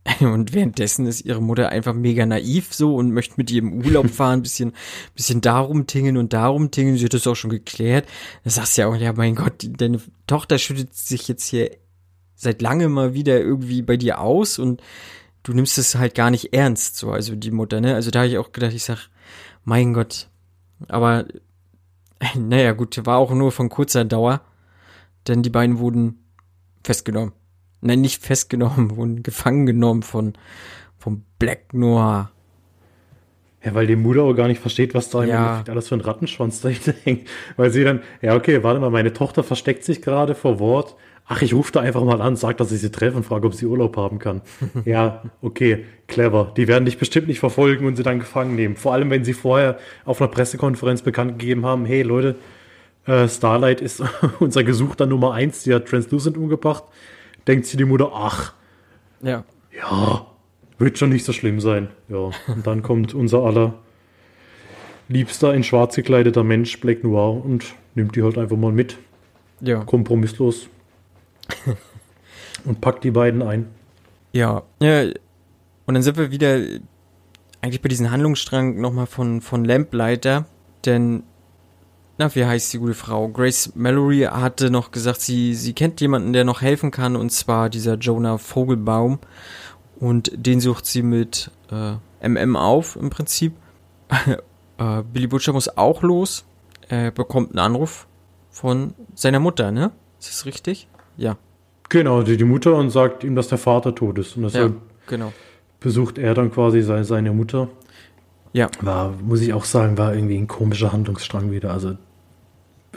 und 0.22 0.54
währenddessen 0.54 1.06
ist 1.06 1.26
ihre 1.26 1.42
Mutter 1.42 1.70
einfach 1.70 1.94
mega 1.94 2.26
naiv 2.26 2.74
so 2.74 2.96
und 2.96 3.12
möchte 3.12 3.36
mit 3.38 3.52
ihr 3.52 3.60
im 3.60 3.84
Urlaub 3.84 4.10
fahren, 4.14 4.42
bisschen, 4.42 4.74
bisschen 5.16 5.42
darum 5.42 5.88
tingeln 5.88 6.18
und 6.18 6.34
darum 6.34 6.72
tingeln. 6.72 6.98
Sie 6.98 7.06
hat 7.06 7.14
das 7.14 7.28
auch 7.28 7.36
schon 7.36 7.50
geklärt. 7.50 8.08
Da 8.44 8.50
sagst 8.52 8.78
du 8.78 8.82
ja 8.82 8.88
auch, 8.88 8.96
ja, 8.96 9.12
mein 9.14 9.36
Gott, 9.36 9.68
deine 9.68 10.00
Tochter 10.28 10.58
schüttet 10.58 10.94
sich 10.96 11.28
jetzt 11.28 11.48
hier 11.48 11.72
seit 12.38 12.62
langem 12.62 12.94
mal 12.94 13.14
wieder 13.14 13.42
irgendwie 13.42 13.82
bei 13.82 13.98
dir 13.98 14.22
aus 14.22 14.60
und 14.60 14.82
du 15.44 15.54
nimmst 15.54 15.78
es 15.78 15.96
halt 15.96 16.16
gar 16.16 16.30
nicht 16.30 16.54
ernst, 16.54 16.98
so, 16.98 17.12
also 17.12 17.36
die 17.36 17.52
Mutter, 17.52 17.82
ne? 17.82 17.96
Also 17.96 18.12
da 18.12 18.20
habe 18.20 18.30
ich 18.30 18.38
auch 18.38 18.52
gedacht, 18.52 18.74
ich 18.74 18.84
sag, 18.84 19.10
mein 19.64 19.94
Gott. 19.94 20.30
Aber, 20.88 21.26
naja, 22.36 22.74
gut, 22.74 23.06
war 23.06 23.18
auch 23.18 23.32
nur 23.32 23.52
von 23.52 23.70
kurzer 23.70 24.06
Dauer, 24.06 24.42
denn 25.28 25.44
die 25.44 25.50
beiden 25.50 25.80
wurden 25.80 26.24
festgenommen. 26.84 27.34
Nein, 27.82 28.02
nicht 28.02 28.24
festgenommen, 28.24 28.96
wurden 28.96 29.24
gefangen 29.24 29.66
genommen 29.66 30.04
von, 30.04 30.34
von 30.98 31.24
Black 31.40 31.74
Noir. 31.74 32.32
Ja, 33.68 33.74
weil 33.76 33.86
die 33.86 33.98
Mutter 33.98 34.24
auch 34.24 34.34
gar 34.34 34.48
nicht 34.48 34.62
versteht, 34.62 34.94
was 34.94 35.10
da 35.10 35.26
Ja. 35.26 35.64
Alles 35.68 35.90
für 35.90 35.96
ein 35.96 36.02
Rattenschwanz 36.02 36.62
dahinter 36.62 36.94
hängt. 37.04 37.28
Weil 37.58 37.70
sie 37.70 37.84
dann, 37.84 38.02
ja, 38.22 38.34
okay, 38.36 38.64
warte 38.64 38.80
mal, 38.80 38.90
meine 38.90 39.12
Tochter 39.12 39.44
versteckt 39.44 39.84
sich 39.84 40.02
gerade 40.02 40.36
vor 40.36 40.60
Wort. 40.60 40.96
Ach, 41.28 41.42
ich 41.42 41.54
rufe 41.54 41.74
da 41.74 41.82
einfach 41.82 42.06
mal 42.06 42.22
an, 42.22 42.38
sag, 42.38 42.56
dass 42.56 42.72
ich 42.72 42.80
sie 42.80 42.90
treffe 42.92 43.18
und 43.18 43.26
frage, 43.26 43.46
ob 43.46 43.54
sie 43.54 43.66
Urlaub 43.66 43.98
haben 43.98 44.20
kann. 44.20 44.42
ja, 44.86 45.24
okay, 45.42 45.84
clever. 46.08 46.54
Die 46.56 46.70
werden 46.70 46.86
dich 46.86 46.98
bestimmt 46.98 47.28
nicht 47.28 47.40
verfolgen 47.40 47.86
und 47.86 47.98
sie 47.98 48.04
dann 48.04 48.20
gefangen 48.20 48.56
nehmen. 48.56 48.78
Vor 48.78 48.94
allem, 48.94 49.10
wenn 49.10 49.26
sie 49.26 49.34
vorher 49.34 49.78
auf 50.06 50.22
einer 50.22 50.32
Pressekonferenz 50.32 51.02
bekannt 51.02 51.38
gegeben 51.38 51.66
haben, 51.66 51.86
hey 51.86 52.04
Leute, 52.04 52.36
äh, 53.06 53.28
Starlight 53.28 53.82
ist 53.82 54.02
unser 54.40 54.64
Gesuchter 54.64 55.06
Nummer 55.06 55.34
eins, 55.34 55.64
die 55.64 55.74
hat 55.74 55.88
Translucent 55.90 56.38
umgebracht. 56.38 56.84
Denkt 57.46 57.66
sich 57.66 57.76
die 57.76 57.84
Mutter, 57.84 58.12
ach, 58.14 58.54
Ja. 59.22 59.44
ja, 59.78 60.26
wird 60.80 60.98
schon 60.98 61.10
nicht 61.10 61.26
so 61.26 61.34
schlimm 61.34 61.60
sein. 61.60 61.90
Ja, 62.10 62.30
und 62.48 62.66
dann 62.66 62.82
kommt 62.84 63.14
unser 63.14 63.40
aller 63.40 63.74
liebster 65.10 65.54
in 65.54 65.64
schwarz 65.64 65.96
gekleideter 65.96 66.44
Mensch, 66.44 66.80
Black 66.80 67.04
Noir, 67.04 67.44
und 67.44 67.66
nimmt 67.96 68.16
die 68.16 68.24
halt 68.24 68.38
einfach 68.38 68.58
mal 68.58 68.72
mit, 68.72 68.98
Ja. 69.62 69.84
kompromisslos. 69.84 70.68
und 72.66 72.82
packt 72.82 73.04
die 73.04 73.12
beiden 73.12 73.42
ein. 73.42 73.68
Ja. 74.34 74.64
ja. 74.82 75.04
Und 75.86 75.94
dann 75.94 76.04
sind 76.04 76.18
wir 76.18 76.32
wieder 76.32 76.60
eigentlich 77.62 77.82
bei 77.82 77.90
diesem 77.90 78.12
Handlungsstrang 78.12 78.80
nochmal 78.80 79.08
von, 79.08 79.42
von 79.42 79.64
Lamplighter, 79.66 80.46
denn, 80.86 81.24
na, 82.18 82.34
wie 82.36 82.46
heißt 82.46 82.74
die 82.74 82.78
gute 82.78 82.94
Frau? 82.94 83.30
Grace 83.30 83.72
Mallory 83.76 84.28
hatte 84.30 84.70
noch 84.70 84.92
gesagt, 84.92 85.22
sie, 85.22 85.54
sie 85.56 85.74
kennt 85.74 86.02
jemanden, 86.02 86.34
der 86.34 86.44
noch 86.44 86.62
helfen 86.62 86.92
kann, 86.92 87.16
und 87.16 87.32
zwar 87.32 87.70
dieser 87.70 87.96
Jonah 87.96 88.38
Vogelbaum. 88.38 89.20
Und 90.00 90.32
den 90.34 90.60
sucht 90.60 90.86
sie 90.86 91.02
mit 91.02 91.52
äh, 91.72 92.28
MM 92.28 92.56
auf, 92.56 92.96
im 92.96 93.10
Prinzip. 93.10 93.54
äh, 94.78 95.04
Billy 95.12 95.28
Butcher 95.28 95.54
muss 95.54 95.78
auch 95.78 96.04
los. 96.04 96.46
Er 96.88 97.12
bekommt 97.12 97.52
einen 97.52 97.60
Anruf 97.60 98.08
von 98.50 98.94
seiner 99.14 99.40
Mutter, 99.40 99.72
ne? 99.72 99.92
Ist 100.20 100.30
das 100.30 100.46
richtig? 100.46 100.88
Ja. 101.18 101.38
Genau, 101.90 102.22
die, 102.22 102.38
die 102.38 102.44
Mutter 102.44 102.76
und 102.76 102.90
sagt 102.90 103.24
ihm, 103.24 103.36
dass 103.36 103.48
der 103.48 103.58
Vater 103.58 103.96
tot 103.96 104.18
ist. 104.20 104.36
Und 104.36 104.44
deshalb 104.44 104.74
ja, 104.74 104.82
genau. 105.08 105.34
besucht 105.80 106.18
er 106.18 106.34
dann 106.34 106.52
quasi 106.52 106.82
seine, 106.82 107.06
seine 107.06 107.32
Mutter. 107.32 107.70
Ja. 108.54 108.70
War, 108.82 109.14
muss 109.22 109.42
ich 109.42 109.54
auch 109.54 109.66
sagen, 109.66 109.98
war 109.98 110.14
irgendwie 110.14 110.38
ein 110.38 110.48
komischer 110.48 110.92
Handlungsstrang 110.92 111.52
wieder. 111.52 111.72
Also 111.72 111.98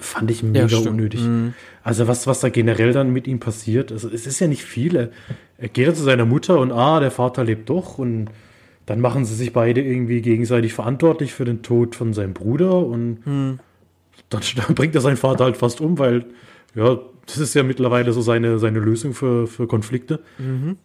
fand 0.01 0.31
ich 0.31 0.43
mega 0.43 0.67
Ja, 0.67 0.79
unnötig. 0.79 1.21
Mhm. 1.23 1.55
Also 1.83 2.09
was, 2.09 2.27
was 2.27 2.41
da 2.41 2.49
generell 2.49 2.93
dann 2.93 3.13
mit 3.13 3.27
ihm 3.27 3.41
passiert, 3.41 3.93
also 3.93 4.09
es 4.09 4.27
ist 4.27 4.41
ja 4.41 4.47
nicht 4.47 4.65
viel. 4.65 4.97
Er- 4.97 5.11
Er 5.59 5.69
geht 5.69 5.87
dann 5.89 5.95
zu 5.95 6.03
seiner 6.03 6.25
Mutter 6.25 6.59
und 6.59 6.73
ah, 6.73 7.01
der 7.01 7.11
Vater 7.11 7.45
lebt 7.45 7.69
doch 7.69 7.99
und 7.99 8.29
dann 8.87 9.01
machen 9.01 9.25
sie 9.27 9.35
sich 9.35 9.53
beide 9.53 9.83
irgendwie 9.83 10.23
gegenseitig 10.23 10.73
verantwortlich 10.73 11.33
für 11.35 11.45
den 11.45 11.63
Tod 11.63 11.95
von 11.95 12.13
seinem 12.15 12.33
Bruder 12.33 12.79
und 12.87 13.19
Hm. 13.25 13.59
dann, 14.31 14.41
dann 14.57 14.75
bringt 14.75 14.95
er 14.95 15.01
seinen 15.03 15.19
Vater 15.19 15.45
halt 15.45 15.57
fast 15.59 15.81
um, 15.81 15.99
weil 15.99 16.25
ja, 16.75 16.99
das 17.27 17.39
ist 17.39 17.55
ja 17.55 17.63
mittlerweile 17.63 18.13
so 18.13 18.23
seine, 18.23 18.59
seine 18.59 18.79
Lösung 18.81 19.13
für, 19.13 19.47
für 19.47 19.67
Konflikte. 19.67 20.21
Mhm. 20.39 20.77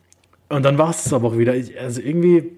Und 0.49 0.63
dann 0.63 0.77
war 0.77 0.89
es 0.91 1.11
aber 1.13 1.29
auch 1.29 1.37
wieder. 1.37 1.53
Also 1.81 2.01
irgendwie. 2.01 2.51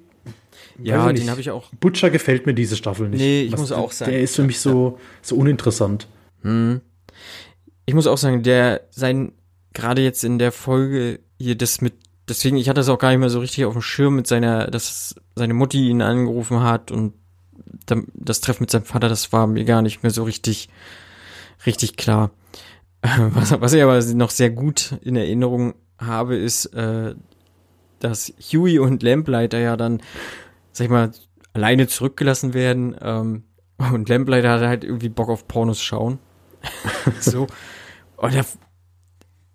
Ja, 0.84 1.12
den 1.14 1.30
habe 1.30 1.40
ich 1.42 1.52
auch. 1.52 1.70
Butcher 1.80 2.10
gefällt 2.10 2.46
mir 2.46 2.54
diese 2.54 2.76
Staffel 2.76 3.10
nicht. 3.10 3.20
Nee, 3.22 3.44
ich 3.44 3.56
muss 3.58 3.72
auch 3.72 3.92
sagen, 3.92 4.12
Der 4.12 4.22
ist 4.22 4.36
für 4.36 4.44
mich 4.44 4.60
so, 4.60 4.98
so 5.22 5.36
uninteressant. 5.36 6.08
Hm. 6.42 6.82
Ich 7.86 7.94
muss 7.94 8.08
auch 8.08 8.18
sagen, 8.18 8.44
der 8.44 8.82
sein 8.92 9.34
gerade 9.74 10.02
jetzt 10.02 10.24
in 10.24 10.40
der 10.40 10.52
Folge 10.52 11.20
hier 11.40 11.56
das 11.56 11.82
mit 11.82 11.94
deswegen 12.28 12.58
ich 12.58 12.68
hatte 12.68 12.80
das 12.80 12.90
auch 12.90 13.00
gar 13.00 13.10
nicht 13.10 13.20
mehr 13.20 13.30
so 13.30 13.40
richtig 13.40 13.66
auf 13.66 13.74
dem 13.74 13.82
Schirm 13.82 14.16
mit 14.16 14.28
seiner 14.28 14.68
dass 14.68 15.16
seine 15.36 15.54
Mutti 15.54 15.90
ihn 15.90 16.02
angerufen 16.02 16.62
hat 16.62 16.92
und 16.92 17.14
das 17.86 18.42
Treffen 18.42 18.64
mit 18.64 18.72
seinem 18.72 18.84
Vater, 18.84 19.08
das 19.08 19.32
war 19.32 19.48
mir 19.48 19.64
gar 19.64 19.82
nicht 19.82 20.04
mehr 20.04 20.12
so 20.12 20.24
richtig 20.24 20.70
richtig 21.66 21.98
klar. 21.98 22.32
Was, 23.02 23.60
was 23.62 23.74
ich 23.74 23.84
aber 23.84 24.02
noch 24.16 24.32
sehr 24.32 24.50
gut 24.50 24.98
in 25.02 25.16
Erinnerung 25.16 25.76
habe, 26.00 26.36
ist, 26.36 26.66
äh, 26.68 27.14
dass 28.00 28.34
Huey 28.40 28.80
und 28.80 29.04
Lamplighter 29.04 29.60
ja 29.60 29.78
dann, 29.78 30.02
sag 30.72 30.86
ich 30.86 30.92
mal, 30.92 31.12
alleine 31.54 31.88
zurückgelassen 31.88 32.54
werden. 32.54 32.96
Ähm, 33.00 33.44
und 33.78 34.10
Lamplighter 34.10 34.50
hatte 34.50 34.68
halt 34.68 34.84
irgendwie 34.84 35.10
Bock 35.10 35.30
auf 35.30 35.48
Pornos 35.48 35.82
schauen. 35.82 36.20
so. 37.20 37.48
Und 38.18 38.34
er, 38.34 38.46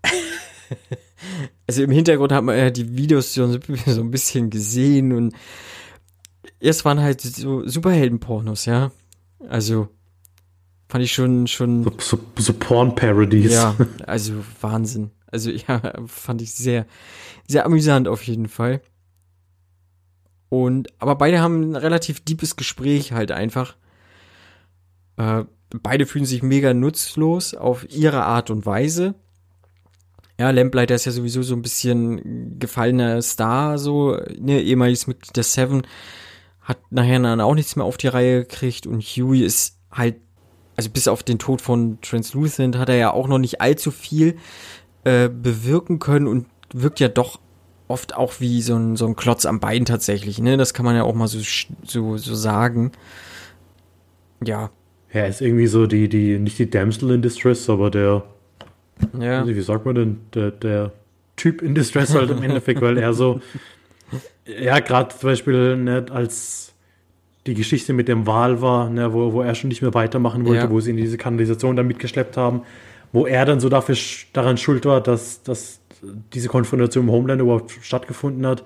also 1.67 1.83
im 1.83 1.91
Hintergrund 1.91 2.33
hat 2.33 2.45
man 2.45 2.57
ja 2.57 2.71
die 2.71 2.97
Videos 2.97 3.35
so, 3.35 3.47
so 3.87 4.01
ein 4.01 4.11
bisschen 4.11 4.51
gesehen 4.51 5.13
und 5.13 5.35
erst 6.61 6.85
waren 6.85 7.01
halt 7.01 7.21
so 7.21 7.67
Superhelden-Pornos, 7.67 8.67
ja. 8.67 8.91
Also 9.49 9.89
fand 10.89 11.05
ich 11.05 11.13
schon, 11.13 11.47
schon, 11.47 11.85
So, 11.85 11.93
so, 11.99 12.19
so 12.39 12.53
Porn-Parodies. 12.53 13.53
ja, 13.53 13.75
also 14.07 14.45
Wahnsinn. 14.61 15.11
Also 15.27 15.51
ja, 15.51 15.81
fand 16.07 16.43
ich 16.43 16.55
sehr, 16.55 16.87
sehr 17.49 17.65
amüsant 17.65 18.07
auf 18.09 18.23
jeden 18.25 18.49
Fall. 18.49 18.83
Und, 20.51 20.89
aber 20.99 21.15
beide 21.15 21.41
haben 21.41 21.71
ein 21.71 21.77
relativ 21.77 22.21
deepes 22.21 22.57
Gespräch 22.57 23.13
halt 23.13 23.33
einfach. 23.33 23.75
Äh, 25.23 25.45
beide 25.83 26.07
fühlen 26.07 26.25
sich 26.25 26.43
mega 26.43 26.75
nutzlos 26.75 27.55
auf 27.55 27.87
ihre 27.91 28.25
Art 28.25 28.51
und 28.51 28.67
Weise. 28.67 29.15
Ja, 30.39 30.51
Lamplighter 30.51 30.95
ist 30.97 31.05
ja 31.05 31.13
sowieso 31.13 31.43
so 31.43 31.55
ein 31.55 31.63
bisschen 31.63 32.59
gefallener 32.59 33.23
Star, 33.23 33.79
so, 33.79 34.19
ne, 34.39 34.61
ehemaliges 34.61 35.07
Mitglied 35.07 35.37
der 35.37 35.45
Seven, 35.45 35.87
hat 36.63 36.79
nachher 36.91 37.21
dann 37.21 37.41
auch 37.41 37.55
nichts 37.55 37.77
mehr 37.77 37.85
auf 37.85 37.97
die 37.97 38.09
Reihe 38.09 38.41
gekriegt 38.41 38.87
und 38.87 39.03
Huey 39.03 39.45
ist 39.45 39.79
halt, 39.93 40.17
also 40.75 40.91
bis 40.91 41.07
auf 41.07 41.23
den 41.23 41.39
Tod 41.39 41.61
von 41.61 42.01
Translucent 42.01 42.77
hat 42.77 42.89
er 42.89 42.97
ja 42.97 43.13
auch 43.13 43.29
noch 43.29 43.39
nicht 43.39 43.61
allzu 43.61 43.91
viel 43.91 44.37
äh, 45.05 45.29
bewirken 45.29 45.99
können 45.99 46.27
und 46.27 46.47
wirkt 46.73 46.99
ja 46.99 47.09
doch 47.09 47.39
oft 47.87 48.17
auch 48.17 48.41
wie 48.41 48.63
so 48.63 48.75
ein, 48.75 48.97
so 48.97 49.07
ein 49.07 49.17
Klotz 49.17 49.45
am 49.45 49.61
Bein 49.61 49.85
tatsächlich, 49.85 50.41
ne, 50.41 50.57
das 50.57 50.75
kann 50.75 50.85
man 50.85 50.97
ja 50.97 51.05
auch 51.05 51.15
mal 51.15 51.29
so, 51.29 51.39
so, 51.85 52.17
so 52.17 52.35
sagen. 52.35 52.91
Ja, 54.45 54.71
Er 55.13 55.29
ist 55.29 55.43
irgendwie 55.43 55.67
so 55.67 55.87
die, 55.87 56.09
die, 56.09 56.39
nicht 56.39 56.59
die 56.59 56.71
Damsel 56.71 57.11
in 57.11 57.23
Distress, 57.23 57.69
aber 57.69 57.91
der, 57.91 58.25
ja, 59.19 59.47
wie 59.47 59.61
sagt 59.61 59.85
man 59.85 59.95
denn, 59.95 60.21
der, 60.35 60.51
der 60.51 60.93
Typ 61.37 61.61
in 61.61 61.75
Distress 61.75 62.15
halt 62.15 62.31
im 62.31 62.43
Endeffekt, 62.43 62.81
weil 62.81 62.97
er 62.97 63.13
so, 63.13 63.41
ja, 64.47 64.79
gerade 64.81 65.15
zum 65.15 65.29
Beispiel, 65.29 65.77
ne, 65.77 66.07
als 66.11 66.73
die 67.47 67.55
Geschichte 67.55 67.93
mit 67.93 68.09
dem 68.09 68.27
Wal 68.27 68.63
war, 68.63 68.89
ne, 68.89 69.13
wo, 69.13 69.33
wo 69.33 69.43
er 69.43 69.55
schon 69.55 69.69
nicht 69.69 69.83
mehr 69.83 69.93
weitermachen 69.95 70.47
wollte, 70.47 70.63
Ja. 70.65 70.71
wo 70.71 70.81
sie 70.81 70.91
in 70.91 70.97
diese 70.97 71.19
Kanalisation 71.19 71.77
dann 71.77 71.87
mitgeschleppt 71.89 72.37
haben, 72.37 72.63
wo 73.13 73.27
er 73.27 73.45
dann 73.45 73.61
so 73.61 73.69
dafür 73.69 73.97
daran 74.33 74.57
schuld 74.57 74.85
war, 74.87 75.01
dass, 75.03 75.43
dass 75.43 75.81
diese 76.33 76.49
Konfrontation 76.49 77.05
im 77.05 77.11
Homeland 77.13 77.41
überhaupt 77.43 77.73
stattgefunden 77.83 78.47
hat. 78.47 78.65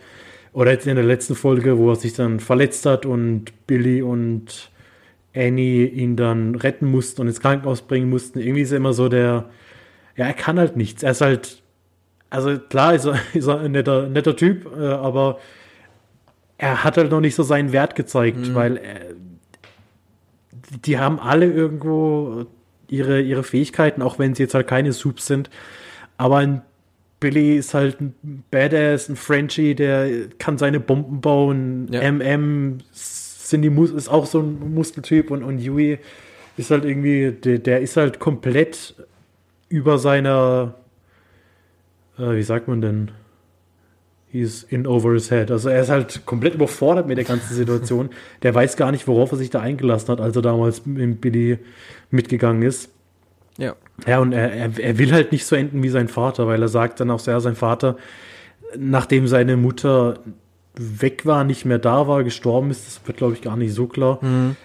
Oder 0.53 0.71
jetzt 0.71 0.87
in 0.87 0.95
der 0.95 1.05
letzten 1.05 1.35
Folge, 1.35 1.77
wo 1.77 1.91
er 1.91 1.97
sich 1.97 2.15
dann 2.15 2.41
verletzt 2.41 2.87
hat 2.87 3.05
und 3.05 3.47
Billy 3.67 4.01
und 4.01 4.71
Annie 5.37 5.87
ihn 5.87 6.17
dann 6.17 6.55
retten 6.55 6.87
mussten 6.87 7.21
und 7.21 7.29
ins 7.29 7.41
Krankenhaus 7.41 7.83
bringen 7.83 8.09
mussten. 8.09 8.39
Irgendwie 8.39 8.63
ist 8.63 8.73
er 8.73 8.79
immer 8.79 8.93
so 8.93 9.09
der, 9.09 9.51
ja, 10.17 10.27
er 10.27 10.35
kann 10.35 10.59
halt 10.59 10.77
nichts. 10.77 11.03
Er 11.03 11.13
ist 11.13 11.21
halt, 11.21 11.63
also 12.31 12.59
klar 12.59 12.95
ist 12.95 13.05
er, 13.05 13.19
ist 13.35 13.47
er 13.47 13.61
ein 13.61 13.73
netter, 13.73 14.09
netter 14.09 14.37
Typ, 14.37 14.67
äh, 14.77 14.87
aber 14.87 15.39
er 16.59 16.85
hat 16.85 16.97
halt 16.97 17.11
noch 17.11 17.21
nicht 17.21 17.35
so 17.35 17.43
seinen 17.43 17.73
Wert 17.73 17.95
gezeigt, 17.97 18.55
weil 18.55 18.79
er, 18.79 19.01
die, 20.71 20.79
die 20.79 20.99
haben 20.99 21.21
alle 21.21 21.47
irgendwo 21.47 22.47
ihre, 22.89 23.21
ihre 23.21 23.43
Fähigkeiten, 23.43 24.01
auch 24.01 24.19
wenn 24.19 24.35
sie 24.35 24.45
jetzt 24.45 24.55
halt 24.55 24.67
keine 24.67 24.93
Soups 24.93 25.27
sind. 25.27 25.51
Aber 26.17 26.39
ein 26.39 26.63
Billy 27.21 27.57
ist 27.57 27.75
halt 27.75 28.01
ein 28.01 28.15
Badass, 28.51 29.09
ein 29.09 29.17
Frenchie, 29.17 29.75
der 29.75 30.29
kann 30.39 30.59
seine 30.59 30.81
Bomben 30.81 31.21
bauen. 31.21 31.89
Ja. 31.91 32.11
MM 32.13 32.79
sind 33.51 33.63
die 33.63 33.71
Mus 33.71 33.91
ist 33.91 34.09
auch 34.09 34.27
so 34.27 34.41
ein 34.41 34.75
Muskeltyp 34.75 35.31
und, 35.31 35.43
und 35.43 35.59
Yui 35.59 35.99
ist 36.57 36.71
halt 36.71 36.85
irgendwie, 36.85 37.33
der, 37.33 37.59
der 37.59 37.81
ist 37.81 37.97
halt 37.97 38.19
komplett 38.19 38.95
über 39.69 39.99
seiner, 39.99 40.75
äh, 42.19 42.35
wie 42.35 42.43
sagt 42.43 42.69
man 42.69 42.81
denn? 42.81 43.11
He's 44.33 44.65
in 44.65 44.87
over 44.87 45.13
his 45.13 45.31
head. 45.31 45.51
Also 45.51 45.69
er 45.69 45.81
ist 45.81 45.89
halt 45.89 46.27
komplett 46.27 46.55
überfordert 46.55 47.07
mit 47.07 47.17
der 47.17 47.25
ganzen 47.25 47.55
Situation. 47.55 48.11
Der 48.43 48.55
weiß 48.55 48.77
gar 48.77 48.91
nicht, 48.91 49.07
worauf 49.07 49.31
er 49.33 49.39
sich 49.39 49.51
da 49.51 49.61
eingelassen 49.61 50.09
hat, 50.09 50.21
als 50.21 50.37
er 50.37 50.43
damals 50.43 50.85
mit 50.85 51.21
Billy 51.21 51.59
mitgegangen 52.11 52.63
ist. 52.63 52.91
ja, 53.57 53.75
Ja, 54.07 54.19
und 54.19 54.33
er, 54.33 54.53
er, 54.53 54.79
er 54.79 54.99
will 54.99 55.13
halt 55.13 55.33
nicht 55.33 55.47
so 55.47 55.57
enden 55.57 55.83
wie 55.83 55.89
sein 55.89 56.09
Vater, 56.09 56.47
weil 56.47 56.61
er 56.61 56.69
sagt 56.69 57.01
dann 57.01 57.11
auch 57.11 57.21
sehr, 57.21 57.41
sein 57.41 57.55
Vater, 57.55 57.97
nachdem 58.77 59.27
seine 59.27 59.57
Mutter 59.57 60.19
weg 60.79 61.27
war, 61.27 61.45
nicht 61.45 61.65
mehr 61.65 61.79
da 61.79 62.07
war, 62.07 62.25
gestorben 62.25 62.71
ist, 62.71 62.87
das 62.87 63.01
wird, 63.07 63.17
glaube 63.19 63.35
ich, 63.35 63.43
gar 63.43 63.57
nicht 63.57 63.73
so 63.73 63.87
klar, 63.87 64.19
Mhm. 64.23 64.57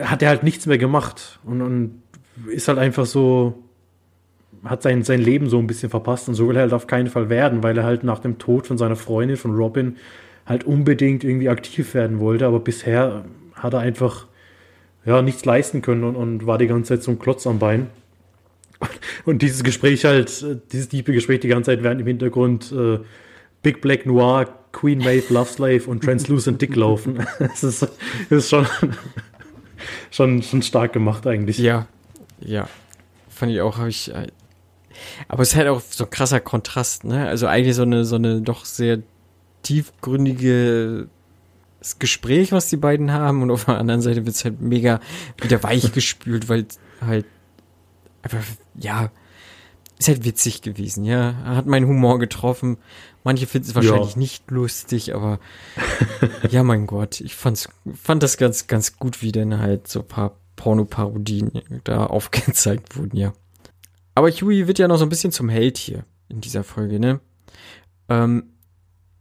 hat 0.00 0.22
er 0.22 0.28
halt 0.28 0.42
nichts 0.42 0.66
mehr 0.66 0.78
gemacht 0.78 1.38
und, 1.44 1.62
und 1.62 2.02
ist 2.48 2.68
halt 2.68 2.78
einfach 2.78 3.06
so, 3.06 3.58
hat 4.64 4.82
sein, 4.82 5.02
sein 5.02 5.20
Leben 5.20 5.48
so 5.48 5.58
ein 5.58 5.66
bisschen 5.66 5.90
verpasst 5.90 6.28
und 6.28 6.34
so 6.34 6.48
will 6.48 6.56
er 6.56 6.62
halt 6.62 6.72
auf 6.72 6.86
keinen 6.86 7.08
Fall 7.08 7.28
werden, 7.28 7.62
weil 7.62 7.76
er 7.78 7.84
halt 7.84 8.04
nach 8.04 8.18
dem 8.18 8.38
Tod 8.38 8.66
von 8.66 8.78
seiner 8.78 8.96
Freundin, 8.96 9.36
von 9.36 9.54
Robin, 9.54 9.96
halt 10.46 10.64
unbedingt 10.64 11.22
irgendwie 11.24 11.48
aktiv 11.48 11.94
werden 11.94 12.18
wollte, 12.20 12.46
aber 12.46 12.60
bisher 12.60 13.24
hat 13.54 13.72
er 13.74 13.80
einfach 13.80 14.26
ja, 15.04 15.22
nichts 15.22 15.44
leisten 15.44 15.80
können 15.82 16.04
und, 16.04 16.16
und 16.16 16.46
war 16.46 16.58
die 16.58 16.66
ganze 16.66 16.94
Zeit 16.94 17.02
so 17.02 17.10
ein 17.12 17.18
Klotz 17.18 17.46
am 17.46 17.58
Bein. 17.58 17.86
Und 19.24 19.42
dieses 19.42 19.62
Gespräch 19.62 20.04
halt, 20.04 20.42
äh, 20.42 20.56
dieses 20.72 20.88
tiefe 20.88 21.12
Gespräch 21.12 21.40
die 21.40 21.48
ganze 21.48 21.70
Zeit 21.70 21.82
während 21.82 22.00
im 22.00 22.06
Hintergrund 22.06 22.72
äh, 22.72 22.98
Big 23.62 23.80
Black 23.82 24.06
Noir, 24.06 24.46
Queen 24.72 24.98
Maeve, 24.98 25.32
Love 25.32 25.50
Slave 25.50 25.82
und 25.86 26.04
Translucent 26.04 26.60
Dick 26.62 26.76
laufen. 26.76 27.26
Das 27.38 27.64
ist, 27.64 27.88
ist 28.30 28.48
schon, 28.50 28.66
schon, 30.10 30.42
schon 30.42 30.62
stark 30.62 30.92
gemacht 30.92 31.26
eigentlich. 31.26 31.58
Ja, 31.58 31.86
ja. 32.40 32.68
Fand 33.28 33.52
ich 33.52 33.60
auch, 33.60 33.78
habe 33.78 33.88
ich. 33.88 34.12
äh, 34.14 34.28
Aber 35.28 35.42
es 35.42 35.50
ist 35.50 35.56
halt 35.56 35.68
auch 35.68 35.80
so 35.80 36.04
ein 36.04 36.10
krasser 36.10 36.40
Kontrast, 36.40 37.04
ne? 37.04 37.26
Also 37.26 37.46
eigentlich 37.46 37.74
so 37.74 37.82
eine, 37.82 38.04
so 38.04 38.16
eine 38.16 38.40
doch 38.42 38.64
sehr 38.64 39.00
tiefgründige 39.62 41.08
Gespräch, 41.98 42.52
was 42.52 42.68
die 42.68 42.76
beiden 42.76 43.12
haben, 43.12 43.42
und 43.42 43.50
auf 43.50 43.64
der 43.64 43.78
anderen 43.78 44.02
Seite 44.02 44.26
wird 44.26 44.36
es 44.36 44.44
halt 44.44 44.60
mega 44.60 45.00
wieder 45.40 45.62
weich 45.62 45.92
gespült, 45.92 46.48
weil 46.48 46.66
halt 47.00 47.24
einfach, 48.22 48.42
ja, 48.74 49.10
ist 50.00 50.08
halt 50.08 50.24
witzig 50.24 50.62
gewesen, 50.62 51.04
ja. 51.04 51.30
Er 51.44 51.56
hat 51.56 51.66
meinen 51.66 51.86
Humor 51.86 52.18
getroffen. 52.18 52.78
Manche 53.22 53.46
finden 53.46 53.68
es 53.68 53.74
wahrscheinlich 53.74 54.12
ja. 54.12 54.18
nicht 54.18 54.50
lustig, 54.50 55.14
aber 55.14 55.38
ja, 56.50 56.62
mein 56.62 56.86
Gott, 56.86 57.20
ich 57.20 57.34
fand's, 57.34 57.68
fand 57.94 58.22
das 58.22 58.38
ganz, 58.38 58.66
ganz 58.66 58.96
gut, 58.96 59.20
wie 59.20 59.30
denn 59.30 59.58
halt 59.58 59.88
so 59.88 60.00
ein 60.00 60.08
paar 60.08 60.36
Pornoparodien 60.56 61.52
da 61.84 62.06
aufgezeigt 62.06 62.96
wurden, 62.96 63.16
ja. 63.16 63.34
Aber 64.14 64.30
Huey 64.30 64.66
wird 64.66 64.78
ja 64.78 64.88
noch 64.88 64.96
so 64.96 65.04
ein 65.04 65.10
bisschen 65.10 65.32
zum 65.32 65.50
Held 65.50 65.76
hier 65.76 66.06
in 66.30 66.40
dieser 66.40 66.64
Folge, 66.64 66.98
ne? 66.98 67.20
Ähm, 68.08 68.54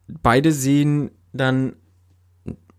beide 0.07 0.53
sehen 0.53 1.11
dann 1.33 1.75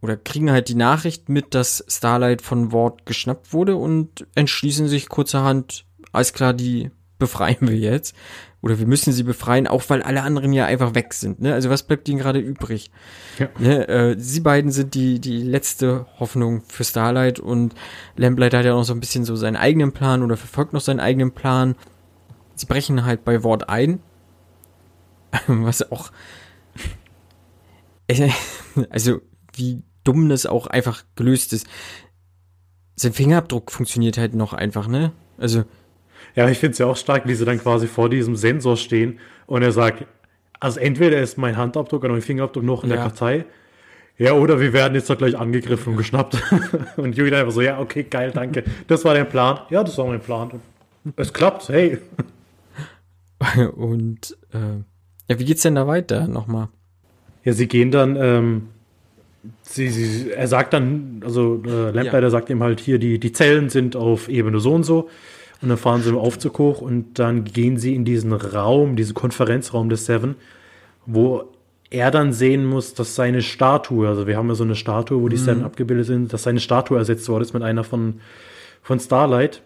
oder 0.01 0.17
kriegen 0.17 0.51
halt 0.51 0.71
die 0.71 0.75
Nachricht 0.75 1.29
mit, 1.29 1.55
dass 1.55 1.85
Starlight 1.87 2.41
von 2.41 2.73
Ward 2.73 3.05
geschnappt 3.05 3.53
wurde 3.53 3.77
und 3.77 4.27
entschließen 4.35 4.89
sich 4.89 5.11
kurzerhand, 5.11 5.85
alles 6.13 6.33
klar, 6.33 6.55
die 6.55 6.91
befreien 7.21 7.69
wir 7.69 7.77
jetzt. 7.77 8.17
Oder 8.63 8.79
wir 8.79 8.87
müssen 8.87 9.13
sie 9.13 9.23
befreien, 9.23 9.67
auch 9.67 9.85
weil 9.89 10.03
alle 10.03 10.23
anderen 10.23 10.53
ja 10.53 10.67
einfach 10.67 10.95
weg 10.95 11.15
sind. 11.15 11.41
Ne? 11.41 11.55
Also 11.55 11.71
was 11.71 11.85
bleibt 11.85 12.09
ihnen 12.09 12.19
gerade 12.19 12.41
übrig? 12.41 12.91
Ja. 13.39 13.49
Ne? 13.59 13.89
Äh, 13.89 14.17
sie 14.19 14.41
beiden 14.41 14.71
sind 14.71 14.95
die, 14.95 15.19
die 15.21 15.43
letzte 15.43 16.07
Hoffnung 16.19 16.63
für 16.67 16.85
Starlight 16.85 17.39
und 17.39 17.75
Lamplight 18.17 18.53
hat 18.53 18.67
ja 18.67 18.75
noch 18.75 18.85
so 18.85 18.93
ein 18.93 19.01
bisschen 19.01 19.25
so 19.25 19.37
seinen 19.37 19.57
eigenen 19.57 19.93
Plan 19.93 20.23
oder 20.23 20.37
verfolgt 20.37 20.73
noch 20.73 20.83
seinen 20.83 21.01
eigenen 21.01 21.33
Plan. 21.33 21.75
Sie 22.55 22.67
brechen 22.67 23.05
halt 23.05 23.25
bei 23.25 23.43
Wort 23.43 23.69
ein. 23.69 24.01
Was 25.47 25.91
auch. 25.91 26.11
Also, 28.91 29.21
wie 29.55 29.83
dumm 30.03 30.29
das 30.29 30.47
auch 30.47 30.67
einfach 30.67 31.05
gelöst 31.15 31.53
ist. 31.53 31.67
Sein 32.97 33.13
Fingerabdruck 33.13 33.71
funktioniert 33.71 34.19
halt 34.19 34.35
noch 34.35 34.53
einfach, 34.53 34.89
ne? 34.89 35.13
Also, 35.39 35.65
ja, 36.35 36.49
ich 36.49 36.59
finde 36.59 36.73
es 36.73 36.79
ja 36.79 36.87
auch 36.87 36.97
stark, 36.97 37.27
wie 37.27 37.35
sie 37.35 37.45
dann 37.45 37.59
quasi 37.59 37.87
vor 37.87 38.09
diesem 38.09 38.37
Sensor 38.37 38.77
stehen 38.77 39.19
und 39.47 39.63
er 39.63 39.73
sagt, 39.73 40.07
also 40.59 40.79
entweder 40.79 41.21
ist 41.21 41.39
mein 41.39 41.57
Handabdruck 41.57 42.05
oder 42.05 42.13
mein 42.13 42.23
Fingerabdruck 42.23 42.65
noch 42.65 42.85
in 42.85 42.91
ja. 42.91 42.97
der 42.97 43.05
Kartei, 43.05 43.45
ja, 44.21 44.35
oder 44.35 44.61
wir 44.61 44.75
werden 44.75 44.95
jetzt 44.95 45.09
doch 45.09 45.17
gleich 45.17 45.39
angegriffen 45.39 45.93
und 45.93 45.97
geschnappt. 45.97 46.37
und 46.99 47.17
Juri 47.17 47.35
einfach 47.35 47.53
so, 47.53 47.63
ja, 47.63 47.81
okay, 47.81 48.03
geil, 48.03 48.33
danke. 48.35 48.65
Das 48.87 49.03
war 49.07 49.15
dein 49.15 49.27
Plan. 49.27 49.61
Ja, 49.71 49.83
das 49.83 49.97
war 49.97 50.05
mein 50.05 50.21
Plan. 50.21 50.61
Es 51.17 51.33
klappt, 51.33 51.71
hey. 51.71 51.97
und 53.77 54.37
äh, 54.53 54.83
ja, 55.31 55.39
wie 55.39 55.45
geht's 55.47 55.63
denn 55.63 55.75
da 55.75 55.87
weiter 55.87 56.29
nochmal? 56.29 56.69
Ja, 57.45 57.55
sie 57.55 57.67
gehen 57.67 57.91
dann, 57.91 58.17
ähm, 58.17 58.69
sie, 59.63 59.89
sie, 59.89 60.33
er 60.33 60.49
sagt 60.49 60.75
dann, 60.75 61.23
also 61.25 61.63
äh, 61.65 61.91
Lamplighter 61.91 62.25
ja. 62.25 62.31
sagt 62.31 62.51
ihm 62.51 62.63
halt 62.63 62.79
hier, 62.79 62.99
die, 62.99 63.19
die 63.19 63.33
Zellen 63.33 63.71
sind 63.71 63.97
auf 63.97 64.29
Ebene 64.29 64.61
so 64.61 64.75
und 64.75 64.83
so. 64.83 65.09
Und 65.63 65.69
dann 65.69 65.79
fahren 65.79 66.03
sie 66.03 66.11
im 66.11 66.19
Aufzug 66.19 66.59
hoch 66.59 66.81
und 66.81 67.19
dann 67.19 67.45
gehen 67.45 67.77
sie 67.77 67.95
in 67.95 68.05
diesen 68.05 68.33
Raum, 68.33 68.97
diesen 68.97 69.15
Konferenzraum 69.15 69.91
des 69.91 70.07
Seven, 70.07 70.37
wo 71.05 71.45
er 71.91 72.11
dann 72.11 72.33
sehen 72.33 72.65
muss, 72.65 72.95
dass 72.95 73.15
seine 73.15 73.43
Statue, 73.43 74.09
also 74.09 74.27
wir 74.27 74.37
haben 74.37 74.49
ja 74.49 74.55
so 74.55 74.65
eine 74.65 74.77
Statue, 74.77 75.21
wo 75.21 75.29
die 75.29 75.37
mhm. 75.37 75.41
Seven 75.41 75.65
abgebildet 75.65 76.07
sind, 76.07 76.33
dass 76.33 76.45
seine 76.45 76.61
Statue 76.61 76.97
ersetzt 76.97 77.29
worden 77.29 77.43
ist 77.43 77.53
mit 77.53 77.63
einer 77.63 77.85
von, 77.85 78.21
von 78.83 79.01
Starlight. 79.01 79.63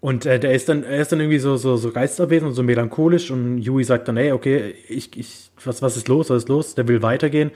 Und 0.00 0.24
äh, 0.24 0.40
der 0.40 0.54
ist 0.54 0.68
dann, 0.68 0.82
er 0.82 1.02
ist 1.02 1.12
dann 1.12 1.20
irgendwie 1.20 1.40
so, 1.40 1.56
so, 1.56 1.76
so 1.76 1.90
Geisterwesen 1.90 2.48
und 2.48 2.54
so 2.54 2.62
melancholisch 2.62 3.30
und 3.30 3.58
Yui 3.58 3.84
sagt 3.84 4.08
dann, 4.08 4.16
hey, 4.16 4.32
okay, 4.32 4.74
ich, 4.88 5.14
ich, 5.18 5.50
was, 5.62 5.82
was 5.82 5.98
ist 5.98 6.08
los, 6.08 6.30
was 6.30 6.44
ist 6.44 6.48
los? 6.48 6.74
Der 6.74 6.88
will 6.88 7.02
weitergehen. 7.02 7.50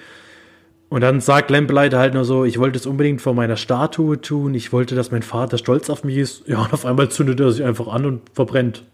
Und 0.94 1.00
dann 1.00 1.20
sagt 1.20 1.50
Lamplighter 1.50 1.98
halt 1.98 2.14
nur 2.14 2.24
so, 2.24 2.44
ich 2.44 2.60
wollte 2.60 2.78
es 2.78 2.86
unbedingt 2.86 3.20
vor 3.20 3.34
meiner 3.34 3.56
Statue 3.56 4.20
tun, 4.20 4.54
ich 4.54 4.72
wollte, 4.72 4.94
dass 4.94 5.10
mein 5.10 5.22
Vater 5.22 5.58
stolz 5.58 5.90
auf 5.90 6.04
mich 6.04 6.18
ist. 6.18 6.46
Ja, 6.46 6.62
und 6.62 6.72
auf 6.72 6.86
einmal 6.86 7.08
zündet 7.08 7.40
er 7.40 7.50
sich 7.50 7.64
einfach 7.64 7.88
an 7.88 8.06
und 8.06 8.20
verbrennt. 8.32 8.84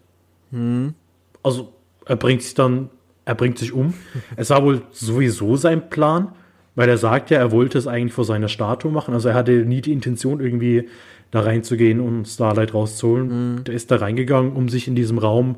Hm. 0.50 0.94
Also, 1.42 1.74
er 2.06 2.16
bringt 2.16 2.40
sich 2.40 2.54
dann, 2.54 2.88
er 3.26 3.34
bringt 3.34 3.58
sich 3.58 3.74
um. 3.74 3.92
es 4.36 4.48
war 4.48 4.64
wohl 4.64 4.80
sowieso 4.92 5.56
sein 5.56 5.90
Plan, 5.90 6.32
weil 6.74 6.88
er 6.88 6.96
sagt 6.96 7.28
ja, 7.28 7.36
er 7.36 7.52
wollte 7.52 7.76
es 7.76 7.86
eigentlich 7.86 8.14
vor 8.14 8.24
seiner 8.24 8.48
Statue 8.48 8.90
machen. 8.90 9.12
Also 9.12 9.28
er 9.28 9.34
hatte 9.34 9.52
nie 9.52 9.82
die 9.82 9.92
Intention, 9.92 10.40
irgendwie 10.40 10.88
da 11.30 11.40
reinzugehen 11.40 12.00
und 12.00 12.26
Starlight 12.26 12.72
rauszuholen. 12.72 13.30
Hm. 13.30 13.64
Der 13.64 13.74
ist 13.74 13.90
da 13.90 13.96
reingegangen, 13.96 14.52
um 14.52 14.70
sich 14.70 14.88
in 14.88 14.94
diesem 14.94 15.18
Raum 15.18 15.56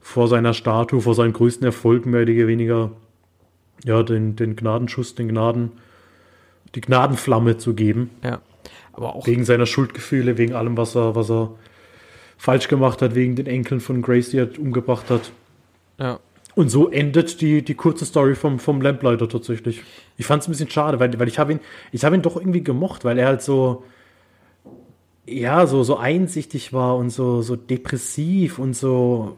vor 0.00 0.28
seiner 0.28 0.52
Statue, 0.52 1.00
vor 1.00 1.14
seinen 1.14 1.32
größten 1.32 1.64
Erfolg 1.64 2.04
mehr 2.04 2.24
oder 2.24 2.46
weniger 2.46 2.90
ja, 3.84 4.02
den, 4.02 4.36
den 4.36 4.56
Gnadenschuss, 4.56 5.14
den 5.14 5.28
Gnaden, 5.28 5.72
die 6.74 6.80
Gnadenflamme 6.80 7.56
zu 7.56 7.74
geben. 7.74 8.10
Ja. 8.22 8.40
Aber 8.92 9.14
auch. 9.14 9.26
Wegen 9.26 9.44
seiner 9.44 9.66
Schuldgefühle, 9.66 10.38
wegen 10.38 10.54
allem, 10.54 10.76
was 10.76 10.96
er, 10.96 11.14
was 11.14 11.30
er 11.30 11.52
falsch 12.36 12.68
gemacht 12.68 13.02
hat, 13.02 13.14
wegen 13.14 13.36
den 13.36 13.46
Enkeln 13.46 13.80
von 13.80 14.02
Grace, 14.02 14.30
die 14.30 14.38
er 14.38 14.48
umgebracht 14.58 15.10
hat. 15.10 15.32
Ja. 15.98 16.20
Und 16.54 16.70
so 16.70 16.88
endet 16.88 17.40
die, 17.40 17.62
die 17.62 17.74
kurze 17.74 18.04
Story 18.04 18.34
vom, 18.34 18.58
vom 18.58 18.82
Lamplighter 18.82 19.28
tatsächlich. 19.28 19.82
Ich 20.16 20.26
fand 20.26 20.42
es 20.42 20.48
ein 20.48 20.50
bisschen 20.50 20.70
schade, 20.70 20.98
weil, 20.98 21.16
weil 21.18 21.28
ich 21.28 21.38
habe 21.38 21.52
ihn, 21.52 21.60
ich 21.92 22.04
habe 22.04 22.16
ihn 22.16 22.22
doch 22.22 22.36
irgendwie 22.36 22.64
gemocht, 22.64 23.04
weil 23.04 23.16
er 23.18 23.28
halt 23.28 23.42
so, 23.42 23.84
ja, 25.24 25.66
so, 25.66 25.84
so 25.84 25.98
einsichtig 25.98 26.72
war 26.72 26.96
und 26.96 27.10
so, 27.10 27.42
so 27.42 27.54
depressiv 27.54 28.58
und 28.58 28.74
so, 28.74 29.36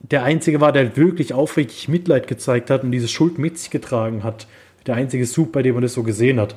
der 0.00 0.24
Einzige 0.24 0.60
war, 0.60 0.72
der 0.72 0.96
wirklich 0.96 1.34
aufrichtig 1.34 1.88
Mitleid 1.88 2.26
gezeigt 2.26 2.70
hat 2.70 2.82
und 2.82 2.90
diese 2.90 3.08
Schuld 3.08 3.38
mit 3.38 3.58
sich 3.58 3.70
getragen 3.70 4.24
hat. 4.24 4.46
Der 4.86 4.94
einzige 4.96 5.26
Sub, 5.26 5.52
bei 5.52 5.62
dem 5.62 5.74
man 5.74 5.82
das 5.82 5.92
so 5.92 6.02
gesehen 6.02 6.40
hat. 6.40 6.54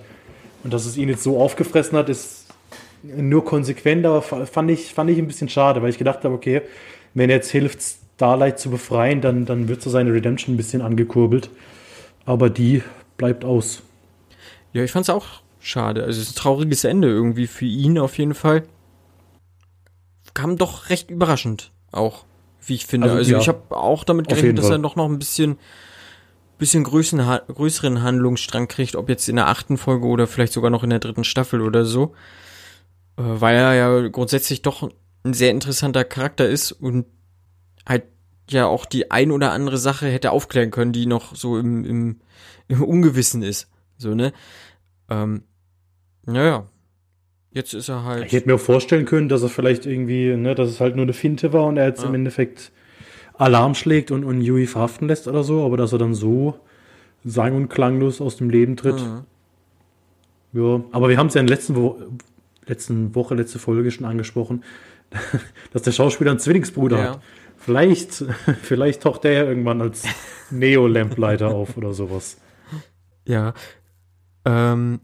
Und 0.64 0.74
dass 0.74 0.86
es 0.86 0.96
ihn 0.96 1.10
jetzt 1.10 1.24
so 1.24 1.40
aufgefressen 1.40 1.98
hat, 1.98 2.08
ist 2.08 2.46
nur 3.04 3.44
konsequent, 3.44 4.06
aber 4.06 4.22
fand 4.22 4.72
ich, 4.72 4.94
fand 4.94 5.10
ich 5.10 5.18
ein 5.18 5.28
bisschen 5.28 5.50
schade, 5.50 5.82
weil 5.82 5.90
ich 5.90 5.98
gedacht 5.98 6.24
habe, 6.24 6.34
okay, 6.34 6.62
wenn 7.14 7.30
er 7.30 7.36
jetzt 7.36 7.52
hilft, 7.52 7.82
Starlight 8.16 8.60
zu 8.60 8.70
befreien, 8.70 9.20
dann, 9.20 9.46
dann 9.46 9.68
wird 9.68 9.82
so 9.82 9.90
seine 9.90 10.14
Redemption 10.14 10.54
ein 10.54 10.58
bisschen 10.58 10.82
angekurbelt. 10.82 11.50
Aber 12.26 12.50
die 12.50 12.82
bleibt 13.18 13.44
aus. 13.44 13.82
Ja, 14.72 14.84
ich 14.84 14.92
fand 14.92 15.04
es 15.04 15.10
auch 15.10 15.26
schade. 15.60 16.04
Also 16.06 16.22
es 16.22 16.30
ist 16.30 16.38
ein 16.38 16.42
trauriges 16.42 16.86
Ende 16.86 17.10
irgendwie 17.10 17.48
für 17.48 17.66
ihn 17.66 18.00
auf 18.00 18.18
jeden 18.18 18.36
Fall. 18.36 18.64
Kam 20.34 20.58
doch 20.58 20.90
recht 20.90 21.12
überraschend 21.12 21.72
auch 21.92 22.24
wie 22.66 22.76
ich 22.76 22.86
finde. 22.86 23.08
Also, 23.08 23.18
also 23.18 23.32
ja, 23.32 23.40
ich 23.40 23.48
habe 23.48 23.76
auch 23.76 24.04
damit 24.04 24.28
gerechnet, 24.28 24.58
dass 24.58 24.70
er 24.70 24.80
doch 24.80 24.96
noch 24.96 25.10
ein 25.10 25.20
bisschen, 25.20 25.58
bisschen 26.58 26.84
größeren, 26.84 27.42
größeren 27.48 28.02
Handlungsstrang 28.02 28.68
kriegt, 28.68 28.96
ob 28.96 29.10
jetzt 29.10 29.28
in 29.30 29.36
der 29.36 29.48
achten 29.48 29.78
Folge 29.78 30.08
oder 30.08 30.28
vielleicht 30.28 30.54
sogar 30.54 30.70
noch 30.70 30.84
in 30.84 30.90
der 30.90 31.00
dritten 31.00 31.24
Staffel 31.24 31.62
oder 31.62 31.86
so. 31.86 32.14
Äh, 33.18 33.24
weil 33.24 33.56
er 33.56 33.74
ja 33.74 34.08
grundsätzlich 34.08 34.62
doch 34.62 34.90
ein 35.24 35.34
sehr 35.34 35.52
interessanter 35.52 36.04
Charakter 36.04 36.48
ist 36.48 36.72
und 36.72 37.06
halt 37.88 38.04
ja 38.50 38.66
auch 38.66 38.86
die 38.86 39.12
ein 39.12 39.32
oder 39.32 39.52
andere 39.52 39.78
Sache 39.78 40.08
hätte 40.08 40.32
aufklären 40.32 40.72
können, 40.72 40.92
die 40.92 41.06
noch 41.06 41.36
so 41.36 41.58
im, 41.58 41.86
im, 41.86 42.20
im 42.68 42.84
Ungewissen 42.84 43.42
ist. 43.42 43.70
So, 43.98 44.16
ne? 44.16 44.34
Ähm, 45.10 45.44
naja, 46.26 46.68
Jetzt 47.54 47.74
ist 47.74 47.90
er 47.90 48.04
halt. 48.04 48.26
Ich 48.26 48.34
hätte 48.34 48.48
mir 48.50 48.56
auch 48.56 48.60
vorstellen 48.60 49.06
können, 49.06 49.30
dass 49.30 49.44
er 49.44 49.50
vielleicht 49.50 49.86
irgendwie, 49.86 50.36
ne, 50.36 50.56
dass 50.56 50.70
es 50.70 50.80
halt 50.80 50.96
nur 50.96 51.04
eine 51.04 51.14
Finte 51.14 51.54
war 51.54 51.66
und 51.66 51.78
er 51.78 51.88
jetzt 51.88 52.02
ja. 52.02 52.10
im 52.10 52.16
Endeffekt 52.16 52.72
Alarm 53.36 53.76
schlägt 53.76 54.12
und, 54.12 54.24
und 54.24 54.42
Yui 54.42 54.66
verhaften 54.68 55.08
lässt 55.08 55.28
oder 55.28 55.44
so, 55.44 55.64
aber 55.66 55.78
dass 55.78 55.92
er 55.92 56.00
dann 56.00 56.14
so 56.14 56.60
sang- 57.24 57.56
und 57.56 57.70
klanglos 57.70 58.22
aus 58.22 58.38
dem 58.38 58.50
Leben 58.50 58.76
tritt. 58.76 59.00
Mhm. 59.02 59.24
Ja, 60.54 60.84
aber 60.92 61.10
wir 61.10 61.18
haben 61.18 61.28
es 61.28 61.34
ja 61.34 61.42
in 61.42 61.48
der 61.48 61.56
letzten, 61.56 61.76
Wo 61.76 62.00
letzten 62.66 63.16
Woche, 63.16 63.36
letzte 63.36 63.60
Folge 63.60 63.92
schon 63.92 64.06
angesprochen, 64.06 64.64
dass 65.74 65.82
der 65.84 65.92
Schauspieler 65.92 66.32
einen 66.32 66.40
Zwillingsbruder 66.40 66.98
ja. 66.98 67.04
hat. 67.12 67.22
Vielleicht, 67.58 68.26
vielleicht 68.62 69.04
taucht 69.04 69.24
der 69.24 69.34
ja 69.34 69.44
irgendwann 69.44 69.82
als 69.82 70.04
Neo-Lampleiter 70.50 71.50
auf 71.50 71.78
oder 71.78 71.94
sowas. 71.94 72.38
Ja. 73.26 73.54
Ähm, 74.46 75.00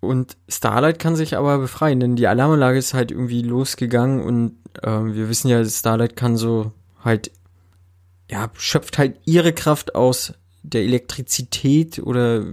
und 0.00 0.36
Starlight 0.48 0.98
kann 0.98 1.16
sich 1.16 1.36
aber 1.36 1.58
befreien, 1.58 2.00
denn 2.00 2.16
die 2.16 2.28
Alarmanlage 2.28 2.78
ist 2.78 2.94
halt 2.94 3.10
irgendwie 3.10 3.42
losgegangen 3.42 4.22
und 4.22 4.56
äh, 4.82 4.90
wir 4.90 5.28
wissen 5.28 5.48
ja, 5.48 5.64
Starlight 5.64 6.14
kann 6.14 6.36
so 6.36 6.72
halt, 7.02 7.32
ja, 8.30 8.50
schöpft 8.54 8.98
halt 8.98 9.18
ihre 9.24 9.52
Kraft 9.52 9.94
aus 9.94 10.34
der 10.62 10.82
Elektrizität 10.82 11.98
oder 11.98 12.44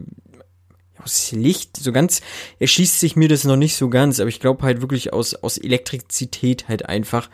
aus 1.04 1.32
Licht. 1.32 1.78
So 1.78 1.91
ganz 1.91 2.22
erschießt 2.60 3.00
sich 3.00 3.16
mir 3.16 3.30
das 3.30 3.43
noch 3.43 3.58
nicht 3.58 3.76
so 3.76 3.89
ganz, 3.89 4.20
aber 4.20 4.30
ich 4.30 4.39
glaube 4.39 4.64
halt 4.64 4.82
wirklich 4.82 5.14
aus, 5.14 5.36
aus 5.36 5.58
Elektrizität 5.58 6.68
halt 6.68 6.88
einfach. 6.88 7.30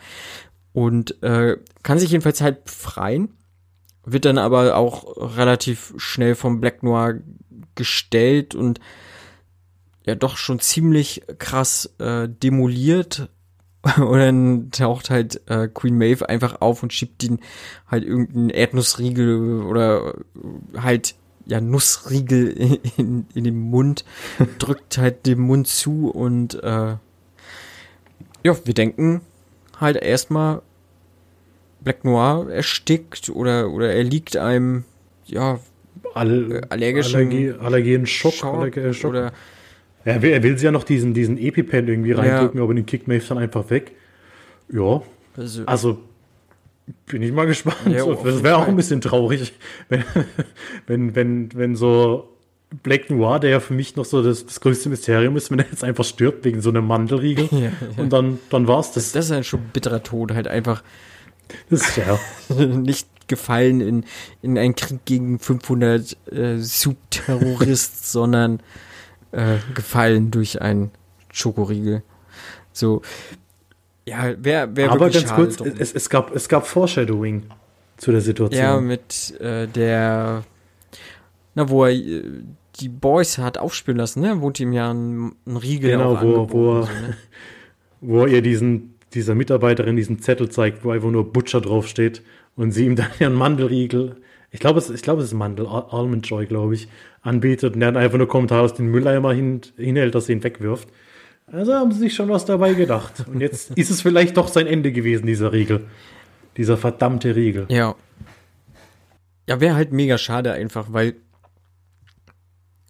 Und 0.72 1.22
äh, 1.22 1.56
kann 1.82 1.98
sich 1.98 2.10
jedenfalls 2.10 2.40
halt 2.40 2.64
befreien, 2.64 3.30
wird 4.04 4.24
dann 4.24 4.38
aber 4.38 4.76
auch 4.76 5.36
relativ 5.36 5.94
schnell 5.96 6.34
vom 6.34 6.60
Black 6.60 6.82
Noir 6.82 7.20
gestellt 7.74 8.54
und 8.54 8.80
ja 10.04 10.14
doch 10.14 10.36
schon 10.36 10.60
ziemlich 10.60 11.22
krass 11.38 11.94
äh, 11.98 12.28
demoliert. 12.28 13.28
Und 13.98 14.18
dann 14.18 14.70
taucht 14.70 15.10
halt 15.10 15.40
äh, 15.48 15.66
Queen 15.66 15.98
Maeve 15.98 16.28
einfach 16.28 16.60
auf 16.60 16.84
und 16.84 16.92
schiebt 16.92 17.24
ihn 17.24 17.40
halt 17.88 18.04
irgendeinen 18.04 18.50
Erdnussriegel 18.50 19.62
oder 19.62 20.14
halt 20.76 21.16
ja 21.46 21.60
Nussriegel 21.60 22.78
in, 22.96 23.26
in 23.34 23.42
den 23.42 23.58
Mund, 23.58 24.04
drückt 24.58 24.98
halt 24.98 25.26
den 25.26 25.40
Mund 25.40 25.66
zu 25.66 26.10
und 26.10 26.62
äh, 26.62 26.96
ja, 28.44 28.56
wir 28.64 28.74
denken 28.74 29.20
halt 29.80 29.96
erstmal, 29.96 30.62
Black 31.80 32.04
Noir 32.04 32.48
erstickt 32.50 33.28
oder, 33.30 33.70
oder 33.70 33.92
er 33.92 34.04
liegt 34.04 34.36
einem, 34.36 34.84
ja, 35.26 35.58
All, 36.14 36.52
äh, 36.52 36.60
allergischen 36.68 37.16
Allergie, 37.16 37.52
Allergien, 37.52 38.06
Schock, 38.06 38.34
Schock 38.34 38.54
Allergie, 38.54 38.94
Schock. 38.94 39.10
oder 39.10 39.32
Er 40.04 40.22
will, 40.22 40.32
er 40.32 40.42
will 40.42 40.58
sie 40.58 40.64
ja 40.64 40.72
noch 40.72 40.84
diesen, 40.84 41.14
diesen 41.14 41.38
EpiPen 41.38 41.88
irgendwie 41.88 42.12
reindrücken, 42.12 42.60
aber 42.60 42.74
den 42.74 42.86
kickt 42.86 43.08
Maeve 43.08 43.24
dann 43.28 43.38
einfach 43.38 43.70
weg. 43.70 43.92
Ja, 44.72 45.02
also, 45.36 45.62
also 45.66 45.98
bin 47.06 47.22
ich 47.22 47.32
mal 47.32 47.46
gespannt. 47.46 47.76
Ja, 47.86 48.04
das 48.04 48.42
wäre 48.42 48.56
auch 48.56 48.66
ein 48.66 48.76
bisschen 48.76 49.00
traurig, 49.00 49.52
wenn, 49.88 50.04
wenn, 50.86 51.14
wenn, 51.14 51.54
wenn 51.54 51.76
so 51.76 52.28
Black 52.82 53.10
Noir, 53.10 53.38
der 53.38 53.50
ja 53.50 53.60
für 53.60 53.74
mich 53.74 53.96
noch 53.96 54.04
so 54.04 54.22
das, 54.22 54.46
das 54.46 54.60
größte 54.60 54.88
Mysterium 54.88 55.36
ist, 55.36 55.50
wenn 55.50 55.58
er 55.58 55.66
jetzt 55.70 55.84
einfach 55.84 56.04
stirbt 56.04 56.44
wegen 56.44 56.60
so 56.60 56.70
einem 56.70 56.86
Mandelriegel. 56.86 57.48
Ja, 57.52 57.58
ja. 57.60 57.72
Und 57.96 58.12
dann, 58.12 58.38
dann 58.50 58.66
war's 58.66 58.92
das. 58.92 59.12
das 59.12 59.26
ist 59.26 59.32
ein 59.32 59.44
schon 59.44 59.60
bitterer 59.72 60.02
Tod, 60.02 60.32
halt 60.32 60.48
einfach 60.48 60.82
Das 61.70 61.82
ist 61.82 61.98
ja. 61.98 62.18
nicht 62.64 63.08
gefallen 63.28 63.80
in, 63.80 64.04
in 64.40 64.58
einen 64.58 64.74
Krieg 64.74 65.04
gegen 65.04 65.38
500 65.38 66.16
äh, 66.32 66.58
Subterrorist, 66.58 68.10
sondern 68.10 68.60
äh, 69.32 69.56
gefallen 69.74 70.30
durch 70.30 70.60
einen 70.62 70.90
Schokoriegel. 71.32 72.02
So, 72.72 73.02
ja, 74.06 74.34
wer, 74.38 74.74
wer 74.76 74.90
Aber 74.90 75.10
ganz 75.10 75.32
kurz, 75.34 75.56
drum. 75.56 75.72
es, 75.78 75.92
es, 75.92 76.08
gab, 76.10 76.34
es 76.34 76.48
gab 76.48 76.66
Foreshadowing 76.66 77.44
zu 77.96 78.10
der 78.12 78.20
Situation. 78.20 78.62
Ja, 78.62 78.80
mit 78.80 79.38
äh, 79.40 79.66
der, 79.68 80.44
na, 81.54 81.68
wo 81.68 81.84
er 81.84 81.92
äh, 81.92 82.22
die 82.80 82.88
Boys 82.88 83.38
hat 83.38 83.58
aufspielen 83.58 83.98
lassen, 83.98 84.20
ne? 84.22 84.40
Wurde 84.40 84.62
ihm 84.62 84.72
ja 84.72 84.90
ein, 84.92 85.32
ein 85.46 85.56
Riegel 85.56 85.90
Genau, 85.92 86.20
wo- 86.20 86.50
wo 86.50 86.78
er- 86.80 86.82
so, 86.84 86.88
ne? 86.92 87.16
wo 88.00 88.26
ihr 88.26 88.42
diesen, 88.42 88.94
dieser 89.14 89.34
Mitarbeiterin 89.34 89.94
diesen 89.96 90.18
Zettel 90.20 90.48
zeigt, 90.48 90.84
wo 90.84 90.90
einfach 90.90 91.10
nur 91.10 91.32
Butcher 91.32 91.60
draufsteht 91.60 92.22
und 92.56 92.72
sie 92.72 92.86
ihm 92.86 92.96
dann 92.96 93.10
ihren 93.20 93.34
Mandelriegel, 93.34 94.16
ich 94.52 94.60
glaube, 94.60 94.78
es, 94.78 94.88
ich 94.90 95.02
glaube, 95.02 95.22
es 95.22 95.28
ist 95.28 95.34
Mandel, 95.34 95.66
Al- 95.66 95.86
Almond 95.90 96.26
Joy, 96.28 96.46
glaube 96.46 96.74
ich, 96.74 96.88
anbietet 97.22 97.74
und 97.74 97.82
er 97.82 97.90
dann 97.92 98.02
einfach 98.02 98.18
nur 98.18 98.28
Kommentar 98.28 98.60
aus 98.62 98.74
den 98.74 98.86
Mülleimer 98.86 99.32
hin, 99.32 99.62
hinhält, 99.76 100.14
dass 100.14 100.28
er 100.28 100.36
ihn 100.36 100.44
wegwirft. 100.44 100.88
Also 101.46 101.74
haben 101.74 101.90
sie 101.92 101.98
sich 101.98 102.14
schon 102.14 102.28
was 102.28 102.44
dabei 102.44 102.74
gedacht. 102.74 103.24
Und 103.26 103.40
jetzt 103.40 103.70
ist 103.76 103.90
es 103.90 104.00
vielleicht 104.02 104.36
doch 104.36 104.48
sein 104.48 104.66
Ende 104.66 104.92
gewesen, 104.92 105.26
dieser 105.26 105.52
Riegel. 105.52 105.86
Dieser 106.56 106.76
verdammte 106.76 107.34
Riegel. 107.34 107.66
Ja. 107.70 107.94
Ja, 109.48 109.60
wäre 109.60 109.74
halt 109.74 109.92
mega 109.92 110.18
schade 110.18 110.52
einfach, 110.52 110.92
weil, 110.92 111.14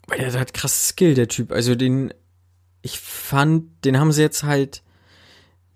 weil 0.07 0.21
er 0.21 0.33
hat 0.39 0.53
krass 0.55 0.89
Skill, 0.89 1.15
der 1.15 1.29
Typ. 1.29 1.53
Also 1.53 1.75
den, 1.75 2.13
ich 2.83 2.99
fand, 2.99 3.85
den 3.85 3.99
haben 3.99 4.13
sie 4.13 4.23
jetzt 4.23 4.43
halt 4.45 4.83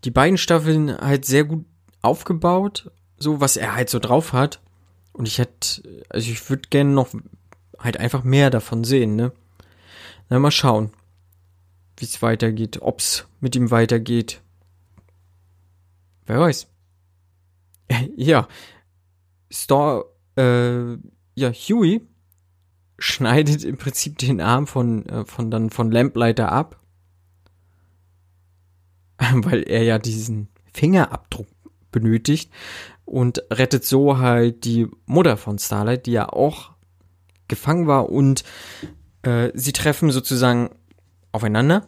die 0.05 0.11
beiden 0.11 0.37
Staffeln 0.39 0.97
halt 0.99 1.24
sehr 1.24 1.45
gut 1.45 1.64
aufgebaut, 2.03 2.91
so 3.18 3.41
was 3.41 3.57
er 3.57 3.74
halt 3.74 3.89
so 3.89 3.99
drauf 3.99 4.32
hat. 4.32 4.61
Und 5.16 5.26
ich 5.26 5.38
hätte, 5.38 6.04
also 6.10 6.30
ich 6.30 6.50
würde 6.50 6.68
gerne 6.68 6.90
noch 6.90 7.14
halt 7.78 7.96
einfach 7.98 8.22
mehr 8.22 8.50
davon 8.50 8.84
sehen, 8.84 9.16
ne? 9.16 9.32
Na, 10.28 10.38
mal 10.38 10.50
schauen, 10.50 10.92
wie 11.96 12.04
es 12.04 12.20
weitergeht, 12.20 12.82
ob's 12.82 13.26
mit 13.40 13.56
ihm 13.56 13.70
weitergeht. 13.70 14.42
Wer 16.26 16.40
weiß. 16.40 16.68
Ja, 18.16 18.48
Star, 19.50 20.04
äh, 20.36 20.96
ja, 21.34 21.50
Huey 21.50 22.02
schneidet 22.98 23.64
im 23.64 23.78
Prinzip 23.78 24.18
den 24.18 24.40
Arm 24.40 24.66
von, 24.66 25.06
äh, 25.06 25.24
von 25.24 25.50
dann 25.50 25.70
von 25.70 25.90
Lamplighter 25.90 26.52
ab, 26.52 26.82
weil 29.32 29.62
er 29.62 29.82
ja 29.82 29.98
diesen 29.98 30.48
Fingerabdruck 30.72 31.46
benötigt 31.90 32.50
und 33.07 33.42
rettet 33.50 33.84
so 33.84 34.18
halt 34.18 34.64
die 34.64 34.88
Mutter 35.07 35.38
von 35.38 35.59
Starlight, 35.59 36.04
die 36.07 36.12
ja 36.12 36.28
auch 36.28 36.72
gefangen 37.48 37.86
war 37.86 38.11
und 38.11 38.44
äh, 39.22 39.50
sie 39.54 39.72
treffen 39.72 40.11
sozusagen 40.11 40.70
aufeinander. 41.32 41.86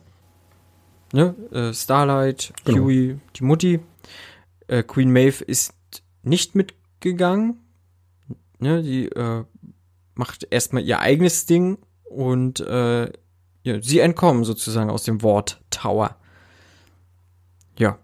Ne? 1.12 1.34
Äh, 1.52 1.74
Starlight, 1.74 2.52
Genau. 2.64 2.84
Huey, 2.84 3.18
die 3.36 3.44
Mutti. 3.44 3.80
Äh, 4.68 4.82
Queen 4.82 5.10
Maeve 5.12 5.42
ist 5.44 5.74
nicht 6.22 6.54
mitgegangen. 6.54 7.60
Ne? 8.58 8.82
Die 8.82 9.06
äh, 9.06 9.44
macht 10.14 10.46
erstmal 10.50 10.82
ihr 10.84 11.00
eigenes 11.00 11.46
Ding 11.46 11.78
und 12.04 12.60
äh, 12.60 13.10
ja, 13.62 13.82
sie 13.82 13.98
entkommen 14.00 14.44
sozusagen 14.44 14.90
aus 14.90 15.02
dem 15.04 15.22
Wort 15.22 15.60
Tower. 15.70 16.16
Ja. 17.78 17.98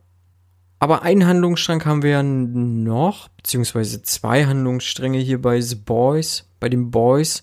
Aber 0.84 1.00
einen 1.00 1.26
Handlungsstrang 1.26 1.82
haben 1.86 2.02
wir 2.02 2.10
ja 2.10 2.22
noch, 2.22 3.28
beziehungsweise 3.28 4.02
zwei 4.02 4.44
Handlungsstränge 4.44 5.16
hier 5.16 5.40
bei 5.40 5.58
The 5.58 5.76
Boys, 5.76 6.46
bei 6.60 6.68
den 6.68 6.90
Boys. 6.90 7.42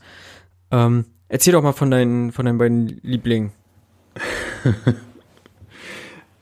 Ähm, 0.70 1.06
erzähl 1.28 1.54
doch 1.54 1.64
mal 1.64 1.72
von 1.72 1.90
deinen, 1.90 2.32
von 2.32 2.46
deinen 2.46 2.60
beiden 2.60 3.00
Lieblingen. 3.02 3.52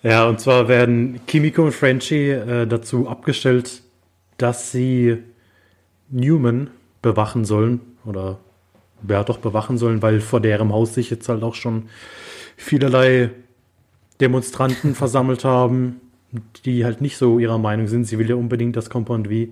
Ja, 0.01 0.29
und 0.29 0.39
zwar 0.39 0.69
werden 0.69 1.19
Kimiko 1.27 1.65
und 1.65 1.73
Frenchie 1.73 2.29
äh, 2.29 2.65
dazu 2.65 3.09
abgestellt, 3.09 3.81
dass 4.37 4.71
sie 4.71 5.17
Newman 6.09 6.69
bewachen 7.01 7.43
sollen. 7.43 7.81
Oder 8.05 8.39
ja, 9.07 9.25
doch 9.25 9.39
bewachen 9.39 9.77
sollen, 9.77 10.01
weil 10.01 10.21
vor 10.21 10.39
deren 10.39 10.71
Haus 10.71 10.93
sich 10.93 11.09
jetzt 11.09 11.27
halt 11.27 11.43
auch 11.43 11.55
schon 11.55 11.89
vielerlei 12.55 13.31
Demonstranten 14.21 14.95
versammelt 14.95 15.43
haben, 15.43 15.99
die 16.65 16.85
halt 16.85 17.01
nicht 17.01 17.17
so 17.17 17.39
ihrer 17.39 17.57
Meinung 17.57 17.87
sind. 17.87 18.05
Sie 18.05 18.19
will 18.19 18.29
ja 18.29 18.35
unbedingt, 18.35 18.75
dass 18.75 18.89
Compound 18.89 19.27
V 19.27 19.51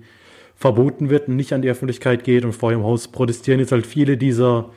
verboten 0.56 1.08
wird 1.08 1.28
und 1.28 1.36
nicht 1.36 1.52
an 1.52 1.62
die 1.62 1.70
Öffentlichkeit 1.70 2.24
geht. 2.24 2.44
Und 2.44 2.52
vor 2.52 2.70
ihrem 2.70 2.82
Haus 2.82 3.08
protestieren 3.08 3.60
jetzt 3.60 3.72
halt 3.72 3.86
viele 3.86 4.16
dieser 4.16 4.70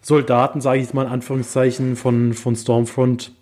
Soldaten, 0.00 0.60
sage 0.60 0.80
ich 0.80 0.92
mal 0.94 1.04
in 1.04 1.12
Anführungszeichen, 1.12 1.96
von, 1.96 2.34
von 2.34 2.56
Stormfront 2.56 3.32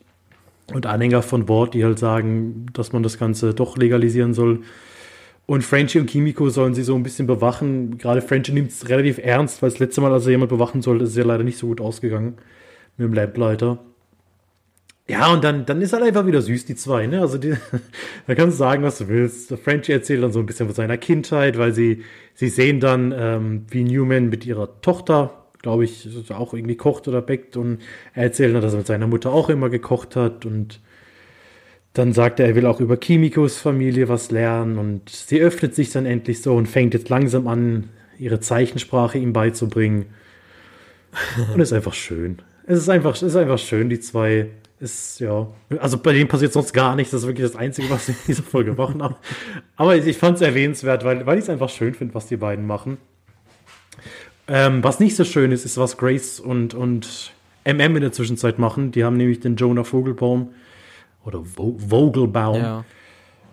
und 0.72 0.86
Anhänger 0.86 1.22
von 1.22 1.48
Ward, 1.48 1.74
die 1.74 1.84
halt 1.84 1.98
sagen, 1.98 2.66
dass 2.72 2.92
man 2.92 3.02
das 3.02 3.18
Ganze 3.18 3.54
doch 3.54 3.76
legalisieren 3.76 4.34
soll. 4.34 4.60
Und 5.46 5.62
Frenchie 5.62 5.98
und 5.98 6.06
Kimiko 6.06 6.48
sollen 6.50 6.74
sie 6.74 6.82
so 6.82 6.94
ein 6.94 7.02
bisschen 7.02 7.26
bewachen. 7.26 7.98
Gerade 7.98 8.22
Frenchie 8.22 8.52
nimmt 8.52 8.70
es 8.70 8.88
relativ 8.88 9.18
ernst, 9.18 9.60
weil 9.60 9.70
das 9.70 9.80
letzte 9.80 10.00
Mal, 10.00 10.12
als 10.12 10.26
er 10.26 10.32
jemand 10.32 10.50
bewachen 10.50 10.82
sollte, 10.82 11.04
ist 11.04 11.10
es 11.10 11.16
ja 11.16 11.24
leider 11.24 11.44
nicht 11.44 11.58
so 11.58 11.66
gut 11.66 11.80
ausgegangen 11.80 12.36
mit 12.96 13.06
dem 13.06 13.12
Lamplighter. 13.12 13.78
Ja, 15.08 15.32
und 15.32 15.42
dann, 15.42 15.66
dann 15.66 15.82
ist 15.82 15.92
halt 15.92 16.04
einfach 16.04 16.26
wieder 16.26 16.40
süß, 16.40 16.64
die 16.64 16.76
zwei, 16.76 17.06
ne? 17.06 17.20
Also, 17.20 17.36
die, 17.38 17.54
da 18.26 18.34
kannst 18.34 18.54
du 18.54 18.58
sagen, 18.58 18.82
was 18.82 18.98
du 18.98 19.08
willst. 19.08 19.52
Frenchie 19.62 19.92
erzählt 19.92 20.22
dann 20.22 20.32
so 20.32 20.38
ein 20.38 20.46
bisschen 20.46 20.66
von 20.66 20.74
seiner 20.74 20.96
Kindheit, 20.96 21.58
weil 21.58 21.72
sie, 21.72 22.04
sie 22.34 22.48
sehen 22.48 22.80
dann, 22.80 23.12
ähm, 23.16 23.66
wie 23.68 23.84
Newman 23.84 24.28
mit 24.28 24.46
ihrer 24.46 24.80
Tochter, 24.80 25.44
glaube 25.60 25.84
ich, 25.84 26.08
auch 26.30 26.54
irgendwie 26.54 26.76
kocht 26.76 27.08
oder 27.08 27.22
backt 27.22 27.56
und 27.56 27.78
er 28.14 28.24
erzählt 28.24 28.54
dann, 28.54 28.62
dass 28.62 28.72
er 28.72 28.78
mit 28.78 28.86
seiner 28.86 29.06
Mutter 29.06 29.32
auch 29.32 29.48
immer 29.48 29.70
gekocht 29.70 30.16
hat 30.16 30.44
und 30.44 30.80
dann 31.92 32.12
sagt 32.12 32.40
er, 32.40 32.46
er 32.46 32.54
will 32.56 32.66
auch 32.66 32.80
über 32.80 32.96
Kimikos 32.96 33.58
Familie 33.58 34.08
was 34.08 34.30
lernen 34.30 34.78
und 34.78 35.08
sie 35.10 35.40
öffnet 35.40 35.74
sich 35.74 35.90
dann 35.90 36.06
endlich 36.06 36.42
so 36.42 36.54
und 36.54 36.66
fängt 36.66 36.94
jetzt 36.94 37.08
langsam 37.10 37.46
an, 37.46 37.90
ihre 38.18 38.40
Zeichensprache 38.40 39.18
ihm 39.18 39.32
beizubringen. 39.32 40.06
Und 41.52 41.60
es 41.60 41.68
ist 41.70 41.74
einfach 41.74 41.92
schön. 41.92 42.38
Es 42.66 42.78
ist 42.78 42.88
einfach, 42.88 43.14
es 43.14 43.22
ist 43.22 43.36
einfach 43.36 43.58
schön, 43.58 43.90
die 43.90 44.00
zwei. 44.00 44.48
Ist, 44.82 45.20
ja. 45.20 45.46
Also 45.78 45.96
bei 45.96 46.12
denen 46.12 46.26
passiert 46.26 46.52
sonst 46.52 46.72
gar 46.72 46.96
nichts. 46.96 47.12
Das 47.12 47.20
ist 47.22 47.28
wirklich 47.28 47.46
das 47.46 47.54
Einzige, 47.54 47.88
was 47.88 48.06
sie 48.06 48.12
in 48.12 48.18
dieser 48.26 48.42
Folge 48.42 48.72
machen. 48.72 49.00
Aber, 49.00 49.16
aber 49.76 49.94
ich 49.96 50.16
fand 50.18 50.34
es 50.36 50.42
erwähnenswert, 50.42 51.04
weil, 51.04 51.24
weil 51.24 51.38
ich 51.38 51.44
es 51.44 51.50
einfach 51.50 51.68
schön 51.68 51.94
finde, 51.94 52.14
was 52.14 52.26
die 52.26 52.36
beiden 52.36 52.66
machen. 52.66 52.98
Ähm, 54.48 54.82
was 54.82 54.98
nicht 54.98 55.14
so 55.14 55.22
schön 55.22 55.52
ist, 55.52 55.64
ist, 55.64 55.76
was 55.78 55.96
Grace 55.96 56.40
und, 56.40 56.74
und 56.74 57.32
MM 57.64 57.94
in 57.94 58.02
der 58.02 58.10
Zwischenzeit 58.10 58.58
machen. 58.58 58.90
Die 58.90 59.04
haben 59.04 59.16
nämlich 59.16 59.38
den 59.38 59.54
Jonah 59.54 59.84
Vogelbaum 59.84 60.52
oder 61.24 61.44
Vo 61.44 61.78
Vogelbaum 61.78 62.56
Ja. 62.60 62.84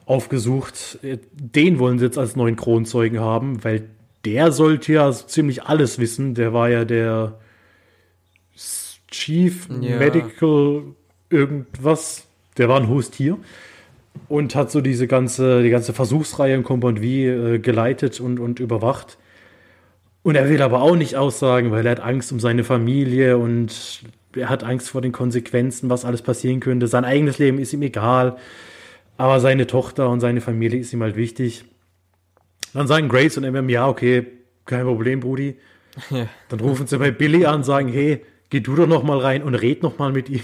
aufgesucht. 0.07 0.97
Den 1.03 1.77
wollen 1.77 1.99
sie 1.99 2.05
jetzt 2.05 2.17
als 2.17 2.35
neuen 2.35 2.55
Kronzeugen 2.55 3.19
haben, 3.19 3.63
weil 3.63 3.87
der 4.25 4.51
sollte 4.51 4.93
ja 4.93 5.11
ziemlich 5.11 5.61
alles 5.61 5.99
wissen. 5.99 6.33
Der 6.33 6.53
war 6.53 6.69
ja 6.69 6.85
der 6.85 7.37
Chief 9.11 9.67
Ja. 9.79 9.97
Medical 9.99 10.95
irgendwas. 11.29 12.27
Der 12.57 12.69
war 12.69 12.79
ein 12.79 12.89
Host 12.89 13.15
hier 13.15 13.37
und 14.27 14.55
hat 14.55 14.71
so 14.71 14.81
diese 14.81 15.07
ganze, 15.07 15.63
die 15.63 15.69
ganze 15.69 15.93
Versuchsreihe 15.93 16.55
in 16.55 16.63
Compound 16.63 16.99
V 16.99 17.05
äh, 17.05 17.59
geleitet 17.59 18.19
und, 18.19 18.39
und 18.39 18.59
überwacht. 18.59 19.17
Und 20.23 20.35
er 20.35 20.49
will 20.49 20.61
aber 20.61 20.81
auch 20.81 20.95
nicht 20.95 21.15
aussagen, 21.15 21.71
weil 21.71 21.85
er 21.85 21.93
hat 21.93 22.01
Angst 22.01 22.31
um 22.31 22.39
seine 22.39 22.63
Familie 22.63 23.37
und 23.37 24.01
er 24.35 24.49
hat 24.49 24.63
Angst 24.63 24.89
vor 24.89 25.01
den 25.01 25.11
Konsequenzen, 25.11 25.89
was 25.89 26.05
alles 26.05 26.21
passieren 26.21 26.59
könnte. 26.59 26.87
Sein 26.87 27.05
eigenes 27.05 27.39
Leben 27.39 27.57
ist 27.57 27.73
ihm 27.73 27.81
egal, 27.81 28.37
aber 29.17 29.39
seine 29.39 29.65
Tochter 29.65 30.09
und 30.09 30.19
seine 30.19 30.41
Familie 30.41 30.79
ist 30.79 30.93
ihm 30.93 31.01
halt 31.01 31.15
wichtig. 31.15 31.63
Dann 32.73 32.87
sagen 32.87 33.09
Grace 33.09 33.37
und 33.37 33.45
MM, 33.45 33.69
ja, 33.69 33.87
okay, 33.87 34.27
kein 34.65 34.83
Problem, 34.83 35.21
Brudi. 35.21 35.57
Ja. 36.11 36.27
Dann 36.49 36.59
rufen 36.59 36.85
sie 36.85 36.97
bei 36.99 37.11
Billy 37.11 37.45
an 37.45 37.55
und 37.55 37.63
sagen, 37.63 37.89
hey, 37.89 38.23
geh 38.49 38.59
du 38.59 38.75
doch 38.75 38.87
noch 38.87 39.03
mal 39.03 39.17
rein 39.17 39.41
und 39.41 39.55
red 39.55 39.81
noch 39.81 39.97
mal 39.97 40.11
mit 40.11 40.29
ihm. 40.29 40.43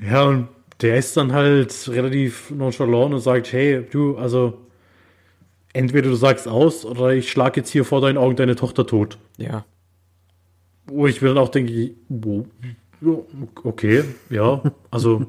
Ja, 0.00 0.24
und 0.24 0.48
der 0.80 0.96
ist 0.96 1.16
dann 1.16 1.32
halt 1.32 1.88
relativ 1.88 2.50
nonchalant 2.50 3.14
und 3.14 3.20
sagt, 3.20 3.52
hey, 3.52 3.84
du, 3.90 4.16
also 4.16 4.58
entweder 5.72 6.08
du 6.08 6.14
sagst 6.14 6.46
aus 6.46 6.84
oder 6.84 7.10
ich 7.10 7.30
schlage 7.30 7.60
jetzt 7.60 7.70
hier 7.70 7.84
vor 7.84 8.00
deinen 8.00 8.18
Augen 8.18 8.36
deine 8.36 8.56
Tochter 8.56 8.86
tot. 8.86 9.18
Ja. 9.36 9.64
Wo 10.86 11.06
ich 11.06 11.20
mir 11.20 11.28
dann 11.28 11.38
auch 11.38 11.50
denke, 11.50 11.94
okay, 13.64 14.04
ja, 14.30 14.62
also 14.90 15.26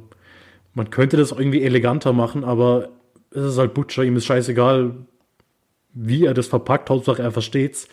man 0.74 0.90
könnte 0.90 1.18
das 1.18 1.32
irgendwie 1.32 1.64
eleganter 1.64 2.14
machen, 2.14 2.44
aber 2.44 2.90
es 3.32 3.44
ist 3.44 3.58
halt 3.58 3.74
Butcher, 3.74 4.04
ihm 4.04 4.16
ist 4.16 4.26
scheißegal, 4.26 4.96
wie 5.94 6.26
er 6.26 6.34
das 6.34 6.48
verpackt, 6.48 6.90
Hauptsache 6.90 7.22
er 7.22 7.32
versteht's. 7.32 7.88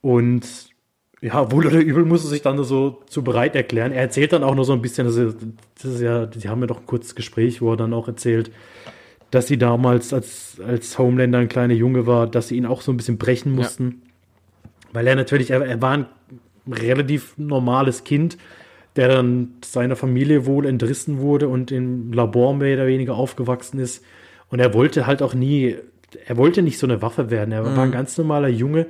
Und 0.00 0.69
ja, 1.22 1.52
wohl 1.52 1.66
oder 1.66 1.80
übel 1.80 2.04
muss 2.04 2.24
er 2.24 2.30
sich 2.30 2.42
dann 2.42 2.62
so 2.64 3.02
zu 3.06 3.22
bereit 3.22 3.54
erklären. 3.54 3.92
Er 3.92 4.02
erzählt 4.02 4.32
dann 4.32 4.42
auch 4.42 4.54
noch 4.54 4.64
so 4.64 4.72
ein 4.72 4.80
bisschen, 4.80 5.06
das 5.06 5.16
ist, 5.16 5.36
das 5.82 5.94
ist 5.94 6.00
ja, 6.00 6.26
die 6.26 6.48
haben 6.48 6.60
ja 6.62 6.66
doch 6.66 6.80
ein 6.80 6.86
kurzes 6.86 7.14
Gespräch, 7.14 7.60
wo 7.60 7.72
er 7.72 7.76
dann 7.76 7.92
auch 7.92 8.08
erzählt, 8.08 8.50
dass 9.30 9.46
sie 9.46 9.58
damals, 9.58 10.12
als, 10.12 10.60
als 10.66 10.98
Homelander 10.98 11.38
ein 11.38 11.48
kleiner 11.48 11.74
Junge 11.74 12.06
war, 12.06 12.26
dass 12.26 12.48
sie 12.48 12.56
ihn 12.56 12.66
auch 12.66 12.80
so 12.80 12.92
ein 12.92 12.96
bisschen 12.96 13.18
brechen 13.18 13.54
mussten. 13.54 13.84
Ja. 13.84 14.90
Weil 14.94 15.06
er 15.06 15.14
natürlich, 15.14 15.50
er, 15.50 15.64
er 15.64 15.80
war 15.82 15.92
ein 15.92 16.06
relativ 16.70 17.34
normales 17.36 18.02
Kind, 18.04 18.38
der 18.96 19.08
dann 19.08 19.50
seiner 19.64 19.96
Familie 19.96 20.46
wohl 20.46 20.66
entrissen 20.66 21.18
wurde 21.18 21.48
und 21.48 21.70
im 21.70 22.12
Labor 22.12 22.54
mehr 22.54 22.74
oder 22.74 22.86
weniger 22.86 23.14
aufgewachsen 23.14 23.78
ist. 23.78 24.02
Und 24.48 24.58
er 24.58 24.74
wollte 24.74 25.06
halt 25.06 25.22
auch 25.22 25.34
nie, 25.34 25.76
er 26.26 26.36
wollte 26.36 26.62
nicht 26.62 26.78
so 26.78 26.86
eine 26.86 27.02
Waffe 27.02 27.30
werden. 27.30 27.52
Er 27.52 27.62
mhm. 27.62 27.76
war 27.76 27.84
ein 27.84 27.92
ganz 27.92 28.18
normaler 28.18 28.48
Junge, 28.48 28.86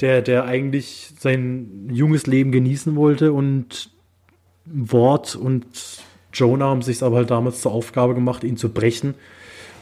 der, 0.00 0.22
der 0.22 0.44
eigentlich 0.44 1.12
sein 1.18 1.88
junges 1.90 2.26
Leben 2.26 2.52
genießen 2.52 2.96
wollte 2.96 3.32
und 3.32 3.90
Wort 4.64 5.36
und 5.36 5.66
Jonah 6.32 6.66
haben 6.66 6.82
sich 6.82 7.02
aber 7.02 7.16
halt 7.16 7.30
damals 7.30 7.60
zur 7.60 7.72
Aufgabe 7.72 8.14
gemacht, 8.14 8.44
ihn 8.44 8.56
zu 8.56 8.70
brechen 8.70 9.14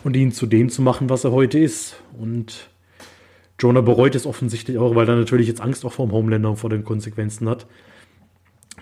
und 0.04 0.16
ihn 0.16 0.32
zu 0.32 0.46
dem 0.46 0.68
zu 0.68 0.82
machen, 0.82 1.08
was 1.08 1.24
er 1.24 1.32
heute 1.32 1.58
ist. 1.58 1.96
Und 2.18 2.70
Jonah 3.58 3.82
bereut 3.82 4.14
es 4.14 4.26
offensichtlich 4.26 4.78
auch, 4.78 4.94
weil 4.94 5.08
er 5.08 5.16
natürlich 5.16 5.46
jetzt 5.46 5.60
Angst 5.60 5.84
auch 5.84 5.92
vor 5.92 6.06
dem 6.06 6.12
Homelander 6.12 6.50
und 6.50 6.56
vor 6.56 6.70
den 6.70 6.84
Konsequenzen 6.84 7.48
hat. 7.48 7.66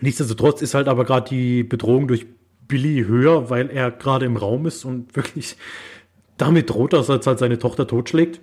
Nichtsdestotrotz 0.00 0.62
ist 0.62 0.74
halt 0.74 0.88
aber 0.88 1.04
gerade 1.04 1.28
die 1.28 1.64
Bedrohung 1.64 2.06
durch 2.08 2.26
Billy 2.68 3.04
höher, 3.06 3.50
weil 3.50 3.70
er 3.70 3.90
gerade 3.90 4.26
im 4.26 4.36
Raum 4.36 4.66
ist 4.66 4.84
und 4.84 5.16
wirklich 5.16 5.56
damit 6.36 6.70
droht, 6.70 6.92
dass 6.92 7.08
er 7.08 7.16
jetzt 7.16 7.26
halt 7.26 7.38
seine 7.38 7.58
Tochter 7.58 7.86
totschlägt. 7.86 8.40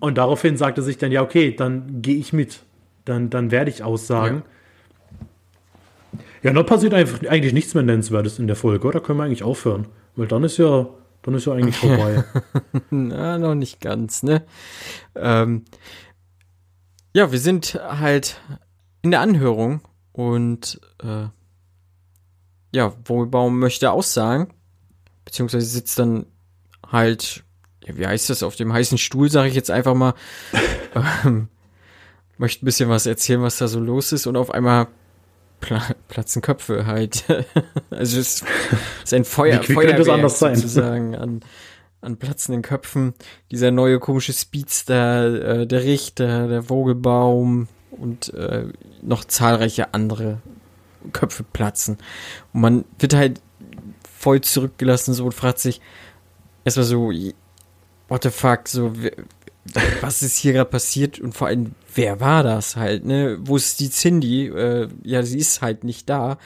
Und 0.00 0.18
daraufhin 0.18 0.56
sagt 0.56 0.78
er 0.78 0.84
sich 0.84 0.98
dann, 0.98 1.12
ja, 1.12 1.22
okay, 1.22 1.54
dann 1.54 2.02
gehe 2.02 2.16
ich 2.16 2.32
mit. 2.32 2.60
Dann, 3.04 3.30
dann 3.30 3.50
werde 3.50 3.70
ich 3.70 3.82
aussagen. 3.82 4.42
Ja, 6.42 6.50
ja 6.50 6.52
dann 6.52 6.66
passiert 6.66 6.94
einfach, 6.94 7.26
eigentlich 7.28 7.52
nichts 7.52 7.74
mehr 7.74 7.82
Nennenswertes 7.82 8.38
in 8.38 8.46
der 8.46 8.56
Folge, 8.56 8.86
oder? 8.86 9.00
Können 9.00 9.18
wir 9.18 9.24
eigentlich 9.24 9.42
aufhören. 9.42 9.88
Weil 10.14 10.28
dann 10.28 10.44
ist 10.44 10.58
ja, 10.58 10.86
dann 11.22 11.34
ist 11.34 11.46
ja 11.46 11.52
eigentlich 11.52 11.76
vorbei. 11.78 12.24
Na, 12.90 13.38
noch 13.38 13.54
nicht 13.54 13.80
ganz, 13.80 14.22
ne? 14.22 14.44
Ähm, 15.14 15.64
ja, 17.14 17.32
wir 17.32 17.40
sind 17.40 17.74
halt 17.74 18.40
in 19.02 19.10
der 19.10 19.20
Anhörung 19.20 19.80
und 20.12 20.80
äh, 21.02 21.26
ja, 22.72 22.92
Wohlbaum 23.04 23.58
möchte 23.58 23.90
aussagen, 23.90 24.52
beziehungsweise 25.24 25.66
sitzt 25.66 25.98
dann 25.98 26.26
halt, 26.86 27.44
ja, 27.88 27.96
wie 27.96 28.06
heißt 28.06 28.30
das, 28.30 28.42
auf 28.42 28.56
dem 28.56 28.72
heißen 28.72 28.98
Stuhl, 28.98 29.30
sage 29.30 29.48
ich 29.48 29.54
jetzt 29.54 29.70
einfach 29.70 29.94
mal, 29.94 30.14
ähm, 31.24 31.48
möchte 32.36 32.64
ein 32.64 32.66
bisschen 32.66 32.88
was 32.88 33.06
erzählen, 33.06 33.42
was 33.42 33.58
da 33.58 33.68
so 33.68 33.80
los 33.80 34.12
ist 34.12 34.26
und 34.26 34.36
auf 34.36 34.50
einmal 34.52 34.88
pla 35.60 35.82
platzen 36.08 36.42
Köpfe 36.42 36.86
halt. 36.86 37.24
also 37.90 38.20
es 38.20 38.44
ist 39.04 39.14
ein 39.14 39.24
Feuer, 39.24 39.60
wie, 39.66 39.72
Feuerwerk 39.72 40.30
sozusagen 40.30 41.16
an, 41.16 41.40
an 42.00 42.16
platzenden 42.16 42.62
Köpfen. 42.62 43.14
Dieser 43.50 43.70
neue 43.70 43.98
komische 43.98 44.32
Speedster, 44.32 45.60
äh, 45.60 45.66
der 45.66 45.82
Richter, 45.82 46.46
der 46.46 46.64
Vogelbaum 46.64 47.68
und 47.90 48.32
äh, 48.34 48.66
noch 49.02 49.24
zahlreiche 49.24 49.94
andere 49.94 50.40
Köpfe 51.12 51.42
platzen. 51.42 51.98
Und 52.52 52.60
man 52.60 52.84
wird 52.98 53.14
halt 53.14 53.40
voll 54.18 54.40
zurückgelassen 54.40 55.14
so 55.14 55.24
und 55.24 55.34
fragt 55.34 55.58
sich, 55.58 55.80
erstmal 56.64 56.86
so, 56.86 57.10
what 58.08 58.22
the 58.22 58.30
fuck, 58.30 58.68
so, 58.68 58.92
was 60.00 60.22
ist 60.22 60.36
hier 60.38 60.52
gerade 60.52 60.70
passiert 60.70 61.20
und 61.20 61.32
vor 61.32 61.48
allem, 61.48 61.72
wer 61.94 62.20
war 62.20 62.42
das 62.42 62.76
halt, 62.76 63.04
ne? 63.04 63.38
Wo 63.40 63.56
ist 63.56 63.80
die 63.80 63.90
Cindy? 63.90 64.46
Äh, 64.46 64.88
ja, 65.02 65.22
sie 65.22 65.38
ist 65.38 65.62
halt 65.62 65.84
nicht 65.84 66.08
da. 66.08 66.38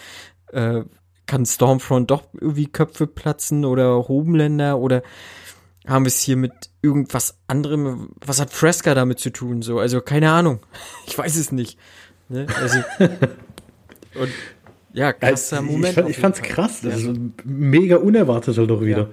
Äh, 0.53 0.83
kann 1.27 1.47
Stormfront 1.47 2.11
doch 2.11 2.25
irgendwie 2.35 2.67
Köpfe 2.67 3.07
platzen 3.07 3.65
oder 3.65 4.09
Hobenländer 4.09 4.79
oder 4.79 5.03
haben 5.87 6.05
wir 6.05 6.09
es 6.09 6.21
hier 6.21 6.37
mit 6.37 6.53
irgendwas 6.83 7.39
anderem? 7.47 8.11
Was 8.25 8.41
hat 8.41 8.53
Fresca 8.53 8.95
damit 8.95 9.19
zu 9.19 9.31
tun? 9.31 9.63
So, 9.63 9.79
also 9.79 10.01
keine 10.01 10.31
Ahnung. 10.31 10.61
Ich 11.07 11.17
weiß 11.17 11.37
es 11.37 11.53
nicht. 11.53 11.79
Ne? 12.29 12.47
Also, 12.61 12.79
und 14.15 14.31
ja, 14.93 15.13
krasser 15.13 15.59
also, 15.59 15.71
Moment. 15.71 15.99
Ich, 16.09 16.19
fand, 16.19 16.37
es 16.37 16.43
krass. 16.43 16.81
Das 16.83 17.03
ist 17.03 17.11
mega 17.45 17.97
unerwartet 17.97 18.57
halt 18.57 18.71
auch 18.71 18.81
wieder. 18.81 19.03
Ja. 19.03 19.09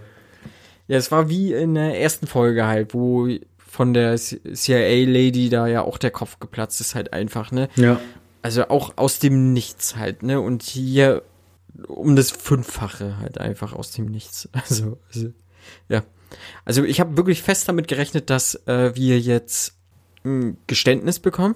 Ja, 0.89 0.97
es 0.97 1.11
war 1.11 1.29
wie 1.29 1.53
in 1.53 1.75
der 1.75 2.01
ersten 2.01 2.25
Folge 2.25 2.65
halt, 2.65 2.95
wo 2.95 3.29
von 3.59 3.93
der 3.93 4.17
CIA-Lady 4.17 5.49
da 5.49 5.67
ja 5.67 5.83
auch 5.83 5.99
der 5.99 6.09
Kopf 6.09 6.39
geplatzt 6.39 6.81
ist, 6.81 6.95
halt 6.95 7.13
einfach, 7.13 7.51
ne? 7.51 7.69
Ja. 7.75 8.01
Also 8.41 8.69
auch 8.69 8.93
aus 8.95 9.19
dem 9.19 9.53
Nichts 9.53 9.97
halt, 9.97 10.23
ne? 10.23 10.41
Und 10.41 10.63
hier 10.63 11.21
um 11.87 12.15
das 12.15 12.31
Fünffache 12.31 13.19
halt 13.19 13.37
einfach 13.37 13.73
aus 13.73 13.91
dem 13.91 14.07
Nichts. 14.07 14.49
Also, 14.53 14.97
also 15.09 15.31
ja. 15.89 16.01
Also 16.65 16.83
ich 16.83 16.99
habe 16.99 17.17
wirklich 17.17 17.43
fest 17.43 17.69
damit 17.69 17.87
gerechnet, 17.87 18.31
dass 18.31 18.55
äh, 18.65 18.95
wir 18.95 19.19
jetzt 19.19 19.75
ein 20.25 20.57
Geständnis 20.65 21.19
bekommen 21.19 21.53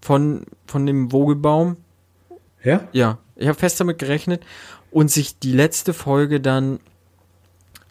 von, 0.00 0.46
von 0.68 0.86
dem 0.86 1.10
Vogelbaum. 1.10 1.76
Ja? 2.62 2.88
Ja, 2.92 3.18
ich 3.34 3.48
habe 3.48 3.58
fest 3.58 3.80
damit 3.80 3.98
gerechnet 3.98 4.44
und 4.92 5.10
sich 5.10 5.40
die 5.40 5.52
letzte 5.52 5.92
Folge 5.92 6.40
dann 6.40 6.78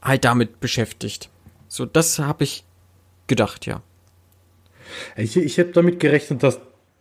halt 0.01 0.25
damit 0.25 0.59
beschäftigt. 0.59 1.29
So, 1.67 1.85
das 1.85 2.19
habe 2.19 2.43
ich 2.43 2.63
gedacht, 3.27 3.65
ja. 3.65 3.81
Ich, 5.15 5.37
ich 5.37 5.59
habe 5.59 5.69
damit 5.69 5.99
gerechnet, 5.99 6.41
dass, 6.43 6.59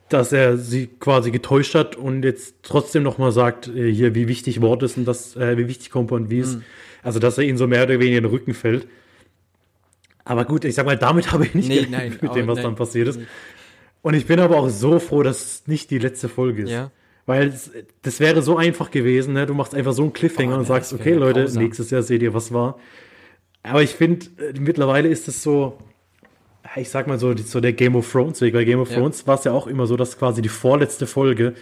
dass 0.09 0.32
er 0.32 0.59
sie 0.59 0.86
quasi 0.86 1.30
getäuscht 1.30 1.74
hat 1.74 1.96
und 1.96 2.22
jetzt 2.22 2.57
trotzdem 2.62 3.03
nochmal 3.03 3.32
sagt, 3.32 3.68
äh, 3.68 3.92
hier, 3.92 4.14
wie 4.14 4.28
wichtig 4.28 4.61
Wort 4.61 4.82
ist 4.82 4.96
und 4.96 5.07
das, 5.07 5.36
äh, 5.36 5.57
wie 5.57 5.68
wichtig 5.68 5.90
Compound 5.90 6.30
wie 6.30 6.38
ist. 6.38 6.57
Mhm. 6.57 6.64
Also, 7.03 7.18
dass 7.18 7.38
er 7.38 7.44
ihnen 7.44 7.59
so 7.59 7.66
mehr 7.66 7.84
oder 7.84 7.94
weniger 7.94 8.18
in 8.18 8.24
den 8.24 8.30
Rücken 8.30 8.55
fällt. 8.55 8.86
Aber 10.24 10.44
gut, 10.44 10.64
ich 10.64 10.74
sag 10.74 10.84
mal, 10.84 10.99
damit 10.99 11.32
habe 11.32 11.46
ich 11.46 11.55
nicht 11.55 11.68
nee, 11.68 11.84
gerechnet, 11.86 12.22
mit 12.22 12.34
dem, 12.34 12.46
was 12.46 12.57
nein. 12.57 12.64
dann 12.64 12.74
passiert 12.76 13.09
ist. 13.09 13.20
Und 14.03 14.14
ich 14.14 14.26
bin 14.26 14.40
aber 14.40 14.59
auch 14.59 14.68
so 14.68 14.99
froh, 14.99 15.22
dass 15.22 15.42
es 15.42 15.66
nicht 15.66 15.90
die 15.90 15.99
letzte 15.99 16.28
Folge 16.28 16.64
ist. 16.64 16.70
Ja. 16.70 16.90
Weil 17.29 17.51
das, 17.51 17.70
das 18.01 18.20
wäre 18.20 18.41
so 18.41 18.57
einfach 18.57 18.91
gewesen, 18.91 19.35
ne? 19.35 19.45
Du 19.45 19.53
machst 19.53 19.74
einfach 19.74 19.93
so 19.93 20.01
einen 20.03 20.14
Cliffhanger 20.14 20.55
oh, 20.55 20.61
und 20.61 20.64
sagst, 20.64 20.95
okay, 20.95 21.12
Leute, 21.12 21.43
grausam. 21.43 21.62
nächstes 21.62 21.91
Jahr 21.91 22.01
seht 22.01 22.22
ihr, 22.22 22.33
was 22.33 22.55
war. 22.55 22.79
Aber 23.62 23.83
ich 23.83 23.91
finde, 23.91 24.24
äh, 24.39 24.59
mittlerweile 24.59 25.11
ist 25.11 25.29
es 25.29 25.43
so, 25.43 25.76
ich 26.74 26.89
sag 26.89 27.07
mal 27.07 27.18
so, 27.18 27.37
so 27.37 27.61
der 27.61 27.74
Game 27.74 27.97
of 27.97 28.11
Thrones 28.11 28.41
Weg. 28.41 28.55
Bei 28.55 28.64
Game 28.64 28.81
of 28.81 28.91
ja. 28.91 28.97
Thrones 28.97 29.26
war 29.26 29.35
es 29.35 29.45
ja 29.45 29.53
auch 29.53 29.66
immer 29.66 29.87
so, 29.87 29.95
dass 29.99 30.18
quasi 30.18 30.41
die 30.41 30.49
vorletzte 30.49 31.07
Folge, 31.07 31.53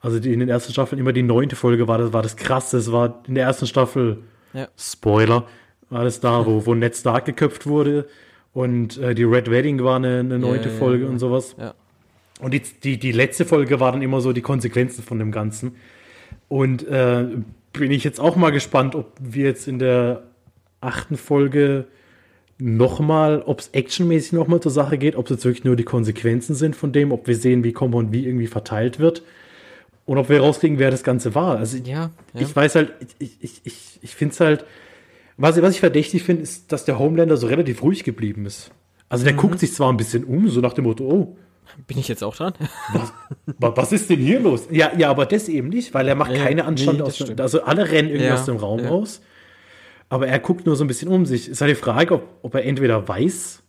also 0.00 0.20
die 0.20 0.34
in 0.34 0.40
den 0.40 0.50
ersten 0.50 0.74
Staffeln 0.74 1.00
immer 1.00 1.14
die 1.14 1.22
neunte 1.22 1.56
Folge 1.56 1.88
war, 1.88 1.96
das 1.96 2.12
war 2.12 2.22
das 2.22 2.36
krasse. 2.36 2.76
Es 2.76 2.92
war 2.92 3.22
in 3.26 3.36
der 3.36 3.44
ersten 3.44 3.66
Staffel, 3.66 4.18
ja. 4.52 4.68
Spoiler, 4.76 5.46
war 5.88 6.04
das 6.04 6.20
da, 6.20 6.44
wo, 6.44 6.66
wo 6.66 6.74
Ned 6.74 6.94
Stark 6.94 7.24
geköpft 7.24 7.66
wurde 7.66 8.06
und 8.52 8.98
äh, 8.98 9.14
die 9.14 9.24
Red 9.24 9.50
Wedding 9.50 9.82
war 9.82 9.96
eine, 9.96 10.18
eine 10.18 10.38
neunte 10.38 10.68
ja, 10.68 10.74
Folge 10.74 11.06
und 11.08 11.20
sowas. 11.20 11.56
Ja. 11.58 11.72
Und 12.40 12.52
die, 12.52 12.60
die, 12.60 12.98
die 12.98 13.12
letzte 13.12 13.44
Folge 13.44 13.80
war 13.80 13.92
dann 13.92 14.02
immer 14.02 14.20
so 14.20 14.32
die 14.32 14.42
Konsequenzen 14.42 15.02
von 15.02 15.18
dem 15.18 15.32
Ganzen. 15.32 15.76
Und 16.48 16.86
äh, 16.86 17.26
bin 17.72 17.90
ich 17.90 18.04
jetzt 18.04 18.20
auch 18.20 18.36
mal 18.36 18.50
gespannt, 18.50 18.94
ob 18.94 19.12
wir 19.20 19.46
jetzt 19.46 19.68
in 19.68 19.78
der 19.78 20.24
achten 20.80 21.16
Folge 21.16 21.86
nochmal, 22.58 23.42
ob 23.44 23.60
es 23.60 23.68
actionmäßig 23.68 24.32
nochmal 24.32 24.60
zur 24.60 24.72
Sache 24.72 24.98
geht, 24.98 25.16
ob 25.16 25.26
es 25.26 25.30
jetzt 25.30 25.44
wirklich 25.44 25.64
nur 25.64 25.76
die 25.76 25.84
Konsequenzen 25.84 26.54
sind 26.54 26.76
von 26.76 26.92
dem, 26.92 27.12
ob 27.12 27.26
wir 27.26 27.36
sehen, 27.36 27.64
wie 27.64 27.72
Compound 27.72 28.12
wie 28.12 28.26
irgendwie 28.26 28.46
verteilt 28.46 28.98
wird. 28.98 29.22
Und 30.04 30.18
ob 30.18 30.28
wir 30.28 30.40
rauskriegen, 30.40 30.78
wer 30.78 30.90
das 30.90 31.02
Ganze 31.02 31.34
war. 31.34 31.58
Also 31.58 31.78
ja, 31.78 32.10
ja. 32.32 32.40
ich 32.40 32.54
weiß 32.54 32.76
halt, 32.76 32.92
ich, 33.18 33.36
ich, 33.40 33.60
ich, 33.64 33.98
ich 34.02 34.14
finde 34.14 34.32
es 34.34 34.40
halt, 34.40 34.64
was, 35.36 35.60
was 35.60 35.74
ich 35.74 35.80
verdächtig 35.80 36.22
finde, 36.22 36.42
ist, 36.42 36.70
dass 36.72 36.84
der 36.84 36.98
Homelander 36.98 37.36
so 37.36 37.48
relativ 37.48 37.82
ruhig 37.82 38.04
geblieben 38.04 38.46
ist. 38.46 38.70
Also 39.08 39.24
der 39.24 39.34
mhm. 39.34 39.38
guckt 39.38 39.58
sich 39.58 39.74
zwar 39.74 39.92
ein 39.92 39.96
bisschen 39.96 40.24
um, 40.24 40.48
so 40.48 40.60
nach 40.60 40.74
dem 40.74 40.84
Motto, 40.84 41.04
oh, 41.04 41.36
bin 41.86 41.98
ich 41.98 42.08
jetzt 42.08 42.22
auch 42.24 42.36
dran? 42.36 42.54
Was, 43.58 43.76
was 43.76 43.92
ist 43.92 44.10
denn 44.10 44.20
hier 44.20 44.40
los? 44.40 44.68
Ja, 44.70 44.92
ja, 44.96 45.10
aber 45.10 45.26
das 45.26 45.48
eben 45.48 45.68
nicht, 45.68 45.94
weil 45.94 46.08
er 46.08 46.14
macht 46.14 46.32
ja, 46.32 46.44
keine 46.44 46.64
Anstand 46.64 46.98
nee, 46.98 47.04
aus. 47.04 47.16
Stimmt. 47.16 47.40
Also 47.40 47.62
alle 47.62 47.90
rennen 47.90 48.08
irgendwie 48.08 48.28
ja, 48.28 48.34
aus 48.34 48.44
dem 48.44 48.56
Raum 48.56 48.80
ja. 48.80 48.88
raus. 48.88 49.20
Aber 50.08 50.28
er 50.28 50.38
guckt 50.38 50.66
nur 50.66 50.76
so 50.76 50.84
ein 50.84 50.86
bisschen 50.86 51.08
um 51.08 51.26
sich. 51.26 51.48
Ist 51.48 51.60
halt 51.60 51.70
die 51.70 51.74
Frage, 51.74 52.14
ob, 52.14 52.28
ob 52.42 52.54
er 52.54 52.64
entweder 52.64 53.06
weiß, 53.08 53.62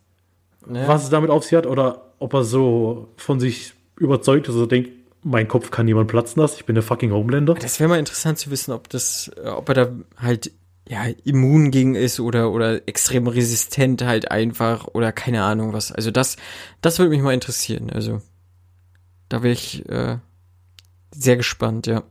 was 0.60 1.04
es 1.04 1.10
damit 1.10 1.30
auf 1.30 1.44
sich 1.44 1.54
hat, 1.54 1.66
oder 1.66 2.12
ob 2.18 2.34
er 2.34 2.44
so 2.44 3.08
von 3.16 3.40
sich 3.40 3.72
überzeugt 3.98 4.48
ist, 4.48 4.54
also 4.54 4.66
denkt, 4.66 4.90
mein 5.22 5.48
Kopf 5.48 5.70
kann 5.70 5.86
niemand 5.86 6.08
platzen 6.08 6.40
lassen, 6.40 6.56
ich 6.58 6.64
bin 6.64 6.74
der 6.74 6.82
fucking 6.82 7.12
Homelander. 7.12 7.54
Das 7.54 7.80
wäre 7.80 7.88
mal 7.88 7.98
interessant 7.98 8.38
zu 8.38 8.50
wissen, 8.50 8.72
ob 8.72 8.88
das, 8.88 9.30
ob 9.44 9.68
er 9.68 9.74
da 9.74 9.92
halt 10.16 10.52
ja, 10.88 11.04
immun 11.24 11.70
gegen 11.70 11.94
ist 11.94 12.18
oder, 12.18 12.50
oder 12.50 12.88
extrem 12.88 13.26
resistent 13.26 14.02
halt 14.02 14.30
einfach 14.30 14.86
oder 14.86 15.12
keine 15.12 15.42
Ahnung 15.42 15.74
was. 15.74 15.92
Also 15.92 16.10
das, 16.10 16.36
das 16.80 16.98
würde 16.98 17.10
mich 17.10 17.20
mal 17.20 17.34
interessieren. 17.34 17.90
Also 17.90 18.22
da 19.28 19.42
wäre 19.42 19.52
ich 19.52 19.86
äh, 19.88 20.16
sehr 21.10 21.36
gespannt, 21.36 21.86
ja. 21.86 22.04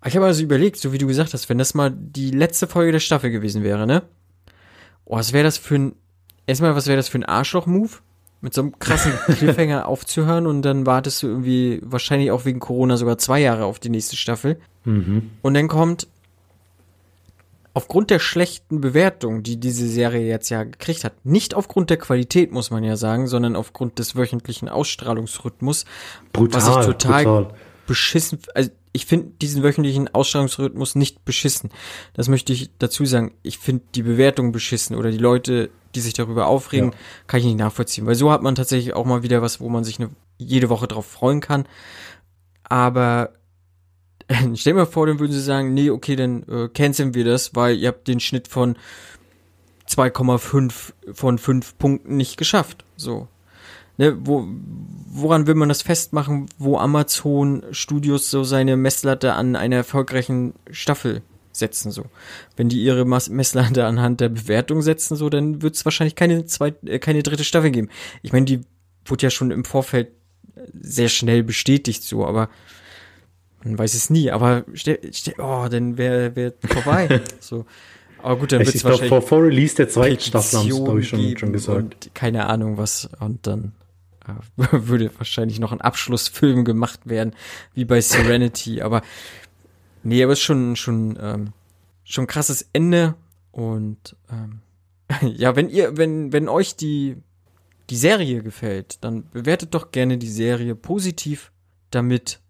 Aber 0.00 0.08
ich 0.08 0.16
habe 0.16 0.26
also 0.26 0.42
überlegt, 0.42 0.78
so 0.78 0.92
wie 0.92 0.98
du 0.98 1.06
gesagt 1.06 1.32
hast, 1.32 1.48
wenn 1.48 1.58
das 1.58 1.74
mal 1.74 1.92
die 1.94 2.32
letzte 2.32 2.66
Folge 2.66 2.92
der 2.92 3.00
Staffel 3.00 3.30
gewesen 3.30 3.62
wäre, 3.62 3.86
ne? 3.86 4.02
Oh, 5.04 5.16
was 5.16 5.32
wäre 5.32 5.44
das 5.44 5.58
für 5.58 5.76
ein, 5.76 5.94
erstmal, 6.46 6.74
was 6.74 6.88
wäre 6.88 6.96
das 6.96 7.08
für 7.08 7.18
ein 7.18 7.24
Arschloch-Move? 7.24 7.90
Mit 8.40 8.52
so 8.52 8.62
einem 8.62 8.78
krassen 8.78 9.12
Cliffhanger 9.26 9.86
aufzuhören 9.86 10.46
und 10.46 10.62
dann 10.62 10.86
wartest 10.86 11.22
du 11.22 11.28
irgendwie 11.28 11.80
wahrscheinlich 11.84 12.32
auch 12.32 12.44
wegen 12.44 12.58
Corona 12.58 12.96
sogar 12.96 13.16
zwei 13.18 13.40
Jahre 13.40 13.64
auf 13.64 13.78
die 13.78 13.88
nächste 13.88 14.16
Staffel. 14.16 14.60
Mhm. 14.84 15.30
Und 15.42 15.54
dann 15.54 15.68
kommt 15.68 16.08
aufgrund 17.76 18.08
der 18.08 18.20
schlechten 18.20 18.80
Bewertung, 18.80 19.42
die 19.42 19.60
diese 19.60 19.86
Serie 19.86 20.26
jetzt 20.26 20.48
ja 20.48 20.64
gekriegt 20.64 21.04
hat, 21.04 21.12
nicht 21.26 21.52
aufgrund 21.52 21.90
der 21.90 21.98
Qualität, 21.98 22.50
muss 22.50 22.70
man 22.70 22.82
ja 22.82 22.96
sagen, 22.96 23.26
sondern 23.26 23.54
aufgrund 23.54 23.98
des 23.98 24.16
wöchentlichen 24.16 24.70
Ausstrahlungsrhythmus, 24.70 25.84
Brutal, 26.32 26.62
was 26.62 26.68
ich 26.68 26.86
total 26.86 27.24
brutal. 27.24 27.54
beschissen, 27.86 28.38
also 28.54 28.70
ich 28.92 29.04
finde 29.04 29.32
diesen 29.42 29.62
wöchentlichen 29.62 30.08
Ausstrahlungsrhythmus 30.08 30.94
nicht 30.94 31.26
beschissen. 31.26 31.68
Das 32.14 32.28
möchte 32.28 32.54
ich 32.54 32.70
dazu 32.78 33.04
sagen. 33.04 33.34
Ich 33.42 33.58
finde 33.58 33.82
die 33.94 34.02
Bewertung 34.02 34.52
beschissen 34.52 34.96
oder 34.96 35.10
die 35.10 35.18
Leute, 35.18 35.68
die 35.94 36.00
sich 36.00 36.14
darüber 36.14 36.46
aufregen, 36.46 36.92
Ja. 36.92 36.96
kann 37.26 37.40
ich 37.40 37.44
nicht 37.46 37.58
nachvollziehen, 37.58 38.06
weil 38.06 38.14
so 38.14 38.30
hat 38.32 38.40
man 38.42 38.54
tatsächlich 38.54 38.94
auch 38.94 39.04
mal 39.04 39.22
wieder 39.22 39.42
was, 39.42 39.60
wo 39.60 39.68
man 39.68 39.84
sich 39.84 39.98
eine, 40.00 40.08
jede 40.38 40.70
Woche 40.70 40.88
drauf 40.88 41.04
freuen 41.04 41.42
kann. 41.42 41.68
Aber 42.64 43.34
stell 44.54 44.74
mal 44.74 44.86
vor, 44.86 45.06
dann 45.06 45.18
würden 45.18 45.32
sie 45.32 45.42
sagen, 45.42 45.74
nee, 45.74 45.90
okay, 45.90 46.16
dann 46.16 46.42
äh, 46.44 46.68
canceln 46.68 47.14
wir 47.14 47.24
das, 47.24 47.54
weil 47.54 47.76
ihr 47.76 47.88
habt 47.88 48.08
den 48.08 48.20
Schnitt 48.20 48.48
von 48.48 48.76
2,5 49.88 50.92
von 51.12 51.38
5 51.38 51.78
Punkten 51.78 52.16
nicht 52.16 52.36
geschafft. 52.36 52.84
So. 52.96 53.28
Ne, 53.98 54.14
wo, 54.20 54.46
woran 55.08 55.46
will 55.46 55.54
man 55.54 55.70
das 55.70 55.80
festmachen, 55.80 56.46
wo 56.58 56.76
Amazon 56.76 57.62
Studios 57.70 58.30
so 58.30 58.44
seine 58.44 58.76
Messlatte 58.76 59.32
an 59.32 59.56
einer 59.56 59.76
erfolgreichen 59.76 60.52
Staffel 60.70 61.22
setzen, 61.52 61.90
so. 61.90 62.04
Wenn 62.56 62.68
die 62.68 62.82
ihre 62.82 63.06
Messlatte 63.06 63.86
anhand 63.86 64.20
der 64.20 64.28
Bewertung 64.28 64.82
setzen, 64.82 65.16
so, 65.16 65.30
dann 65.30 65.62
wird 65.62 65.76
es 65.76 65.84
wahrscheinlich 65.86 66.14
keine 66.14 66.44
zweite, 66.44 66.86
äh, 66.86 66.98
keine 66.98 67.22
dritte 67.22 67.44
Staffel 67.44 67.70
geben. 67.70 67.88
Ich 68.22 68.32
meine, 68.32 68.44
die 68.44 68.60
wurde 69.06 69.22
ja 69.22 69.30
schon 69.30 69.50
im 69.50 69.64
Vorfeld 69.64 70.08
sehr 70.78 71.08
schnell 71.08 71.42
bestätigt, 71.42 72.02
so, 72.02 72.26
aber 72.26 72.50
man 73.66 73.78
weiß 73.78 73.94
es 73.94 74.10
nie, 74.10 74.30
aber 74.30 74.64
stell, 74.74 75.00
stell, 75.12 75.34
oh, 75.38 75.66
dann 75.68 75.98
wäre 75.98 76.36
wär 76.36 76.52
vorbei. 76.68 77.20
so. 77.40 77.66
Aber 78.22 78.36
gut, 78.38 78.52
dann 78.52 78.60
wird 78.60 78.74
es 78.74 78.84
wahrscheinlich 78.84 79.08
vor, 79.08 79.22
vor 79.22 79.42
Release 79.42 79.74
der 79.74 79.88
zweiten 79.88 80.20
Staffel 80.20 80.60
haben 80.60 80.68
glaube 80.68 81.00
ich, 81.00 81.08
schon, 81.08 81.36
schon 81.36 81.52
gesagt. 81.52 82.10
Keine 82.14 82.46
Ahnung 82.46 82.76
was. 82.76 83.08
Und 83.18 83.46
dann 83.46 83.72
äh, 84.26 84.32
würde 84.72 85.10
wahrscheinlich 85.18 85.58
noch 85.58 85.72
ein 85.72 85.80
Abschlussfilm 85.80 86.64
gemacht 86.64 87.00
werden, 87.04 87.34
wie 87.74 87.84
bei 87.84 88.00
Serenity. 88.00 88.80
aber 88.82 89.02
nee, 90.04 90.22
aber 90.22 90.32
es 90.32 90.38
ist 90.38 90.44
schon, 90.44 90.76
schon, 90.76 91.18
ähm, 91.20 91.52
schon 92.04 92.24
ein 92.24 92.28
krasses 92.28 92.68
Ende. 92.72 93.14
Und 93.50 94.16
ähm, 94.30 94.60
ja, 95.36 95.56
wenn 95.56 95.68
ihr, 95.68 95.96
wenn, 95.96 96.32
wenn 96.32 96.48
euch 96.48 96.76
die, 96.76 97.16
die 97.90 97.96
Serie 97.96 98.44
gefällt, 98.44 99.02
dann 99.02 99.28
bewertet 99.30 99.74
doch 99.74 99.90
gerne 99.90 100.18
die 100.18 100.30
Serie 100.30 100.76
positiv, 100.76 101.50
damit 101.90 102.40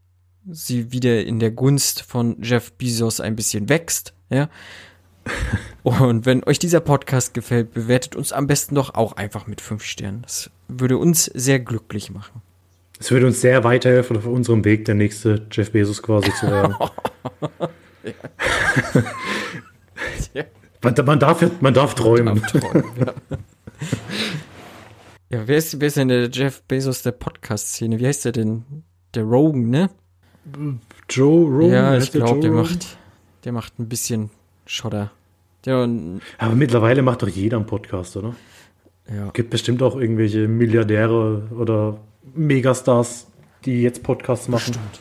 sie 0.50 0.92
wieder 0.92 1.24
in 1.24 1.38
der 1.38 1.50
Gunst 1.50 2.02
von 2.02 2.36
Jeff 2.42 2.72
Bezos 2.72 3.20
ein 3.20 3.36
bisschen 3.36 3.68
wächst, 3.68 4.14
ja. 4.30 4.48
Und 5.82 6.26
wenn 6.26 6.44
euch 6.44 6.58
dieser 6.58 6.80
Podcast 6.80 7.34
gefällt, 7.34 7.72
bewertet 7.72 8.16
uns 8.16 8.32
am 8.32 8.46
besten 8.46 8.74
doch 8.76 8.94
auch 8.94 9.14
einfach 9.14 9.46
mit 9.46 9.60
fünf 9.60 9.84
Sternen. 9.84 10.22
Das 10.22 10.50
würde 10.68 10.98
uns 10.98 11.24
sehr 11.24 11.58
glücklich 11.60 12.10
machen. 12.10 12.42
Es 12.98 13.10
würde 13.10 13.26
uns 13.26 13.40
sehr 13.40 13.62
weiterhelfen 13.64 14.16
auf 14.16 14.26
unserem 14.26 14.64
Weg, 14.64 14.84
der 14.84 14.94
nächste 14.94 15.46
Jeff 15.50 15.72
Bezos 15.72 16.02
quasi 16.02 16.32
zu 16.34 16.46
werden. 16.46 16.74
Ja. 20.32 20.44
man, 20.82 20.94
man, 21.04 21.18
darf, 21.18 21.44
man 21.60 21.74
darf 21.74 21.94
träumen. 21.94 22.40
Träumen, 22.42 22.84
ja. 22.98 23.14
ja, 25.38 25.48
wer 25.48 25.56
ist, 25.56 25.80
wer 25.80 25.88
ist 25.88 25.96
denn 25.96 26.08
der 26.08 26.30
Jeff 26.30 26.62
Bezos 26.62 27.02
der 27.02 27.12
Podcast-Szene? 27.12 27.98
Wie 27.98 28.06
heißt 28.06 28.26
der 28.26 28.32
denn? 28.32 28.84
Der 29.14 29.24
Rogan, 29.24 29.70
ne? 29.70 29.90
Joe 31.10 31.46
Rogan? 31.48 31.70
ja, 31.72 31.96
ich 31.96 32.10
der 32.10 32.20
glaube, 32.22 32.40
der 32.40 32.50
Rogan? 32.50 32.64
macht, 32.64 32.96
der 33.44 33.52
macht 33.52 33.78
ein 33.78 33.88
bisschen 33.88 34.30
Schotter. 34.66 35.10
Der, 35.64 35.88
Aber 36.38 36.54
mittlerweile 36.54 37.02
macht 37.02 37.22
doch 37.22 37.28
jeder 37.28 37.56
einen 37.56 37.66
Podcast, 37.66 38.16
oder? 38.16 38.34
ja. 39.12 39.30
Gibt 39.30 39.50
bestimmt 39.50 39.82
auch 39.82 39.96
irgendwelche 39.96 40.46
Milliardäre 40.48 41.48
oder 41.56 41.98
Megastars, 42.34 43.26
die 43.64 43.82
jetzt 43.82 44.02
Podcasts 44.02 44.48
machen. 44.48 44.74
Stimmt. 44.74 45.00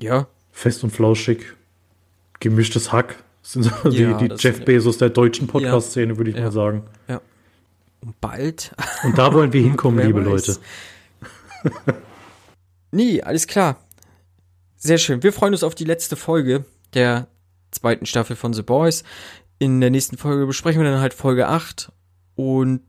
Ja, 0.00 0.26
Fest 0.52 0.84
und 0.84 0.90
flauschig. 0.90 1.54
Gemischtes 2.40 2.92
Hack. 2.92 3.16
Das 3.42 3.52
sind 3.52 3.62
so 3.64 3.70
Ja, 3.90 4.16
die, 4.18 4.32
Jeff 4.36 4.64
Bezos 4.64 4.98
der 4.98 5.10
deutschen 5.10 5.46
Podcast-Szene, 5.48 6.16
würde 6.16 6.30
ich 6.30 6.36
Ja. 6.36 6.44
mal 6.44 6.52
sagen. 6.52 6.82
und 8.00 8.20
bald. 8.20 8.72
Und 9.02 9.18
da 9.18 9.32
wollen 9.34 9.52
wir 9.52 9.60
hinkommen, 9.68 10.04
liebe 10.06 10.24
weiß. 10.24 10.46
Leute. 11.64 11.98
Nee, 12.90 13.20
alles 13.20 13.46
klar. 13.46 13.76
Sehr 14.80 14.98
schön. 14.98 15.24
Wir 15.24 15.32
freuen 15.32 15.52
uns 15.52 15.64
auf 15.64 15.74
die 15.74 15.84
letzte 15.84 16.14
Folge 16.14 16.64
der 16.94 17.26
zweiten 17.72 18.06
Staffel 18.06 18.36
von 18.36 18.52
The 18.52 18.62
Boys. 18.62 19.02
In 19.58 19.80
der 19.80 19.90
nächsten 19.90 20.16
Folge 20.16 20.46
besprechen 20.46 20.80
wir 20.80 20.88
dann 20.88 21.00
halt 21.00 21.14
Folge 21.14 21.48
8 21.48 21.90
und 22.36 22.82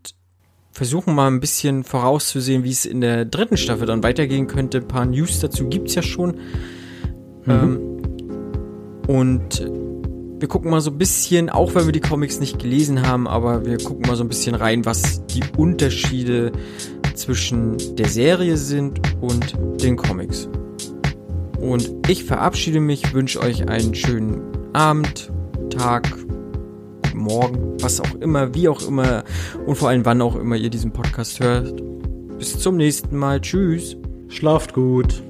versuchen 0.72 1.16
mal 1.16 1.28
ein 1.28 1.40
bisschen 1.40 1.84
vorauszusehen, 1.84 2.64
wie 2.64 2.70
es 2.70 2.86
in 2.86 3.02
der 3.02 3.26
dritten 3.26 3.58
Staffel 3.58 3.88
dann 3.88 4.04
weitergehen 4.04 4.46
könnte. 4.46 4.78
Ein 4.78 4.88
paar 4.88 5.06
News 5.08 5.40
dazu 5.40 5.68
gibt's 5.68 5.96
ja 5.96 6.04
schon. 6.04 6.40
Ähm, 7.48 7.80
und 9.08 9.60
wir 9.60 10.48
gucken 10.48 10.70
mal 10.70 10.82
so 10.82 10.92
ein 10.92 10.98
bisschen, 11.00 11.50
auch 11.50 11.74
wenn 11.74 11.86
wir 11.86 11.92
die 11.92 12.02
Comics 12.02 12.40
nicht 12.40 12.60
gelesen 12.60 13.06
haben, 13.08 13.28
aber 13.28 13.66
wir 13.66 13.80
gucken 13.80 14.08
mal 14.08 14.16
so 14.16 14.24
ein 14.24 14.30
bisschen 14.30 14.54
rein, 14.54 14.86
was 14.86 15.26
die 15.26 15.44
Unterschiede 15.58 16.52
zwischen 17.16 17.96
der 17.96 18.08
Serie 18.08 18.58
sind 18.58 19.02
und 19.22 19.56
den 19.82 19.98
Comics. 19.98 20.48
Und 21.62 21.92
ich 22.08 22.24
verabschiede 22.24 22.80
mich, 22.80 23.14
wünsche 23.14 23.42
euch 23.42 23.68
einen 23.68 23.94
schönen 23.94 24.42
Abend, 24.74 25.32
Tag, 25.70 26.08
Morgen, 27.14 27.76
was 27.82 28.00
auch 28.00 28.16
immer, 28.22 28.54
wie 28.54 28.70
auch 28.70 28.88
immer 28.88 29.24
und 29.66 29.76
vor 29.76 29.90
allem 29.90 30.06
wann 30.06 30.22
auch 30.22 30.36
immer 30.36 30.56
ihr 30.56 30.70
diesen 30.70 30.92
Podcast 30.92 31.40
hört. 31.40 31.82
Bis 32.38 32.58
zum 32.58 32.78
nächsten 32.78 33.18
Mal. 33.18 33.42
Tschüss. 33.42 33.98
Schlaft 34.30 34.74
gut. 34.74 35.22